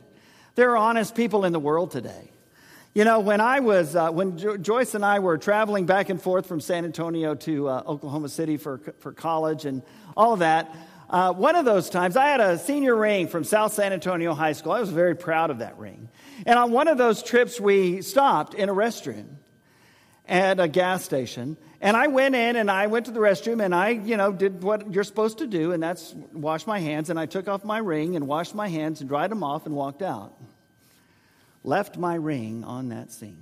There 0.54 0.70
are 0.70 0.76
honest 0.76 1.16
people 1.16 1.44
in 1.44 1.52
the 1.52 1.59
world 1.59 1.90
today. 1.90 2.30
You 2.99 3.05
know, 3.05 3.20
when 3.20 3.40
I 3.40 3.61
was, 3.61 3.94
uh, 3.94 4.11
when 4.11 4.38
jo- 4.38 4.57
Joyce 4.57 4.96
and 4.96 5.05
I 5.05 5.20
were 5.20 5.38
traveling 5.38 5.86
back 5.86 6.09
and 6.09 6.20
forth 6.20 6.46
from 6.46 6.61
San 6.61 6.84
Antonio 6.84 7.36
to 7.36 7.68
uh, 7.68 7.82
Oklahoma 7.86 8.28
City 8.28 8.57
for, 8.57 8.80
for 8.99 9.12
college 9.12 9.66
and 9.66 9.84
all 10.16 10.32
of 10.32 10.40
that, 10.40 10.74
uh, 11.09 11.32
one 11.32 11.55
of 11.55 11.64
those 11.64 11.90
times 11.90 12.16
I 12.16 12.26
had 12.26 12.40
a 12.40 12.59
senior 12.59 12.96
ring 12.96 13.28
from 13.28 13.44
South 13.44 13.72
San 13.72 13.92
Antonio 13.92 14.34
High 14.34 14.51
School. 14.51 14.72
I 14.72 14.80
was 14.80 14.90
very 14.90 15.14
proud 15.14 15.51
of 15.51 15.61
that 15.61 15.78
ring. 15.78 16.09
And 16.44 16.59
on 16.59 16.72
one 16.72 16.88
of 16.88 16.99
those 16.99 17.22
trips, 17.22 17.61
we 17.61 18.03
stopped 18.03 18.55
in 18.55 18.68
a 18.68 18.74
restroom 18.74 19.28
at 20.26 20.59
a 20.59 20.66
gas 20.66 21.05
station. 21.05 21.57
And 21.80 21.96
I 21.96 22.09
went 22.09 22.34
in 22.34 22.57
and 22.57 22.68
I 22.68 22.88
went 22.88 23.07
to 23.07 23.12
the 23.12 23.20
restroom 23.20 23.64
and 23.64 23.76
I, 23.76 23.90
you 23.90 24.16
know, 24.16 24.32
did 24.32 24.61
what 24.61 24.92
you're 24.92 25.05
supposed 25.05 25.38
to 25.38 25.46
do, 25.46 25.70
and 25.70 25.80
that's 25.80 26.16
wash 26.32 26.66
my 26.66 26.80
hands. 26.80 27.11
And 27.11 27.20
I 27.20 27.26
took 27.26 27.46
off 27.46 27.62
my 27.62 27.78
ring 27.78 28.16
and 28.16 28.26
washed 28.26 28.57
my 28.57 28.66
hands 28.66 29.03
and 29.03 29.09
dried 29.09 29.30
them 29.30 29.44
off 29.44 29.66
and 29.66 29.76
walked 29.76 30.03
out. 30.03 30.34
Left 31.69 31.99
my 31.99 32.14
ring 32.14 32.64
on 32.64 32.89
that 32.89 33.12
sink. 33.12 33.37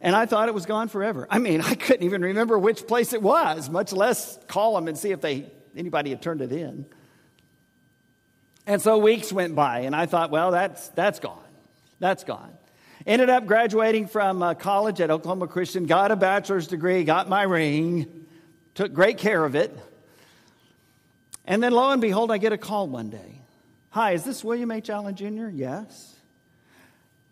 And 0.00 0.16
I 0.16 0.26
thought 0.26 0.48
it 0.48 0.54
was 0.54 0.66
gone 0.66 0.88
forever. 0.88 1.28
I 1.30 1.38
mean, 1.38 1.60
I 1.60 1.76
couldn't 1.76 2.02
even 2.02 2.20
remember 2.20 2.58
which 2.58 2.84
place 2.88 3.12
it 3.12 3.22
was, 3.22 3.70
much 3.70 3.92
less 3.92 4.36
call 4.48 4.74
them 4.74 4.88
and 4.88 4.98
see 4.98 5.12
if 5.12 5.20
they 5.20 5.46
anybody 5.76 6.10
had 6.10 6.20
turned 6.20 6.42
it 6.42 6.50
in. 6.50 6.84
And 8.66 8.82
so 8.82 8.98
weeks 8.98 9.32
went 9.32 9.54
by, 9.54 9.80
and 9.80 9.94
I 9.94 10.06
thought, 10.06 10.32
well, 10.32 10.50
that's, 10.50 10.88
that's 10.88 11.20
gone. 11.20 11.38
That's 12.00 12.24
gone. 12.24 12.52
Ended 13.06 13.30
up 13.30 13.46
graduating 13.46 14.08
from 14.08 14.42
uh, 14.42 14.54
college 14.54 15.00
at 15.00 15.12
Oklahoma 15.12 15.46
Christian, 15.46 15.86
got 15.86 16.10
a 16.10 16.16
bachelor's 16.16 16.66
degree, 16.66 17.04
got 17.04 17.28
my 17.28 17.44
ring, 17.44 18.26
took 18.74 18.92
great 18.92 19.18
care 19.18 19.44
of 19.44 19.54
it. 19.54 19.72
And 21.44 21.62
then 21.62 21.70
lo 21.70 21.92
and 21.92 22.00
behold, 22.00 22.32
I 22.32 22.38
get 22.38 22.52
a 22.52 22.58
call 22.58 22.88
one 22.88 23.10
day. 23.10 23.42
Hi, 23.90 24.12
is 24.12 24.24
this 24.24 24.42
William 24.42 24.72
H. 24.72 24.90
Allen 24.90 25.14
Jr.? 25.14 25.50
Yes. 25.50 26.15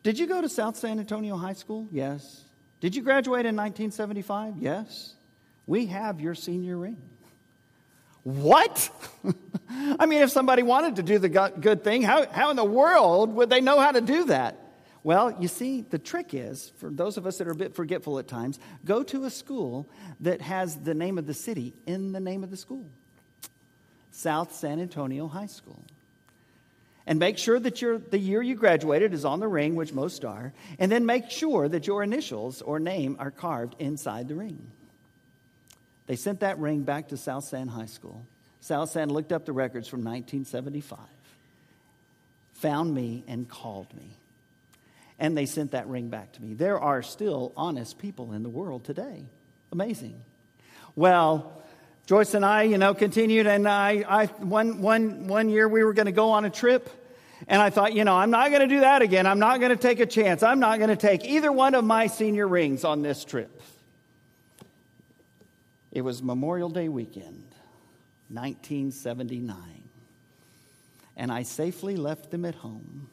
Did 0.05 0.19
you 0.19 0.27
go 0.27 0.43
to 0.43 0.49
South 0.51 0.77
San 0.77 1.01
Antonio 1.01 1.35
High 1.35 1.55
School? 1.55 1.89
Yes. 1.91 2.45
Did 2.79 2.95
you 2.95 3.03
graduate 3.03 3.47
in 3.47 3.57
1975? 3.57 4.59
Yes. 4.59 5.15
We 5.67 5.87
have 5.87 6.21
your 6.21 6.35
senior 6.35 6.77
ring. 6.77 6.99
What? 8.23 8.91
I 9.99 10.05
mean, 10.05 10.21
if 10.21 10.31
somebody 10.31 10.63
wanted 10.63 10.97
to 10.97 11.03
do 11.03 11.19
the 11.19 11.29
good 11.29 11.83
thing, 11.83 12.03
how, 12.03 12.27
how 12.31 12.51
in 12.51 12.57
the 12.57 12.65
world 12.65 13.35
would 13.35 13.49
they 13.49 13.63
know 13.63 13.81
how 13.81 13.93
to 13.93 14.03
do 14.03 14.25
that? 14.27 14.59
Well, 15.03 15.35
you 15.41 15.49
see, 15.49 15.81
the 15.81 15.99
trick 15.99 16.35
is, 16.35 16.73
for 16.77 16.91
those 16.91 17.17
of 17.17 17.27
us 17.27 17.39
that 17.39 17.49
are 17.49 17.53
a 17.53 17.57
bit 17.57 17.75
forgetful 17.75 18.19
at 18.19 18.29
times, 18.29 18.59
go 18.85 19.03
to 19.05 19.25
a 19.25 19.31
school 19.31 19.89
that 20.21 20.43
has 20.43 20.77
the 20.77 20.95
name 20.95 21.17
of 21.17 21.27
the 21.27 21.35
city 21.35 21.73
in 21.87 22.13
the 22.13 22.21
name 22.21 22.45
of 22.45 22.51
the 22.51 22.57
school 22.59 22.87
South 24.11 24.55
San 24.55 24.81
Antonio 24.81 25.29
High 25.29 25.47
School. 25.47 25.83
And 27.07 27.19
make 27.19 27.37
sure 27.37 27.61
that 27.61 27.83
your, 27.83 27.99
the 27.99 28.19
year 28.19 28.41
you 28.41 28.55
graduated 28.55 29.13
is 29.13 29.25
on 29.25 29.41
the 29.41 29.49
ring, 29.49 29.75
which 29.75 29.93
most 29.93 30.25
are, 30.25 30.53
and 30.79 30.91
then 30.91 31.05
make 31.05 31.31
sure 31.31 31.69
that 31.69 31.87
your 31.87 32.03
initials 32.03 32.63
or 32.63 32.81
name 32.81 33.17
are 33.19 33.31
carved 33.31 33.77
inside 33.79 34.29
the 34.29 34.35
ring. 34.35 34.67
They 36.07 36.17
sent 36.17 36.41
that 36.41 36.59
ring 36.59 36.83
back 36.83 37.09
to 37.09 37.17
South 37.17 37.45
San 37.45 37.69
High 37.69 37.87
School. 37.87 38.27
South 38.61 38.91
San 38.91 39.11
looked 39.11 39.33
up 39.33 39.45
the 39.45 39.53
records 39.53 39.87
from 39.87 40.01
1975, 40.01 40.99
found 42.55 42.95
me, 42.95 43.25
and 43.27 43.49
called 43.49 43.93
me 43.95 44.17
and 45.19 45.37
they 45.37 45.47
sent 45.47 45.73
that 45.73 45.89
ring 45.89 46.09
back 46.09 46.33
to 46.33 46.43
me. 46.43 46.55
There 46.55 46.79
are 46.79 47.03
still 47.03 47.53
honest 47.57 47.99
people 47.99 48.33
in 48.33 48.43
the 48.43 48.49
world 48.49 48.85
today. 48.85 49.25
Amazing. 49.73 50.21
Well, 50.97 51.63
Joyce 52.07 52.35
and 52.35 52.45
I, 52.45 52.65
you 52.65 52.77
know, 52.77 52.93
continued, 52.93 53.47
and 53.47 53.67
I, 53.67 54.05
I 54.07 54.27
one, 54.27 54.83
one, 54.83 55.27
one 55.27 55.49
year 55.49 55.67
we 55.67 55.83
were 55.83 55.95
going 55.95 56.07
to 56.07 56.13
go 56.13 56.33
on 56.33 56.45
a 56.45 56.51
trip, 56.51 56.91
and 57.49 57.63
I 57.63 57.71
thought, 57.71 57.95
you 57.95 58.05
know, 58.05 58.15
I'm 58.15 58.31
not 58.31 58.51
going 58.51 58.61
to 58.61 58.67
do 58.67 58.81
that 58.81 59.01
again. 59.01 59.27
I'm 59.27 59.39
not 59.39 59.59
going 59.59 59.71
to 59.71 59.77
take 59.77 60.01
a 60.01 60.07
chance. 60.07 60.43
I'm 60.43 60.61
not 60.61 60.79
going 60.79 60.91
to 60.91 60.97
take 60.97 61.25
either 61.25 61.51
one 61.51 61.75
of 61.75 61.83
my 61.83 62.09
senior 62.09 62.47
rings 62.47 62.85
on 62.85 63.01
this 63.01 63.25
trip. 63.25 63.63
It 65.93 66.03
was 66.03 66.23
Memorial 66.23 66.69
Day 66.69 66.91
weekend, 66.91 67.55
1979, 68.29 69.57
and 71.17 71.33
I 71.33 71.43
safely 71.43 71.97
left 71.97 72.31
them 72.31 72.45
at 72.45 72.57
home 72.57 73.09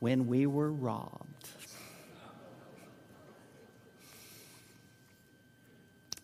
when 0.00 0.26
we 0.26 0.46
were 0.46 0.72
robbed. 0.72 1.48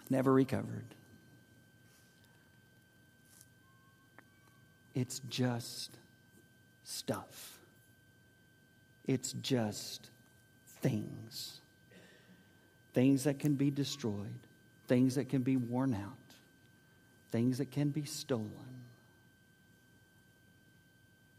Never 0.08 0.32
recovered. 0.32 0.86
It's 4.94 5.20
just 5.28 5.96
stuff. 6.84 7.58
It's 9.06 9.32
just 9.34 10.08
things. 10.80 11.60
Things 12.92 13.24
that 13.24 13.38
can 13.38 13.54
be 13.54 13.70
destroyed, 13.70 14.34
things 14.88 15.14
that 15.14 15.28
can 15.28 15.42
be 15.42 15.56
worn 15.56 15.94
out, 15.94 16.16
things 17.30 17.58
that 17.58 17.70
can 17.70 17.90
be 17.90 18.04
stolen. 18.04 18.50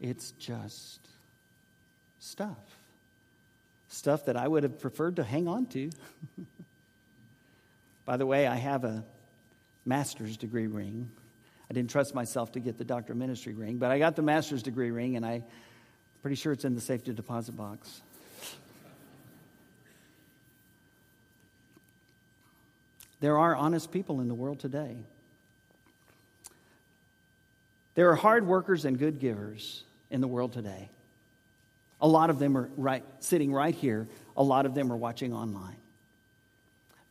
It's 0.00 0.32
just 0.32 1.00
stuff. 2.18 2.56
Stuff 3.88 4.24
that 4.24 4.36
I 4.36 4.48
would 4.48 4.62
have 4.62 4.80
preferred 4.80 5.16
to 5.16 5.24
hang 5.24 5.46
on 5.46 5.66
to. 5.66 5.90
By 8.06 8.16
the 8.16 8.26
way, 8.26 8.46
I 8.46 8.56
have 8.56 8.84
a 8.84 9.04
master's 9.84 10.36
degree 10.36 10.66
ring. 10.66 11.10
I 11.72 11.74
didn't 11.74 11.88
trust 11.88 12.14
myself 12.14 12.52
to 12.52 12.60
get 12.60 12.76
the 12.76 12.84
doctor 12.84 13.14
of 13.14 13.18
ministry 13.18 13.54
ring, 13.54 13.78
but 13.78 13.90
I 13.90 13.98
got 13.98 14.14
the 14.14 14.20
master's 14.20 14.62
degree 14.62 14.90
ring, 14.90 15.16
and 15.16 15.24
I'm 15.24 15.42
pretty 16.20 16.36
sure 16.36 16.52
it's 16.52 16.66
in 16.66 16.74
the 16.74 16.82
safety 16.82 17.14
deposit 17.14 17.56
box. 17.56 18.02
There 23.20 23.38
are 23.38 23.56
honest 23.56 23.90
people 23.90 24.20
in 24.20 24.28
the 24.28 24.34
world 24.34 24.60
today. 24.60 24.98
There 27.94 28.10
are 28.10 28.16
hard 28.16 28.46
workers 28.46 28.84
and 28.84 28.98
good 28.98 29.18
givers 29.18 29.82
in 30.10 30.20
the 30.20 30.28
world 30.28 30.52
today. 30.52 30.90
A 32.02 32.06
lot 32.06 32.28
of 32.28 32.38
them 32.38 32.54
are 32.58 32.68
right, 32.76 33.02
sitting 33.20 33.50
right 33.50 33.74
here, 33.74 34.06
a 34.36 34.42
lot 34.42 34.66
of 34.66 34.74
them 34.74 34.92
are 34.92 34.96
watching 34.98 35.32
online. 35.32 35.76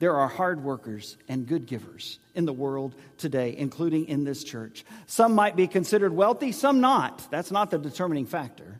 There 0.01 0.15
are 0.15 0.27
hard 0.27 0.63
workers 0.63 1.15
and 1.27 1.45
good 1.45 1.67
givers 1.67 2.17
in 2.33 2.45
the 2.45 2.53
world 2.53 2.95
today, 3.19 3.53
including 3.55 4.07
in 4.07 4.23
this 4.23 4.43
church. 4.43 4.83
Some 5.05 5.35
might 5.35 5.55
be 5.55 5.67
considered 5.67 6.11
wealthy, 6.11 6.53
some 6.53 6.81
not. 6.81 7.29
That's 7.29 7.51
not 7.51 7.69
the 7.69 7.77
determining 7.77 8.25
factor. 8.25 8.79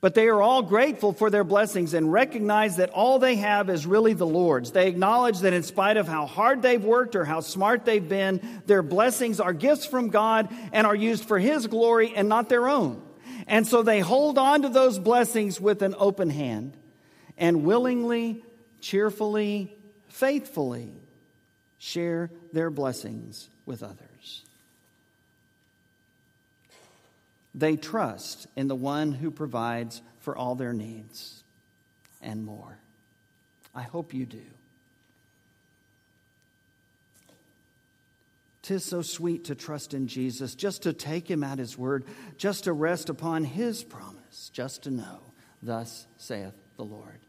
But 0.00 0.14
they 0.14 0.28
are 0.28 0.40
all 0.40 0.62
grateful 0.62 1.12
for 1.12 1.28
their 1.28 1.44
blessings 1.44 1.92
and 1.92 2.10
recognize 2.10 2.76
that 2.76 2.88
all 2.88 3.18
they 3.18 3.36
have 3.36 3.68
is 3.68 3.86
really 3.86 4.14
the 4.14 4.26
Lord's. 4.26 4.70
They 4.70 4.88
acknowledge 4.88 5.40
that 5.40 5.52
in 5.52 5.62
spite 5.62 5.98
of 5.98 6.08
how 6.08 6.24
hard 6.24 6.62
they've 6.62 6.82
worked 6.82 7.14
or 7.14 7.26
how 7.26 7.40
smart 7.40 7.84
they've 7.84 8.08
been, 8.08 8.62
their 8.64 8.82
blessings 8.82 9.38
are 9.38 9.52
gifts 9.52 9.84
from 9.84 10.08
God 10.08 10.48
and 10.72 10.86
are 10.86 10.96
used 10.96 11.26
for 11.26 11.38
His 11.38 11.66
glory 11.66 12.14
and 12.16 12.26
not 12.26 12.48
their 12.48 12.70
own. 12.70 13.02
And 13.46 13.66
so 13.66 13.82
they 13.82 14.00
hold 14.00 14.38
on 14.38 14.62
to 14.62 14.70
those 14.70 14.98
blessings 14.98 15.60
with 15.60 15.82
an 15.82 15.94
open 15.98 16.30
hand 16.30 16.74
and 17.36 17.64
willingly, 17.64 18.42
cheerfully, 18.80 19.76
faithfully 20.20 20.92
share 21.78 22.30
their 22.52 22.68
blessings 22.68 23.48
with 23.64 23.82
others. 23.82 24.44
They 27.54 27.76
trust 27.76 28.46
in 28.54 28.68
the 28.68 28.76
one 28.76 29.12
who 29.12 29.30
provides 29.30 30.02
for 30.20 30.36
all 30.36 30.54
their 30.54 30.74
needs 30.74 31.42
and 32.20 32.44
more. 32.44 32.76
I 33.74 33.80
hope 33.80 34.12
you 34.12 34.26
do. 34.26 34.42
Tis 38.60 38.84
so 38.84 39.00
sweet 39.00 39.46
to 39.46 39.54
trust 39.54 39.94
in 39.94 40.06
Jesus, 40.06 40.54
just 40.54 40.82
to 40.82 40.92
take 40.92 41.30
him 41.30 41.42
at 41.42 41.58
his 41.58 41.78
word, 41.78 42.04
just 42.36 42.64
to 42.64 42.74
rest 42.74 43.08
upon 43.08 43.42
his 43.42 43.82
promise, 43.82 44.50
just 44.52 44.82
to 44.82 44.90
know, 44.90 45.20
thus 45.62 46.06
saith 46.18 46.52
the 46.76 46.84
Lord. 46.84 47.20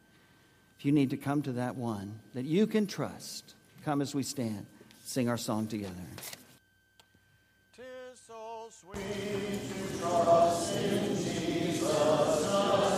If 0.81 0.85
you 0.85 0.91
need 0.91 1.11
to 1.11 1.17
come 1.17 1.43
to 1.43 1.51
that 1.51 1.75
one 1.75 2.17
that 2.33 2.45
you 2.45 2.65
can 2.65 2.87
trust, 2.87 3.53
come 3.85 4.01
as 4.01 4.15
we 4.15 4.23
stand, 4.23 4.65
sing 5.03 5.29
our 5.29 5.37
song 5.37 5.67
together. 5.67 5.93
Tis 7.77 8.19
so 8.25 8.67
sweet 8.71 8.97
to 8.97 9.99
trust 9.99 10.75
in 10.77 11.15
Jesus. 11.17 12.90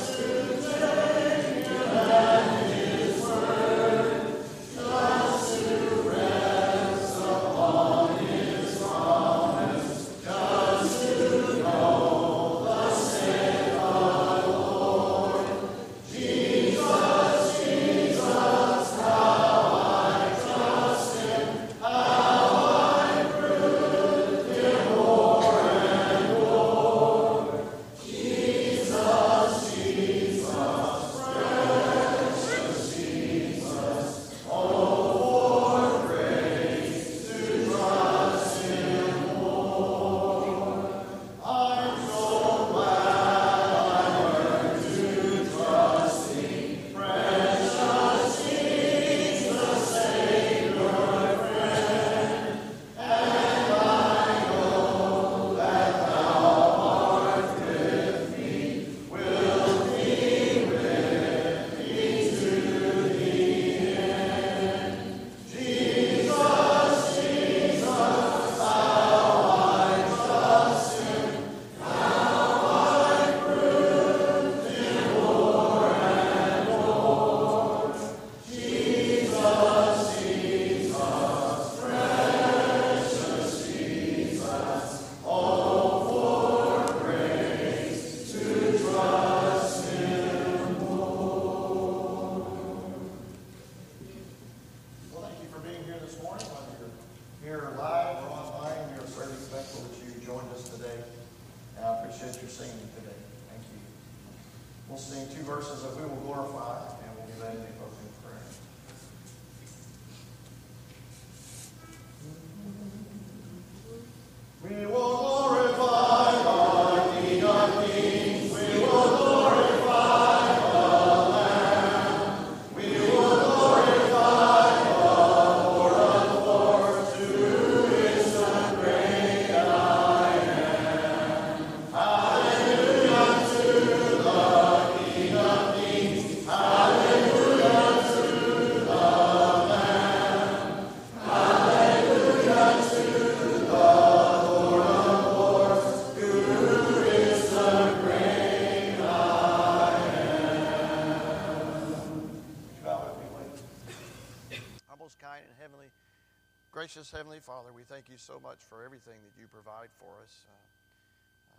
You 158.14 158.22
so 158.22 158.38
much 158.38 158.62
for 158.70 158.86
everything 158.86 159.18
that 159.26 159.34
you 159.42 159.50
provide 159.50 159.90
for 159.98 160.22
us. 160.22 160.46
Uh, 160.46 160.54
uh, 160.54 161.58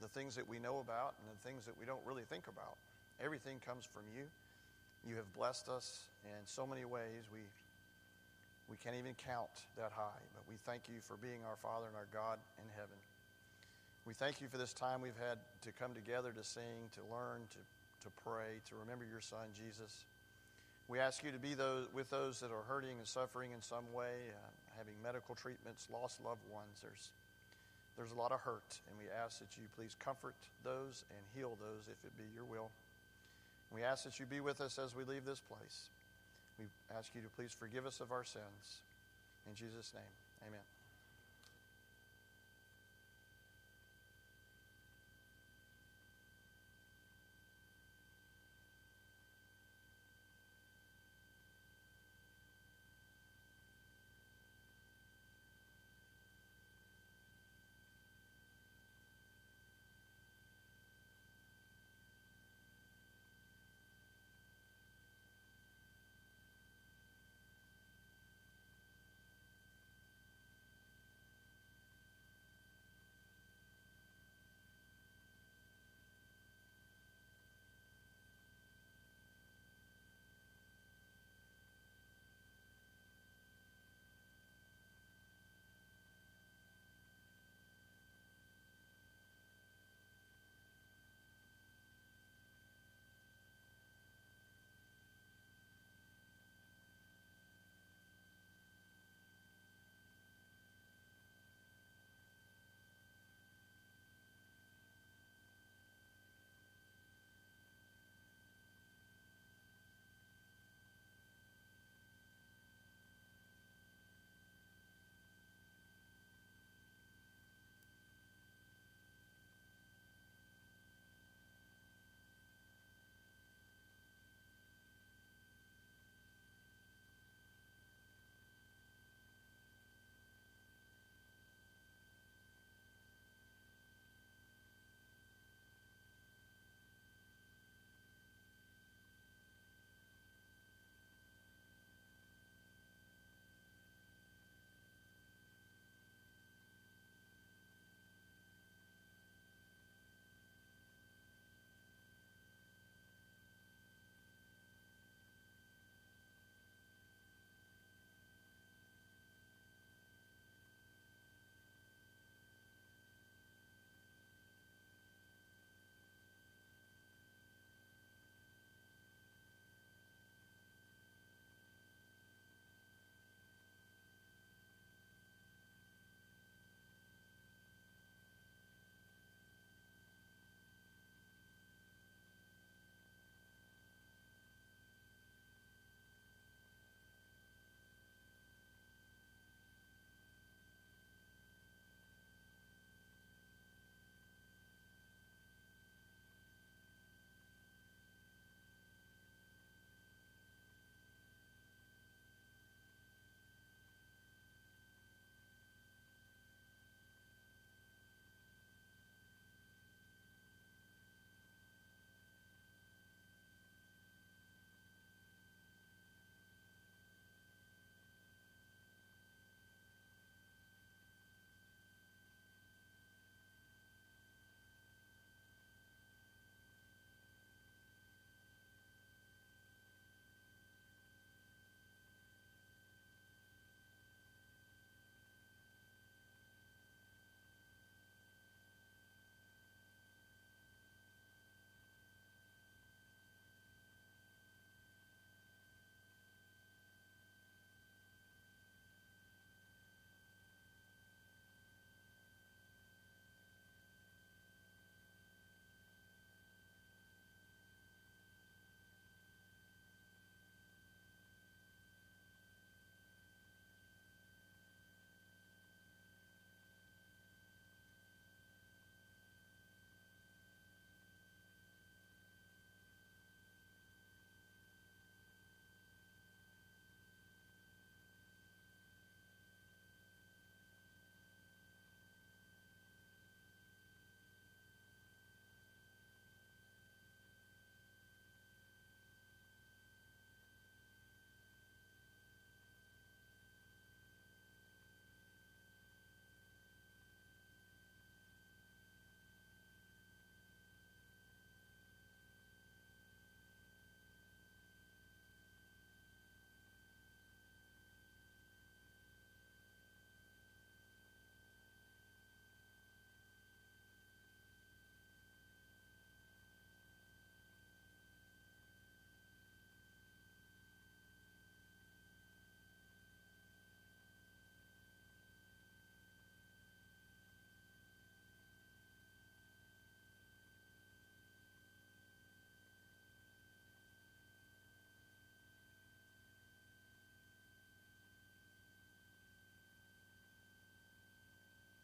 the 0.00 0.08
things 0.08 0.34
that 0.40 0.48
we 0.48 0.56
know 0.56 0.80
about 0.80 1.12
and 1.20 1.28
the 1.28 1.40
things 1.44 1.68
that 1.68 1.76
we 1.76 1.84
don't 1.84 2.00
really 2.08 2.24
think 2.24 2.48
about. 2.48 2.80
Everything 3.20 3.60
comes 3.60 3.84
from 3.84 4.08
you. 4.16 4.24
You 5.04 5.20
have 5.20 5.28
blessed 5.36 5.68
us 5.68 6.08
in 6.24 6.40
so 6.48 6.66
many 6.66 6.88
ways. 6.88 7.28
We 7.28 7.44
we 8.70 8.78
can't 8.78 8.94
even 8.94 9.18
count 9.18 9.50
that 9.76 9.90
high, 9.90 10.22
but 10.32 10.46
we 10.48 10.54
thank 10.62 10.86
you 10.86 11.02
for 11.02 11.18
being 11.18 11.42
our 11.42 11.58
Father 11.58 11.90
and 11.90 11.96
our 11.98 12.06
God 12.14 12.38
in 12.56 12.64
heaven. 12.78 12.94
We 14.06 14.14
thank 14.14 14.40
you 14.40 14.46
for 14.46 14.58
this 14.62 14.72
time 14.72 15.02
we've 15.02 15.18
had 15.18 15.42
to 15.66 15.74
come 15.74 15.90
together 15.90 16.30
to 16.30 16.44
sing, 16.46 16.86
to 16.94 17.02
learn, 17.10 17.42
to, 17.50 17.60
to 18.06 18.10
pray, 18.22 18.62
to 18.70 18.78
remember 18.78 19.02
your 19.10 19.20
Son, 19.20 19.50
Jesus. 19.58 20.06
We 20.86 21.02
ask 21.02 21.26
you 21.26 21.34
to 21.34 21.42
be 21.42 21.54
those, 21.54 21.90
with 21.92 22.10
those 22.10 22.38
that 22.40 22.54
are 22.54 22.62
hurting 22.70 22.94
and 22.94 23.06
suffering 23.06 23.50
in 23.50 23.60
some 23.60 23.90
way, 23.92 24.30
uh, 24.30 24.54
having 24.80 24.96
medical 25.04 25.36
treatments, 25.36 25.92
lost 25.92 26.24
loved 26.24 26.40
ones. 26.48 26.80
There's, 26.80 27.12
there's 28.00 28.16
a 28.16 28.18
lot 28.18 28.32
of 28.32 28.40
hurt, 28.40 28.80
and 28.88 28.96
we 28.96 29.12
ask 29.12 29.44
that 29.44 29.52
you 29.60 29.68
please 29.76 29.92
comfort 30.00 30.34
those 30.64 31.04
and 31.12 31.20
heal 31.36 31.60
those 31.60 31.84
if 31.92 32.00
it 32.00 32.16
be 32.16 32.24
your 32.32 32.48
will. 32.48 32.72
We 33.68 33.84
ask 33.84 34.08
that 34.08 34.18
you 34.18 34.24
be 34.24 34.40
with 34.40 34.60
us 34.64 34.80
as 34.80 34.96
we 34.96 35.04
leave 35.04 35.28
this 35.28 35.40
place. 35.44 35.92
We 36.58 36.64
ask 36.96 37.12
you 37.14 37.20
to 37.20 37.28
please 37.36 37.52
forgive 37.52 37.84
us 37.84 38.00
of 38.00 38.10
our 38.10 38.24
sins. 38.24 38.80
In 39.46 39.54
Jesus' 39.54 39.92
name, 39.92 40.12
amen. 40.48 40.79